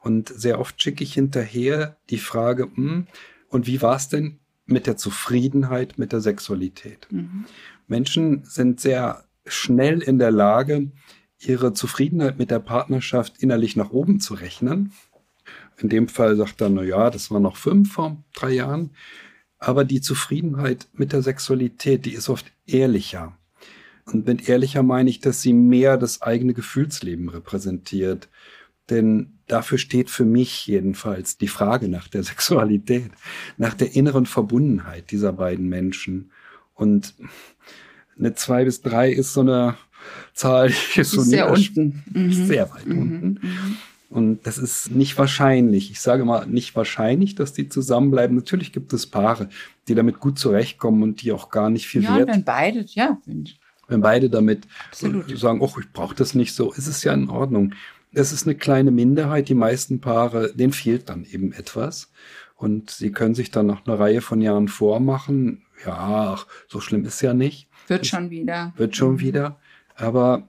Und 0.00 0.28
sehr 0.28 0.58
oft 0.58 0.80
schicke 0.82 1.04
ich 1.04 1.14
hinterher 1.14 1.98
die 2.08 2.18
Frage, 2.18 2.66
mh, 2.66 2.76
hm, 2.76 3.06
und 3.48 3.66
wie 3.66 3.82
war 3.82 3.96
es 3.96 4.08
denn 4.08 4.38
mit 4.66 4.86
der 4.86 4.96
Zufriedenheit 4.96 5.98
mit 5.98 6.12
der 6.12 6.20
Sexualität? 6.20 7.08
Mhm. 7.10 7.46
Menschen 7.86 8.44
sind 8.44 8.80
sehr 8.80 9.24
schnell 9.46 10.02
in 10.02 10.18
der 10.18 10.30
Lage, 10.30 10.90
ihre 11.38 11.72
Zufriedenheit 11.72 12.38
mit 12.38 12.50
der 12.50 12.58
Partnerschaft 12.58 13.42
innerlich 13.42 13.76
nach 13.76 13.90
oben 13.90 14.20
zu 14.20 14.34
rechnen. 14.34 14.92
In 15.78 15.88
dem 15.88 16.08
Fall 16.08 16.36
sagt 16.36 16.60
er, 16.60 16.68
na 16.68 16.82
ja, 16.82 17.10
das 17.10 17.30
war 17.30 17.40
noch 17.40 17.56
fünf 17.56 17.92
vor 17.92 18.22
drei 18.34 18.50
Jahren. 18.50 18.90
Aber 19.58 19.84
die 19.84 20.00
Zufriedenheit 20.00 20.88
mit 20.92 21.12
der 21.12 21.22
Sexualität, 21.22 22.04
die 22.04 22.14
ist 22.14 22.28
oft 22.28 22.46
ehrlicher. 22.66 23.36
Und 24.04 24.26
mit 24.26 24.48
ehrlicher 24.48 24.82
meine 24.82 25.10
ich, 25.10 25.20
dass 25.20 25.42
sie 25.42 25.52
mehr 25.52 25.96
das 25.96 26.22
eigene 26.22 26.54
Gefühlsleben 26.54 27.28
repräsentiert. 27.28 28.28
Denn 28.90 29.38
dafür 29.46 29.78
steht 29.78 30.10
für 30.10 30.24
mich 30.24 30.66
jedenfalls 30.66 31.36
die 31.36 31.48
Frage 31.48 31.88
nach 31.88 32.08
der 32.08 32.22
Sexualität, 32.24 33.10
nach 33.56 33.74
der 33.74 33.94
inneren 33.94 34.26
Verbundenheit 34.26 35.10
dieser 35.10 35.32
beiden 35.32 35.68
Menschen. 35.68 36.30
Und 36.74 37.14
eine 38.18 38.34
zwei 38.34 38.64
bis 38.64 38.82
drei 38.82 39.10
ist 39.10 39.32
so 39.32 39.40
eine 39.40 39.76
Zahl, 40.32 40.72
die 40.94 41.00
ist 41.00 41.10
so 41.10 41.22
sehr 41.22 41.50
unten. 41.50 42.04
Mhm. 42.12 42.32
Sehr 42.32 42.70
weit 42.70 42.86
mhm. 42.86 43.02
unten. 43.02 43.26
Mhm. 43.42 43.76
Und 44.10 44.46
das 44.46 44.56
ist 44.56 44.90
nicht 44.90 45.18
wahrscheinlich. 45.18 45.90
Ich 45.90 46.00
sage 46.00 46.24
mal 46.24 46.46
nicht 46.46 46.74
wahrscheinlich, 46.74 47.34
dass 47.34 47.52
die 47.52 47.68
zusammenbleiben. 47.68 48.36
Natürlich 48.36 48.72
gibt 48.72 48.92
es 48.94 49.06
Paare, 49.06 49.50
die 49.86 49.94
damit 49.94 50.18
gut 50.18 50.38
zurechtkommen 50.38 51.02
und 51.02 51.22
die 51.22 51.32
auch 51.32 51.50
gar 51.50 51.68
nicht 51.68 51.86
viel 51.86 52.04
ja, 52.04 52.16
Wert. 52.16 52.28
wenn 52.28 52.44
beide, 52.44 52.86
ja. 52.88 53.18
Wenn 53.86 54.00
beide 54.00 54.30
damit 54.30 54.66
Absolut. 54.90 55.38
sagen, 55.38 55.60
oh, 55.60 55.70
ich 55.78 55.92
brauche 55.92 56.14
das 56.14 56.34
nicht 56.34 56.54
so, 56.54 56.72
ist 56.72 56.86
es 56.86 57.04
ja 57.04 57.12
in 57.12 57.28
Ordnung. 57.28 57.74
Es 58.12 58.32
ist 58.32 58.46
eine 58.46 58.56
kleine 58.56 58.90
Minderheit. 58.90 59.48
Die 59.48 59.54
meisten 59.54 60.00
Paare, 60.00 60.52
denen 60.54 60.72
fehlt 60.72 61.08
dann 61.08 61.24
eben 61.24 61.52
etwas. 61.52 62.10
Und 62.56 62.90
sie 62.90 63.12
können 63.12 63.34
sich 63.34 63.50
dann 63.50 63.66
nach 63.66 63.86
einer 63.86 64.00
Reihe 64.00 64.20
von 64.20 64.40
Jahren 64.40 64.68
vormachen, 64.68 65.64
ja, 65.84 66.34
ach, 66.34 66.46
so 66.66 66.80
schlimm 66.80 67.04
ist 67.04 67.20
ja 67.20 67.34
nicht. 67.34 67.68
Wird 67.86 68.06
schon 68.06 68.30
wieder. 68.30 68.72
Wird 68.76 68.96
schon 68.96 69.12
mhm. 69.12 69.20
wieder. 69.20 69.60
Aber 69.94 70.48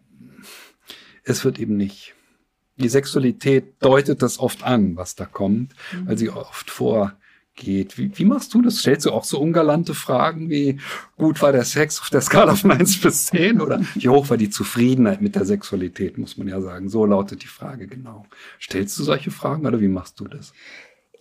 es 1.24 1.46
wird 1.46 1.60
eben 1.60 1.78
nicht. 1.78 2.16
Die 2.78 2.90
Sexualität 2.90 3.76
deutet 3.80 4.22
das 4.22 4.40
oft 4.40 4.64
an, 4.64 4.96
was 4.96 5.16
da 5.16 5.26
kommt, 5.26 5.76
mhm. 5.94 6.08
weil 6.08 6.18
sie 6.18 6.30
oft 6.30 6.72
vorgeht. 7.60 7.98
Wie, 7.98 8.12
wie 8.18 8.26
machst 8.26 8.54
du 8.54 8.62
das? 8.62 8.80
Stellst 8.80 9.06
du 9.06 9.12
auch 9.12 9.24
so 9.24 9.40
ungalante 9.40 9.94
Fragen 9.94 10.50
wie, 10.50 10.80
gut 11.18 11.42
war 11.42 11.52
der 11.52 11.66
Sex 11.66 12.00
auf 12.02 12.10
der 12.10 12.22
Skala 12.22 12.56
von 12.56 12.72
1 12.72 13.02
bis 13.02 13.28
10 13.28 13.62
oder 13.62 13.82
wie 13.96 14.10
hoch 14.10 14.30
war 14.30 14.38
die 14.38 14.50
Zufriedenheit 14.50 15.22
mit 15.22 15.36
der 15.36 15.46
Sexualität, 15.46 16.18
muss 16.18 16.38
man 16.38 16.48
ja 16.48 16.62
sagen. 16.62 16.90
So 16.90 17.06
lautet 17.06 17.44
die 17.44 17.48
Frage 17.48 17.88
genau. 17.88 18.26
Stellst 18.62 18.98
du 18.98 19.04
solche 19.04 19.32
Fragen 19.32 19.66
oder 19.66 19.80
wie 19.80 19.88
machst 19.88 20.20
du 20.20 20.28
das? 20.28 20.54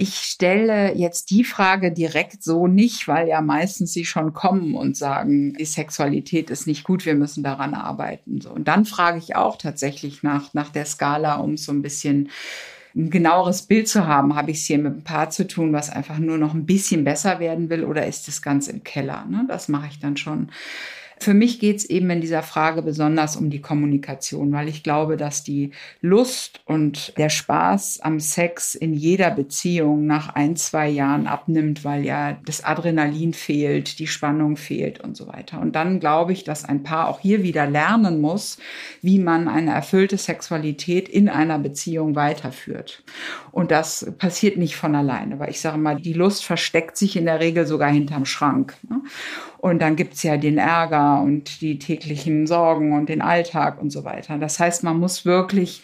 Ich 0.00 0.14
stelle 0.14 0.94
jetzt 0.94 1.30
die 1.30 1.42
Frage 1.42 1.90
direkt 1.90 2.44
so 2.44 2.68
nicht, 2.68 3.08
weil 3.08 3.26
ja 3.26 3.40
meistens 3.40 3.92
sie 3.92 4.04
schon 4.04 4.32
kommen 4.32 4.74
und 4.74 4.96
sagen, 4.96 5.54
die 5.54 5.64
Sexualität 5.64 6.50
ist 6.50 6.68
nicht 6.68 6.84
gut, 6.84 7.04
wir 7.04 7.16
müssen 7.16 7.42
daran 7.42 7.74
arbeiten. 7.74 8.40
So. 8.40 8.52
Und 8.52 8.68
dann 8.68 8.84
frage 8.84 9.18
ich 9.18 9.34
auch 9.34 9.56
tatsächlich 9.56 10.22
nach, 10.22 10.54
nach 10.54 10.70
der 10.70 10.84
Skala, 10.84 11.36
um 11.36 11.56
so 11.56 11.72
ein 11.72 11.82
bisschen 11.82 12.28
ein 12.98 13.10
genaueres 13.10 13.62
Bild 13.62 13.88
zu 13.88 14.06
haben, 14.06 14.34
habe 14.34 14.50
ich 14.50 14.58
es 14.58 14.66
hier 14.66 14.78
mit 14.78 14.92
einem 14.92 15.04
Paar 15.04 15.30
zu 15.30 15.46
tun, 15.46 15.72
was 15.72 15.88
einfach 15.88 16.18
nur 16.18 16.36
noch 16.36 16.52
ein 16.52 16.66
bisschen 16.66 17.04
besser 17.04 17.38
werden 17.38 17.70
will 17.70 17.84
oder 17.84 18.06
ist 18.06 18.26
das 18.26 18.42
ganz 18.42 18.66
im 18.66 18.82
Keller? 18.82 19.24
Ne? 19.26 19.44
Das 19.46 19.68
mache 19.68 19.86
ich 19.88 20.00
dann 20.00 20.16
schon 20.16 20.48
für 21.20 21.34
mich 21.34 21.58
geht 21.58 21.78
es 21.78 21.84
eben 21.84 22.10
in 22.10 22.20
dieser 22.20 22.42
Frage 22.42 22.82
besonders 22.82 23.36
um 23.36 23.50
die 23.50 23.60
Kommunikation, 23.60 24.52
weil 24.52 24.68
ich 24.68 24.82
glaube, 24.82 25.16
dass 25.16 25.42
die 25.42 25.70
Lust 26.00 26.60
und 26.64 27.16
der 27.18 27.28
Spaß 27.28 28.00
am 28.00 28.20
Sex 28.20 28.74
in 28.74 28.94
jeder 28.94 29.30
Beziehung 29.30 30.06
nach 30.06 30.34
ein, 30.34 30.56
zwei 30.56 30.88
Jahren 30.88 31.26
abnimmt, 31.26 31.84
weil 31.84 32.04
ja 32.04 32.38
das 32.44 32.64
Adrenalin 32.64 33.34
fehlt, 33.34 33.98
die 33.98 34.06
Spannung 34.06 34.56
fehlt 34.56 35.00
und 35.00 35.16
so 35.16 35.26
weiter. 35.26 35.60
Und 35.60 35.74
dann 35.74 36.00
glaube 36.00 36.32
ich, 36.32 36.44
dass 36.44 36.64
ein 36.64 36.82
Paar 36.82 37.08
auch 37.08 37.20
hier 37.20 37.42
wieder 37.42 37.66
lernen 37.66 38.20
muss, 38.20 38.58
wie 39.02 39.18
man 39.18 39.48
eine 39.48 39.72
erfüllte 39.72 40.16
Sexualität 40.16 41.08
in 41.08 41.28
einer 41.28 41.58
Beziehung 41.58 42.14
weiterführt. 42.14 43.02
Und 43.50 43.70
das 43.70 44.12
passiert 44.18 44.56
nicht 44.56 44.76
von 44.76 44.94
alleine, 44.94 45.38
weil 45.38 45.50
ich 45.50 45.60
sage 45.60 45.78
mal, 45.78 45.96
die 45.96 46.12
Lust 46.12 46.44
versteckt 46.44 46.96
sich 46.96 47.16
in 47.16 47.24
der 47.24 47.40
Regel 47.40 47.66
sogar 47.66 47.90
hinterm 47.90 48.24
Schrank. 48.24 48.76
Ne? 48.88 49.00
Und 49.58 49.80
dann 49.80 49.96
gibt's 49.96 50.22
ja 50.22 50.36
den 50.36 50.58
Ärger 50.58 51.20
und 51.22 51.60
die 51.60 51.78
täglichen 51.78 52.46
Sorgen 52.46 52.92
und 52.92 53.08
den 53.08 53.22
Alltag 53.22 53.80
und 53.80 53.90
so 53.90 54.04
weiter. 54.04 54.38
Das 54.38 54.58
heißt, 54.60 54.84
man 54.84 54.98
muss 54.98 55.24
wirklich 55.24 55.82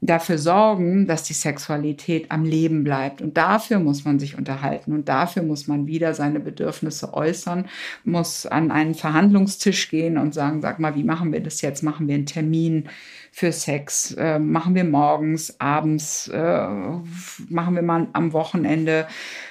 dafür 0.00 0.38
sorgen, 0.38 1.06
dass 1.06 1.22
die 1.24 1.32
Sexualität 1.32 2.30
am 2.30 2.44
Leben 2.44 2.84
bleibt. 2.84 3.22
Und 3.22 3.36
dafür 3.36 3.78
muss 3.78 4.04
man 4.04 4.18
sich 4.18 4.36
unterhalten 4.36 4.92
und 4.92 5.08
dafür 5.08 5.42
muss 5.42 5.66
man 5.66 5.86
wieder 5.86 6.14
seine 6.14 6.38
Bedürfnisse 6.38 7.14
äußern, 7.14 7.66
muss 8.04 8.46
an 8.46 8.70
einen 8.70 8.94
Verhandlungstisch 8.94 9.90
gehen 9.90 10.18
und 10.18 10.34
sagen, 10.34 10.60
sag 10.60 10.78
mal, 10.78 10.94
wie 10.94 11.04
machen 11.04 11.32
wir 11.32 11.40
das 11.40 11.62
jetzt? 11.62 11.82
Machen 11.82 12.08
wir 12.08 12.14
einen 12.14 12.26
Termin? 12.26 12.88
für 13.36 13.52
Sex? 13.52 14.12
Äh, 14.12 14.38
machen 14.38 14.74
wir 14.74 14.84
morgens, 14.84 15.60
abends, 15.60 16.26
äh, 16.28 16.68
machen 17.50 17.74
wir 17.74 17.82
mal 17.82 18.08
am 18.14 18.32
Wochenende? 18.32 19.06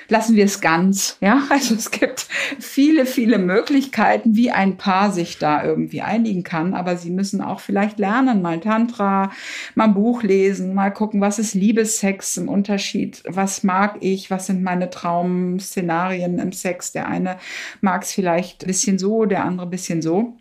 Lassen 0.08 0.36
wir 0.36 0.46
es 0.46 0.62
ganz? 0.62 1.18
Ja, 1.22 1.44
also 1.50 1.76
es 1.76 1.92
gibt 1.92 2.28
viele, 2.60 3.06
viele 3.06 3.38
Möglichkeiten, 3.38 4.36
wie 4.36 4.52
ein 4.52 4.78
Paar 4.78 5.12
sich 5.12 5.38
da 5.38 5.64
irgendwie 5.64 6.02
einigen 6.02 6.44
kann. 6.44 6.74
Aber 6.74 6.98
sie 6.98 7.12
müssen 7.12 7.42
auch 7.42 7.60
vielleicht 7.60 8.00
lernen, 8.00 8.42
mal 8.42 8.60
Tantra, 8.60 9.32
mal 9.76 9.86
ein 9.86 9.94
Buch 9.94 10.24
lesen, 10.24 10.74
mal 10.74 10.92
gucken, 10.92 11.22
was 11.22 11.40
ist 11.40 11.54
Liebessex 11.54 12.38
im 12.38 12.50
Unterschied? 12.50 13.24
Was 13.28 13.64
mag 13.64 13.98
ich? 14.02 14.32
Was 14.32 14.48
sind 14.48 14.64
meine 14.64 14.90
Traum-Szenarien 14.90 16.40
im 16.40 16.52
Sex? 16.52 16.92
Der 16.92 17.08
eine 17.08 17.38
mag 17.82 18.04
es 18.04 18.12
vielleicht 18.12 18.64
ein 18.64 18.68
bisschen 18.68 19.00
so, 19.00 19.26
der 19.26 19.44
andere 19.44 19.68
ein 19.68 19.72
bisschen 19.72 20.02
so. 20.02 20.38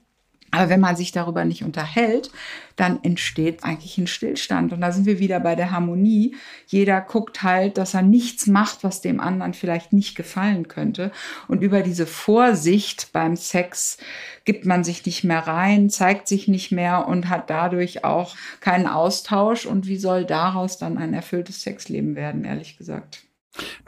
Aber 0.55 0.68
wenn 0.68 0.80
man 0.80 0.94
sich 0.94 1.11
darüber 1.11 1.44
nicht 1.44 1.64
unterhält, 1.64 2.30
dann 2.76 3.02
entsteht 3.02 3.64
eigentlich 3.64 3.98
ein 3.98 4.07
Stillstand. 4.07 4.72
Und 4.72 4.80
da 4.80 4.92
sind 4.92 5.05
wir 5.05 5.18
wieder 5.18 5.40
bei 5.40 5.57
der 5.57 5.72
Harmonie. 5.72 6.36
Jeder 6.66 7.00
guckt 7.00 7.42
halt, 7.42 7.76
dass 7.76 7.94
er 7.94 8.02
nichts 8.02 8.46
macht, 8.46 8.84
was 8.84 9.00
dem 9.00 9.18
anderen 9.18 9.52
vielleicht 9.52 9.92
nicht 9.92 10.14
gefallen 10.14 10.68
könnte. 10.68 11.11
Und 11.48 11.62
über 11.62 11.82
diese 11.82 12.07
Vorsicht 12.07 13.12
beim 13.12 13.34
Sex 13.34 13.98
gibt 14.44 14.64
man 14.64 14.84
sich 14.84 15.05
nicht 15.05 15.24
mehr 15.24 15.40
rein, 15.40 15.90
zeigt 15.90 16.28
sich 16.28 16.46
nicht 16.46 16.70
mehr 16.70 17.09
und 17.09 17.28
hat 17.28 17.50
dadurch 17.50 18.05
auch 18.05 18.36
keinen 18.61 18.86
Austausch. 18.86 19.66
Und 19.66 19.88
wie 19.88 19.98
soll 19.98 20.24
daraus 20.24 20.78
dann 20.78 20.98
ein 20.98 21.14
erfülltes 21.14 21.62
Sexleben 21.62 22.14
werden, 22.14 22.44
ehrlich 22.44 22.78
gesagt? 22.78 23.24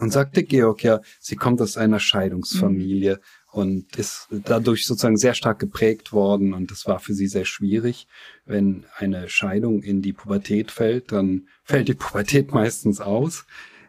Nun 0.00 0.10
sagte 0.10 0.42
Georg 0.42 0.82
ja, 0.82 1.00
sie 1.20 1.36
kommt 1.36 1.60
aus 1.60 1.76
einer 1.76 2.00
Scheidungsfamilie. 2.00 3.14
Mhm 3.14 3.45
und 3.56 3.96
ist 3.96 4.28
dadurch 4.30 4.84
sozusagen 4.84 5.16
sehr 5.16 5.32
stark 5.32 5.58
geprägt 5.58 6.12
worden 6.12 6.52
und 6.52 6.70
das 6.70 6.84
war 6.86 6.98
für 6.98 7.14
sie 7.14 7.26
sehr 7.26 7.46
schwierig. 7.46 8.06
Wenn 8.44 8.84
eine 8.96 9.30
Scheidung 9.30 9.82
in 9.82 10.02
die 10.02 10.12
Pubertät 10.12 10.70
fällt, 10.70 11.10
dann 11.10 11.48
fällt 11.64 11.88
die 11.88 11.94
Pubertät 11.94 12.52
meistens 12.52 13.00
aus. 13.00 13.46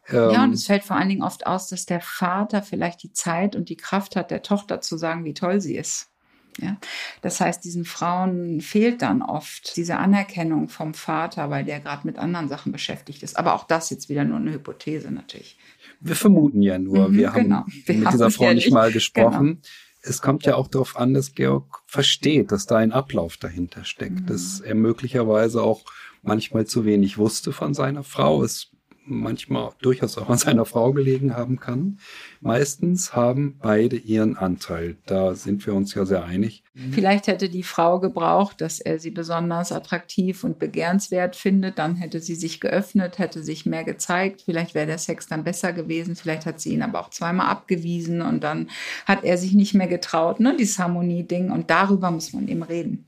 Ja, 0.09 0.29
und 0.29 0.35
ähm, 0.35 0.51
es 0.51 0.67
fällt 0.67 0.85
vor 0.85 0.95
allen 0.95 1.09
Dingen 1.09 1.21
oft 1.21 1.45
aus, 1.45 1.67
dass 1.67 1.85
der 1.85 1.99
Vater 1.99 2.63
vielleicht 2.63 3.03
die 3.03 3.11
Zeit 3.11 3.57
und 3.57 3.67
die 3.67 3.75
Kraft 3.75 4.15
hat, 4.15 4.31
der 4.31 4.41
Tochter 4.41 4.79
zu 4.79 4.97
sagen, 4.97 5.25
wie 5.25 5.33
toll 5.33 5.59
sie 5.59 5.75
ist. 5.75 6.11
Ja, 6.59 6.77
das 7.21 7.39
heißt, 7.39 7.63
diesen 7.63 7.85
Frauen 7.85 8.61
fehlt 8.61 9.01
dann 9.01 9.21
oft 9.21 9.75
diese 9.77 9.97
Anerkennung 9.97 10.69
vom 10.69 10.93
Vater, 10.93 11.49
weil 11.49 11.65
der 11.65 11.79
gerade 11.79 12.05
mit 12.07 12.17
anderen 12.17 12.49
Sachen 12.49 12.71
beschäftigt 12.71 13.23
ist. 13.23 13.37
Aber 13.37 13.53
auch 13.53 13.65
das 13.65 13.89
jetzt 13.89 14.09
wieder 14.09 14.23
nur 14.23 14.37
eine 14.37 14.53
Hypothese 14.53 15.11
natürlich. 15.11 15.57
Wir 15.99 16.15
vermuten 16.15 16.61
ja 16.61 16.79
nur. 16.79 17.09
Mhm, 17.09 17.17
wir 17.17 17.33
haben 17.33 17.43
genau. 17.43 17.65
wir 17.85 17.95
mit 17.95 18.05
haben 18.05 18.11
dieser 18.13 18.31
Frau 18.31 18.53
nicht 18.53 18.71
mal 18.71 18.91
gesprochen. 18.91 19.45
Genau. 19.45 19.59
Es 20.01 20.21
kommt 20.21 20.45
ja 20.45 20.55
auch 20.55 20.67
darauf 20.67 20.95
an, 20.95 21.13
dass 21.13 21.33
Georg 21.33 21.83
versteht, 21.85 22.51
dass 22.51 22.65
da 22.65 22.77
ein 22.77 22.91
Ablauf 22.91 23.37
dahinter 23.37 23.83
steckt, 23.83 24.21
mhm. 24.21 24.25
dass 24.27 24.59
er 24.59 24.75
möglicherweise 24.75 25.61
auch 25.61 25.83
manchmal 26.21 26.65
zu 26.65 26.85
wenig 26.85 27.17
wusste 27.17 27.51
von 27.51 27.73
seiner 27.73 28.03
Frau. 28.03 28.43
Es 28.43 28.71
manchmal 29.07 29.71
durchaus 29.81 30.17
auch 30.17 30.29
an 30.29 30.37
seiner 30.37 30.65
Frau 30.65 30.93
gelegen 30.93 31.35
haben 31.35 31.59
kann. 31.59 31.99
Meistens 32.41 33.15
haben 33.15 33.57
beide 33.61 33.95
ihren 33.95 34.37
Anteil. 34.37 34.97
Da 35.05 35.33
sind 35.33 35.65
wir 35.65 35.73
uns 35.73 35.93
ja 35.93 36.05
sehr 36.05 36.23
einig. 36.23 36.63
Vielleicht 36.91 37.25
hätte 37.25 37.49
die 37.49 37.63
Frau 37.63 37.99
gebraucht, 37.99 38.61
dass 38.61 38.79
er 38.79 38.99
sie 38.99 39.09
besonders 39.09 39.71
attraktiv 39.71 40.43
und 40.43 40.59
begehrenswert 40.59 41.35
findet. 41.35 41.79
Dann 41.79 41.95
hätte 41.95 42.19
sie 42.19 42.35
sich 42.35 42.59
geöffnet, 42.59 43.17
hätte 43.17 43.41
sich 43.41 43.65
mehr 43.65 43.83
gezeigt. 43.83 44.43
Vielleicht 44.45 44.75
wäre 44.75 44.85
der 44.85 44.99
Sex 44.99 45.27
dann 45.27 45.43
besser 45.43 45.73
gewesen. 45.73 46.15
Vielleicht 46.15 46.45
hat 46.45 46.59
sie 46.59 46.73
ihn 46.73 46.83
aber 46.83 46.99
auch 46.99 47.09
zweimal 47.09 47.47
abgewiesen 47.47 48.21
und 48.21 48.43
dann 48.43 48.69
hat 49.05 49.23
er 49.23 49.37
sich 49.37 49.53
nicht 49.53 49.73
mehr 49.73 49.87
getraut. 49.87 50.39
Ne? 50.39 50.55
Dieses 50.57 50.77
Harmonie-Ding. 50.77 51.51
Und 51.51 51.69
darüber 51.71 52.11
muss 52.11 52.33
man 52.33 52.47
eben 52.47 52.63
reden. 52.63 53.05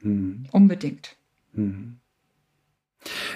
Mhm. 0.00 0.46
Unbedingt. 0.50 1.16
Mhm. 1.52 1.98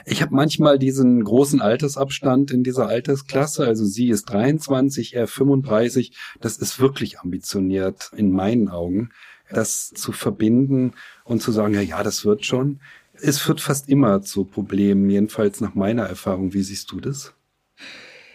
Ich 0.04 0.22
habe 0.22 0.34
manchmal 0.34 0.78
diesen 0.78 1.22
großen 1.24 1.60
Altersabstand 1.60 2.50
in 2.50 2.62
dieser 2.62 2.88
Altersklasse. 2.88 3.66
Also 3.66 3.84
sie 3.84 4.08
ist 4.08 4.24
23, 4.24 5.14
er 5.14 5.26
35. 5.26 6.16
Das 6.40 6.56
ist 6.58 6.80
wirklich 6.80 7.20
ambitioniert 7.20 8.10
in 8.16 8.30
meinen 8.30 8.68
Augen, 8.68 9.10
das 9.50 9.90
zu 9.90 10.12
verbinden 10.12 10.92
und 11.24 11.42
zu 11.42 11.52
sagen, 11.52 11.74
ja, 11.74 11.80
ja, 11.80 12.02
das 12.02 12.24
wird 12.24 12.44
schon. 12.44 12.80
Es 13.14 13.38
führt 13.38 13.60
fast 13.60 13.88
immer 13.88 14.22
zu 14.22 14.44
Problemen, 14.44 15.08
jedenfalls 15.08 15.60
nach 15.60 15.74
meiner 15.74 16.04
Erfahrung. 16.04 16.52
Wie 16.52 16.62
siehst 16.62 16.92
du 16.92 17.00
das? 17.00 17.34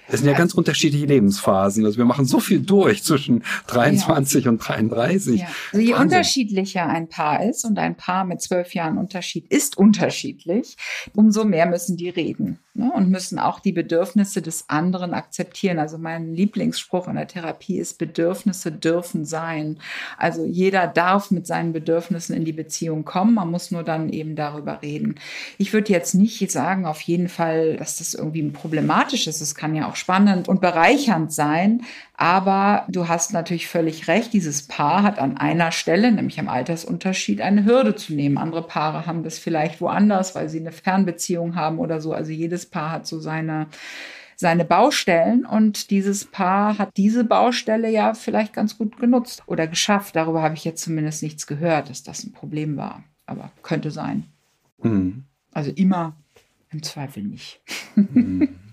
Das 0.08 0.20
sind 0.20 0.30
ja 0.30 0.36
ganz 0.36 0.54
unterschiedliche 0.54 1.06
Lebensphasen. 1.06 1.86
Also 1.86 1.98
wir 1.98 2.06
machen 2.06 2.26
so 2.26 2.40
viel 2.40 2.62
durch 2.62 3.04
zwischen 3.04 3.44
23 3.68 4.46
ja. 4.46 4.52
und 4.52 4.58
33. 4.58 5.42
Ja. 5.42 5.48
Also 5.72 5.86
je 5.86 5.94
Wahnsinn. 5.94 6.04
unterschiedlicher 6.04 6.88
ein 6.88 7.08
Paar 7.08 7.44
ist 7.44 7.64
und 7.66 7.80
ein 7.80 7.96
Paar 7.96 8.26
mit 8.26 8.42
zwölf 8.42 8.74
Jahren 8.74 8.98
Unterschied 8.98 9.48
ist 9.48 9.78
unterschiedlich, 9.78 10.76
umso 11.14 11.46
mehr 11.46 11.66
müssen 11.66 11.98
die 11.98 12.10
reden 12.10 12.60
ne? 12.74 12.92
und 12.92 13.10
müssen 13.10 13.40
auch 13.40 13.60
die 13.60 13.72
Bedürfnisse 13.72 14.42
des 14.42 14.70
anderen 14.70 15.14
akzeptieren. 15.14 15.80
Also 15.80 15.98
mein 15.98 16.34
Lieblingsspruch 16.34 17.08
in 17.08 17.16
der 17.16 17.28
Therapie 17.28 17.78
ist, 17.80 17.98
Bedürfnisse 17.98 18.72
dürfen 18.72 19.26
sein. 19.26 19.80
Also 20.18 20.46
jeder 20.46 20.88
darf 20.88 21.32
mit 21.32 21.48
seinen 21.48 21.74
Bedürfnissen 21.74 22.36
in 22.36 22.46
die 22.46 22.54
Beziehung 22.54 23.06
kommen. 23.06 23.36
Man 23.36 23.52
muss 23.52 23.72
nur 23.72 23.84
dann 23.84 24.10
eben 24.10 24.36
darüber 24.36 24.82
reden. 24.82 25.16
Ich 25.58 25.74
würde 25.74 25.92
jetzt 25.92 26.14
nicht 26.14 26.52
sagen, 26.52 26.86
auf 26.86 27.02
jeden 27.02 27.30
Fall, 27.30 27.78
dass 27.78 27.98
das 27.98 28.14
irgendwie 28.14 28.50
problematisch 28.50 29.28
ist. 29.28 29.42
Es 29.42 29.56
kann 29.56 29.76
ja 29.76 29.88
auch 29.88 29.96
spannend 29.96 30.48
und 30.48 30.62
bereichernd 30.62 31.32
sein. 31.32 31.84
Aber 32.22 32.86
du 32.88 33.08
hast 33.08 33.34
natürlich 33.34 33.68
völlig 33.68 34.08
recht, 34.08 34.32
dieses 34.32 34.68
Paar 34.68 35.02
hat 35.02 35.18
an 35.18 35.38
einer 35.38 35.72
Stelle, 35.72 36.12
nämlich 36.12 36.40
am 36.40 36.50
Altersunterschied, 36.50 37.42
eine 37.42 37.66
Hürde 37.66 37.96
zu 37.96 38.14
nehmen. 38.14 38.38
Andere 38.38 38.62
Paare 38.62 39.08
haben 39.08 39.24
das 39.24 39.40
vielleicht 39.40 39.82
woanders, 39.82 40.36
weil 40.36 40.48
sie 40.48 40.60
eine 40.60 40.72
Fernbeziehung 40.72 41.56
haben 41.56 41.80
oder 41.80 42.00
so. 42.00 42.14
Also 42.14 42.32
jedes 42.32 42.68
Paar 42.68 42.92
hat 42.92 43.08
so 43.08 43.20
seine 43.20 43.70
seine 44.36 44.66
Baustellen 44.66 45.48
und 45.48 45.90
dieses 45.90 46.26
Paar 46.26 46.78
hat 46.78 46.96
diese 46.96 47.24
Baustelle 47.24 47.90
ja 47.90 48.14
vielleicht 48.14 48.54
ganz 48.54 48.78
gut 48.78 48.98
genutzt 48.98 49.42
oder 49.48 49.66
geschafft. 49.66 50.16
Darüber 50.16 50.44
habe 50.44 50.54
ich 50.54 50.64
jetzt 50.64 50.84
zumindest 50.84 51.24
nichts 51.24 51.48
gehört, 51.48 51.90
dass 51.90 52.04
das 52.04 52.24
ein 52.24 52.34
Problem 52.34 52.78
war. 52.78 53.04
Aber 53.26 53.52
könnte 53.64 53.90
sein. 53.90 54.26
Mhm. 54.84 55.24
Also 55.54 55.72
immer 55.72 56.16
im 56.70 56.84
Zweifel 56.84 57.24
nicht. 57.24 57.62
Mhm. 57.96 58.60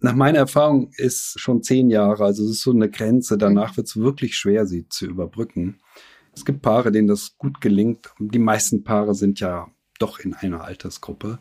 Nach 0.00 0.14
meiner 0.14 0.38
Erfahrung 0.38 0.90
ist 0.96 1.38
schon 1.40 1.62
zehn 1.62 1.90
Jahre, 1.90 2.24
also 2.24 2.44
es 2.44 2.50
ist 2.50 2.62
so 2.62 2.72
eine 2.72 2.90
Grenze. 2.90 3.38
Danach 3.38 3.76
wird 3.76 3.88
es 3.88 3.96
wirklich 3.96 4.36
schwer, 4.36 4.66
sie 4.66 4.88
zu 4.88 5.06
überbrücken. 5.06 5.78
Es 6.34 6.44
gibt 6.44 6.62
Paare, 6.62 6.92
denen 6.92 7.08
das 7.08 7.36
gut 7.38 7.60
gelingt. 7.60 8.10
Die 8.18 8.38
meisten 8.38 8.84
Paare 8.84 9.14
sind 9.14 9.40
ja 9.40 9.68
doch 9.98 10.18
in 10.20 10.34
einer 10.34 10.64
Altersgruppe. 10.64 11.38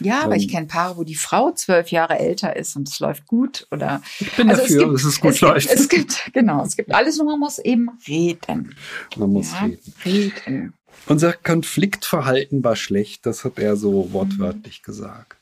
Ja, 0.00 0.22
aber 0.22 0.36
ich 0.36 0.48
kenne 0.48 0.66
Paare, 0.66 0.96
wo 0.96 1.04
die 1.04 1.16
Frau 1.16 1.52
zwölf 1.52 1.90
Jahre 1.90 2.18
älter 2.18 2.56
ist 2.56 2.76
und 2.76 2.88
es 2.88 3.00
läuft 3.00 3.26
gut. 3.26 3.66
Oder 3.70 4.00
ich 4.20 4.34
bin 4.36 4.48
also 4.48 4.62
dafür, 4.62 4.76
es 4.76 4.82
gibt, 4.82 4.94
dass 4.94 5.04
es 5.04 5.20
gut 5.20 5.34
es 5.34 5.40
läuft. 5.40 5.68
Gibt, 5.68 5.80
es 5.80 5.88
gibt, 5.88 6.30
genau, 6.32 6.64
es 6.64 6.76
gibt 6.76 6.92
alles, 6.92 7.18
nur 7.18 7.26
man 7.26 7.40
muss 7.40 7.58
eben 7.58 7.90
reden. 8.06 8.74
Man 9.16 9.30
muss 9.30 9.52
ja, 9.52 9.64
reden. 9.64 9.94
reden. 10.04 10.74
Unser 11.06 11.32
Konfliktverhalten 11.32 12.62
war 12.62 12.76
schlecht, 12.76 13.26
das 13.26 13.44
hat 13.44 13.58
er 13.58 13.76
so 13.76 14.12
wortwörtlich 14.12 14.80
mhm. 14.80 14.84
gesagt. 14.84 15.41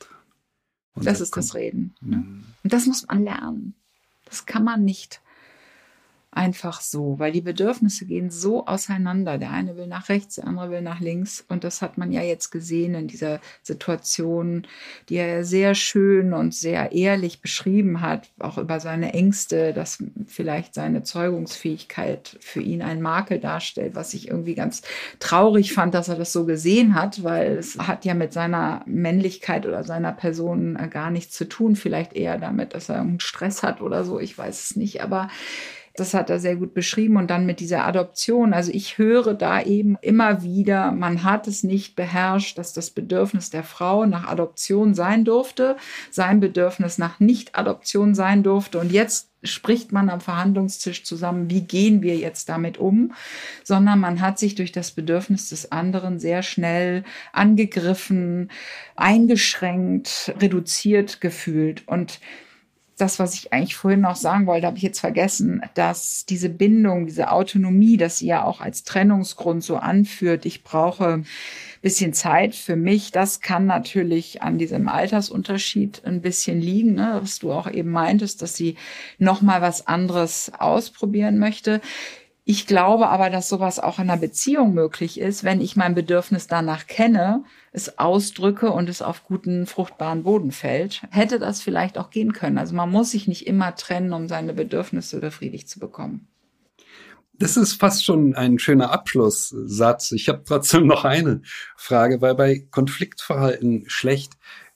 Und 0.93 1.05
das 1.05 1.21
ist 1.21 1.37
das 1.37 1.55
Reden. 1.55 1.95
Ne? 2.01 2.17
Mhm. 2.17 2.43
Und 2.63 2.73
das 2.73 2.85
muss 2.85 3.07
man 3.07 3.23
lernen. 3.23 3.75
Das 4.25 4.45
kann 4.45 4.63
man 4.63 4.83
nicht 4.83 5.21
einfach 6.33 6.79
so, 6.79 7.19
weil 7.19 7.33
die 7.33 7.41
Bedürfnisse 7.41 8.05
gehen 8.05 8.29
so 8.29 8.65
auseinander. 8.65 9.37
Der 9.37 9.51
eine 9.51 9.75
will 9.75 9.87
nach 9.87 10.07
rechts, 10.07 10.35
der 10.35 10.47
andere 10.47 10.71
will 10.71 10.81
nach 10.81 11.01
links. 11.01 11.43
Und 11.49 11.65
das 11.65 11.81
hat 11.81 11.97
man 11.97 12.13
ja 12.13 12.21
jetzt 12.21 12.51
gesehen 12.51 12.95
in 12.95 13.07
dieser 13.09 13.41
Situation, 13.63 14.65
die 15.09 15.15
er 15.15 15.43
sehr 15.43 15.75
schön 15.75 16.31
und 16.31 16.53
sehr 16.53 16.93
ehrlich 16.93 17.41
beschrieben 17.41 17.99
hat, 17.99 18.29
auch 18.39 18.57
über 18.57 18.79
seine 18.79 19.13
Ängste, 19.13 19.73
dass 19.73 20.01
vielleicht 20.25 20.73
seine 20.73 21.03
Zeugungsfähigkeit 21.03 22.37
für 22.39 22.61
ihn 22.61 22.81
ein 22.81 23.01
Makel 23.01 23.39
darstellt, 23.39 23.95
was 23.95 24.13
ich 24.13 24.29
irgendwie 24.29 24.55
ganz 24.55 24.83
traurig 25.19 25.73
fand, 25.73 25.93
dass 25.93 26.07
er 26.07 26.15
das 26.15 26.31
so 26.31 26.45
gesehen 26.45 26.95
hat, 26.95 27.25
weil 27.25 27.57
es 27.57 27.77
hat 27.77 28.05
ja 28.05 28.13
mit 28.13 28.31
seiner 28.31 28.83
Männlichkeit 28.85 29.65
oder 29.65 29.83
seiner 29.83 30.13
Person 30.13 30.77
gar 30.89 31.11
nichts 31.11 31.35
zu 31.35 31.49
tun. 31.49 31.75
Vielleicht 31.75 32.13
eher 32.13 32.37
damit, 32.37 32.73
dass 32.73 32.87
er 32.87 33.01
einen 33.01 33.19
Stress 33.19 33.63
hat 33.63 33.81
oder 33.81 34.05
so. 34.05 34.17
Ich 34.17 34.37
weiß 34.37 34.63
es 34.63 34.75
nicht. 34.77 35.03
Aber 35.03 35.27
das 35.95 36.13
hat 36.13 36.29
er 36.29 36.39
sehr 36.39 36.55
gut 36.55 36.73
beschrieben. 36.73 37.17
Und 37.17 37.29
dann 37.29 37.45
mit 37.45 37.59
dieser 37.59 37.85
Adoption. 37.85 38.53
Also 38.53 38.71
ich 38.73 38.97
höre 38.97 39.33
da 39.33 39.61
eben 39.61 39.97
immer 40.01 40.43
wieder, 40.43 40.91
man 40.91 41.23
hat 41.23 41.47
es 41.47 41.63
nicht 41.63 41.95
beherrscht, 41.95 42.57
dass 42.57 42.73
das 42.73 42.89
Bedürfnis 42.89 43.49
der 43.49 43.63
Frau 43.63 44.05
nach 44.05 44.27
Adoption 44.27 44.93
sein 44.93 45.25
durfte, 45.25 45.75
sein 46.09 46.39
Bedürfnis 46.39 46.97
nach 46.97 47.19
Nicht-Adoption 47.19 48.15
sein 48.15 48.43
durfte. 48.43 48.79
Und 48.79 48.91
jetzt 48.91 49.31
spricht 49.43 49.91
man 49.91 50.09
am 50.09 50.21
Verhandlungstisch 50.21 51.03
zusammen, 51.03 51.49
wie 51.49 51.61
gehen 51.61 52.01
wir 52.01 52.15
jetzt 52.15 52.49
damit 52.49 52.77
um, 52.77 53.13
sondern 53.63 53.99
man 53.99 54.21
hat 54.21 54.37
sich 54.37 54.55
durch 54.55 54.71
das 54.71 54.91
Bedürfnis 54.91 55.49
des 55.49 55.71
anderen 55.71 56.19
sehr 56.19 56.43
schnell 56.43 57.03
angegriffen, 57.33 58.51
eingeschränkt, 58.95 60.33
reduziert 60.39 61.21
gefühlt. 61.21 61.87
Und 61.87 62.19
das, 63.01 63.19
was 63.19 63.33
ich 63.33 63.51
eigentlich 63.51 63.75
vorhin 63.75 64.01
noch 64.01 64.15
sagen 64.15 64.45
wollte, 64.45 64.67
habe 64.67 64.77
ich 64.77 64.83
jetzt 64.83 64.99
vergessen, 64.99 65.61
dass 65.73 66.25
diese 66.25 66.49
Bindung, 66.49 67.07
diese 67.07 67.31
Autonomie, 67.31 67.97
dass 67.97 68.19
sie 68.19 68.27
ja 68.27 68.43
auch 68.43 68.61
als 68.61 68.83
Trennungsgrund 68.83 69.63
so 69.63 69.77
anführt, 69.77 70.45
ich 70.45 70.63
brauche 70.63 71.23
bisschen 71.81 72.13
Zeit 72.13 72.53
für 72.53 72.75
mich, 72.75 73.11
das 73.11 73.41
kann 73.41 73.65
natürlich 73.65 74.43
an 74.43 74.59
diesem 74.59 74.87
Altersunterschied 74.87 76.03
ein 76.05 76.21
bisschen 76.21 76.61
liegen, 76.61 76.93
ne? 76.93 77.17
was 77.21 77.39
du 77.39 77.51
auch 77.51 77.69
eben 77.69 77.89
meintest, 77.89 78.41
dass 78.41 78.55
sie 78.55 78.75
noch 79.17 79.41
mal 79.41 79.61
was 79.61 79.87
anderes 79.87 80.51
ausprobieren 80.57 81.39
möchte. 81.39 81.81
Ich 82.43 82.65
glaube 82.65 83.09
aber, 83.09 83.29
dass 83.29 83.49
sowas 83.49 83.79
auch 83.79 83.99
in 83.99 84.09
einer 84.09 84.19
Beziehung 84.19 84.73
möglich 84.73 85.19
ist, 85.19 85.43
wenn 85.43 85.61
ich 85.61 85.75
mein 85.75 85.93
Bedürfnis 85.93 86.47
danach 86.47 86.87
kenne, 86.87 87.43
es 87.71 87.99
ausdrücke 87.99 88.71
und 88.71 88.89
es 88.89 89.03
auf 89.03 89.23
guten, 89.25 89.67
fruchtbaren 89.67 90.23
Boden 90.23 90.51
fällt. 90.51 91.03
Hätte 91.11 91.37
das 91.37 91.61
vielleicht 91.61 91.99
auch 91.99 92.09
gehen 92.09 92.33
können. 92.33 92.57
Also 92.57 92.75
man 92.75 92.89
muss 92.89 93.11
sich 93.11 93.27
nicht 93.27 93.45
immer 93.45 93.75
trennen, 93.75 94.11
um 94.11 94.27
seine 94.27 94.53
Bedürfnisse 94.53 95.19
befriedigt 95.19 95.69
zu 95.69 95.79
bekommen. 95.79 96.27
Das 97.41 97.57
ist 97.57 97.73
fast 97.73 98.05
schon 98.05 98.35
ein 98.35 98.59
schöner 98.59 98.91
Abschlusssatz. 98.91 100.11
Ich 100.11 100.29
habe 100.29 100.43
trotzdem 100.45 100.85
noch 100.85 101.05
eine 101.05 101.41
Frage, 101.75 102.21
weil 102.21 102.35
bei 102.35 102.67
Konfliktverhalten 102.69 103.85
schlecht 103.87 104.33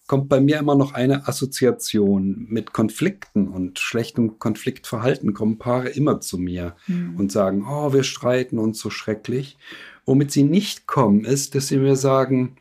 kommt 0.08 0.30
bei 0.30 0.40
mir 0.40 0.60
immer 0.60 0.76
noch 0.76 0.94
eine 0.94 1.28
Assoziation 1.28 2.46
mit 2.50 2.74
Konflikten 2.74 3.48
und 3.48 3.80
schlechtem 3.80 4.38
Konfliktverhalten 4.38 5.34
kommen 5.34 5.58
Paare 5.58 5.90
immer 5.90 6.22
zu 6.22 6.38
mir 6.38 6.76
mhm. 6.88 7.16
und 7.18 7.32
sagen, 7.32 7.66
oh, 7.68 7.92
wir 7.94 8.04
streiten 8.04 8.60
uns 8.60 8.80
so 8.80 8.90
schrecklich. 8.90 9.58
Womit 10.06 10.32
sie 10.32 10.44
nicht 10.44 10.86
kommen, 10.86 11.26
ist, 11.26 11.56
dass 11.56 11.68
sie 11.68 11.78
mir 11.78 11.96
sagen, 11.96 12.58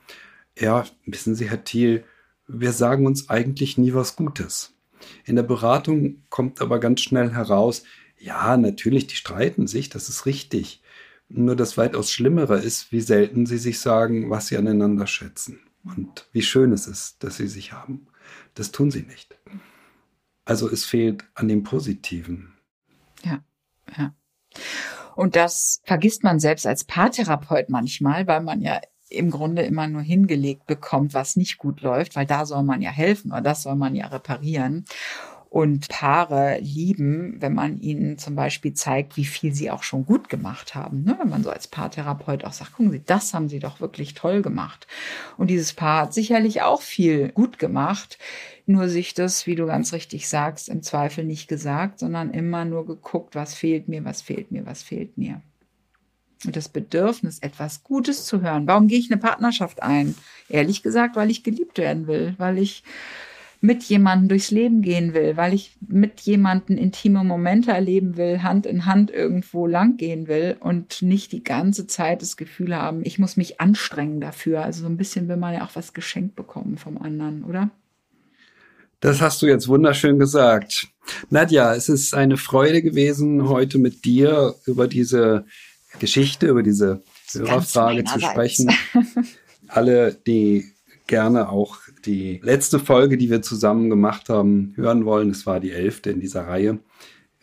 ja, 0.59 0.85
wissen 1.05 1.35
Sie, 1.35 1.51
Herr 1.51 1.65
Thiel, 1.65 2.05
wir 2.47 2.73
sagen 2.73 3.07
uns 3.07 3.29
eigentlich 3.29 3.77
nie 3.77 3.93
was 3.93 4.17
Gutes. 4.17 4.73
In 5.27 5.37
der 5.37 5.43
Beratung 5.43 6.23
kommt 6.31 6.63
aber 6.63 6.79
ganz 6.79 7.03
schnell 7.03 7.33
heraus, 7.33 7.83
ja, 8.19 8.57
natürlich, 8.57 9.07
die 9.07 9.17
streiten 9.17 9.67
sich, 9.67 9.91
das 9.91 10.09
ist 10.09 10.25
richtig. 10.25 10.81
Nur 11.29 11.57
das 11.57 11.77
weitaus 11.77 12.11
Schlimmere 12.11 12.59
ist, 12.59 12.93
wie 12.93 13.01
selten 13.03 13.45
sie 13.45 13.59
sich 13.59 13.81
sagen, 13.81 14.31
was 14.31 14.47
sie 14.47 14.57
aneinander 14.57 15.07
schätzen 15.07 15.61
und 15.85 16.29
wie 16.33 16.43
schön 16.43 16.73
es 16.73 16.87
ist, 16.87 17.23
dass 17.23 17.37
sie 17.37 17.49
sich 17.49 17.73
haben. 17.73 18.07
Das 18.55 18.73
tun 18.73 18.91
sie 18.91 19.03
nicht. 19.03 19.39
Also 20.45 20.71
es 20.71 20.85
fehlt 20.85 21.25
an 21.35 21.49
dem 21.49 21.63
Positiven. 21.63 22.55
Ja, 23.23 23.43
ja. 23.97 24.15
Und 25.17 25.37
das 25.37 25.81
vergisst 25.85 26.25
man 26.25 26.41
selbst 26.41 26.67
als 26.67 26.85
Paartherapeut 26.85 27.69
manchmal, 27.69 28.27
weil 28.27 28.43
man 28.43 28.61
ja 28.61 28.81
im 29.09 29.31
Grunde 29.31 29.63
immer 29.63 29.87
nur 29.87 30.03
hingelegt 30.03 30.67
bekommt, 30.67 31.15
was 31.15 31.37
nicht 31.37 31.59
gut 31.59 31.83
läuft, 31.83 32.17
weil 32.17 32.27
da 32.27 32.47
soll 32.47 32.63
man 32.65 32.83
ja 32.83 32.91
helfen 32.91 33.31
oder 33.31 33.43
das 33.43 33.63
soll 33.63 33.77
man 33.77 33.95
ja 33.95 34.09
reparieren. 34.09 34.85
Und 35.55 35.89
Paare 35.89 36.59
lieben, 36.59 37.37
wenn 37.39 37.55
man 37.55 37.79
ihnen 37.81 38.19
zum 38.19 38.35
Beispiel 38.35 38.75
zeigt, 38.75 39.17
wie 39.17 39.25
viel 39.25 39.55
sie 39.55 39.71
auch 39.71 39.85
schon 39.85 40.05
gut 40.05 40.29
gemacht 40.29 40.75
haben. 40.75 41.05
Ne? 41.05 41.17
Wenn 41.21 41.29
man 41.29 41.45
so 41.45 41.51
als 41.51 41.69
Paartherapeut 41.69 42.45
auch 42.45 42.53
sagt, 42.53 42.73
gucken 42.73 42.91
Sie, 42.91 43.05
das 43.07 43.33
haben 43.33 43.49
Sie 43.49 43.61
doch 43.61 43.81
wirklich 43.81 44.15
toll 44.15 44.43
gemacht. 44.43 44.89
Und 45.37 45.51
dieses 45.51 45.73
Paar 45.73 46.03
hat 46.03 46.13
sicherlich 46.13 46.63
auch 46.63 46.83
viel 46.83 47.29
gut 47.29 47.61
gemacht, 47.61 48.19
nur 48.67 48.89
sich 48.89 49.15
das, 49.15 49.47
wie 49.47 49.55
du 49.55 49.67
ganz 49.67 49.93
richtig 49.93 50.29
sagst, 50.29 50.69
im 50.69 50.83
Zweifel 50.83 51.23
nicht 51.23 51.47
gesagt, 51.47 52.01
sondern 52.01 52.33
immer 52.33 52.65
nur 52.65 52.85
geguckt, 52.85 53.37
was 53.37 53.55
fehlt 53.55 53.87
mir, 53.87 54.05
was 54.05 54.23
fehlt 54.23 54.51
mir, 54.51 54.67
was 54.67 54.83
fehlt 54.83 55.17
mir. 55.17 55.41
Und 56.45 56.57
das 56.57 56.69
Bedürfnis, 56.69 57.39
etwas 57.39 57.85
Gutes 57.85 58.25
zu 58.25 58.43
hören. 58.43 58.67
Warum 58.67 58.89
gehe 58.89 58.99
ich 58.99 59.09
eine 59.09 59.21
Partnerschaft 59.21 59.85
ein? 59.85 60.17
Ehrlich 60.49 60.83
gesagt, 60.83 61.15
weil 61.15 61.31
ich 61.31 61.45
geliebt 61.45 61.79
werden 61.79 62.09
will, 62.09 62.35
weil 62.39 62.59
ich 62.59 62.83
mit 63.65 63.83
jemandem 63.85 64.29
durchs 64.29 64.51
Leben 64.51 64.83
gehen 64.83 65.15
will, 65.15 65.39
weil 65.39 65.55
ich 65.55 65.75
mit 65.81 66.21
jemandem 66.21 66.77
intime 66.77 67.25
Momente 67.25 67.71
erleben 67.71 68.19
will, 68.19 68.43
Hand 68.43 68.67
in 68.67 68.85
Hand 68.85 69.11
irgendwo 69.11 69.67
lang 69.67 69.97
gehen 69.97 70.29
will 70.29 70.59
und 70.61 71.01
nicht 71.01 71.33
die 71.33 71.43
ganze 71.43 71.87
Zeit 71.87 72.21
das 72.21 72.37
Gefühl 72.37 72.77
haben, 72.77 73.01
ich 73.05 73.19
muss 73.19 73.39
mich 73.39 73.63
anstrengen 73.63 74.21
dafür. 74.21 74.63
Also 74.63 74.83
so 74.83 74.87
ein 74.87 74.99
bisschen 74.99 75.29
will 75.29 75.39
man 75.39 75.55
ja 75.55 75.65
auch 75.65 75.75
was 75.77 75.95
geschenkt 75.95 76.37
bekommen 76.37 76.77
vom 76.77 76.99
anderen, 76.99 77.43
oder? 77.43 77.71
Das 79.01 79.23
hast 79.23 79.41
du 79.41 79.47
jetzt 79.47 79.67
wunderschön 79.67 80.19
gesagt. 80.19 80.89
Nadja, 81.31 81.75
es 81.75 81.89
ist 81.89 82.13
eine 82.13 82.37
Freude 82.37 82.83
gewesen, 82.83 83.49
heute 83.49 83.79
mit 83.79 84.05
dir 84.05 84.57
über 84.67 84.89
diese 84.89 85.47
Geschichte, 86.01 86.49
über 86.49 86.63
diese 86.63 87.03
Hörerfrage 87.33 88.05
zu 88.05 88.21
sprechen. 88.21 88.71
Alle, 89.69 90.15
die 90.27 90.74
gerne 91.07 91.49
auch 91.49 91.79
die 92.05 92.41
letzte 92.43 92.79
Folge, 92.79 93.17
die 93.17 93.31
wir 93.31 93.43
zusammen 93.43 93.91
gemacht 93.91 94.29
haben, 94.29 94.73
hören 94.77 95.05
wollen. 95.05 95.31
Es 95.31 95.47
war 95.47 95.61
die 95.61 95.73
elfte 95.73 96.11
in 96.11 96.21
dieser 96.21 96.47
Reihe. 96.47 96.79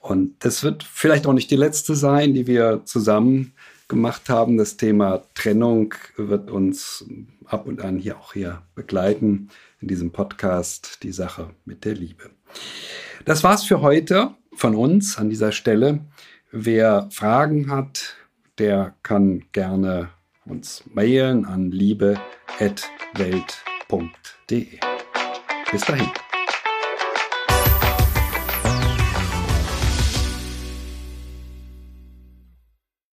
Und 0.02 0.34
das 0.40 0.64
wird 0.64 0.84
vielleicht 0.84 1.28
auch 1.28 1.34
nicht 1.34 1.52
die 1.52 1.56
letzte 1.56 1.96
sein, 1.96 2.34
die 2.34 2.48
wir 2.48 2.82
zusammen 2.86 3.54
gemacht 3.88 4.30
haben. 4.30 4.58
Das 4.58 4.78
Thema 4.78 5.22
Trennung 5.36 5.94
wird 6.18 6.50
uns 6.50 7.06
ab 7.46 7.68
und 7.68 7.82
an 7.82 7.98
hier 7.98 8.18
auch 8.18 8.34
hier 8.34 8.64
begleiten 8.74 9.50
in 9.80 9.88
diesem 9.88 10.12
Podcast 10.12 11.04
Die 11.04 11.12
Sache 11.12 11.52
mit 11.66 11.86
der 11.86 11.94
Liebe. 11.94 12.32
Das 13.26 13.44
war's 13.44 13.64
für 13.64 13.82
heute 13.82 14.32
von 14.54 14.76
uns 14.76 15.18
an 15.18 15.30
dieser 15.30 15.52
Stelle. 15.52 16.00
Wer 16.52 17.10
Fragen 17.12 17.70
hat, 17.70 18.16
der 18.58 18.96
kann 19.04 19.44
gerne 19.52 20.10
uns 20.46 20.84
mailen 20.92 21.46
an 21.46 21.72
liebe@ 21.72 22.20
welt.de. 23.14 24.80
Bis 25.72 25.82
dahin. 25.82 26.31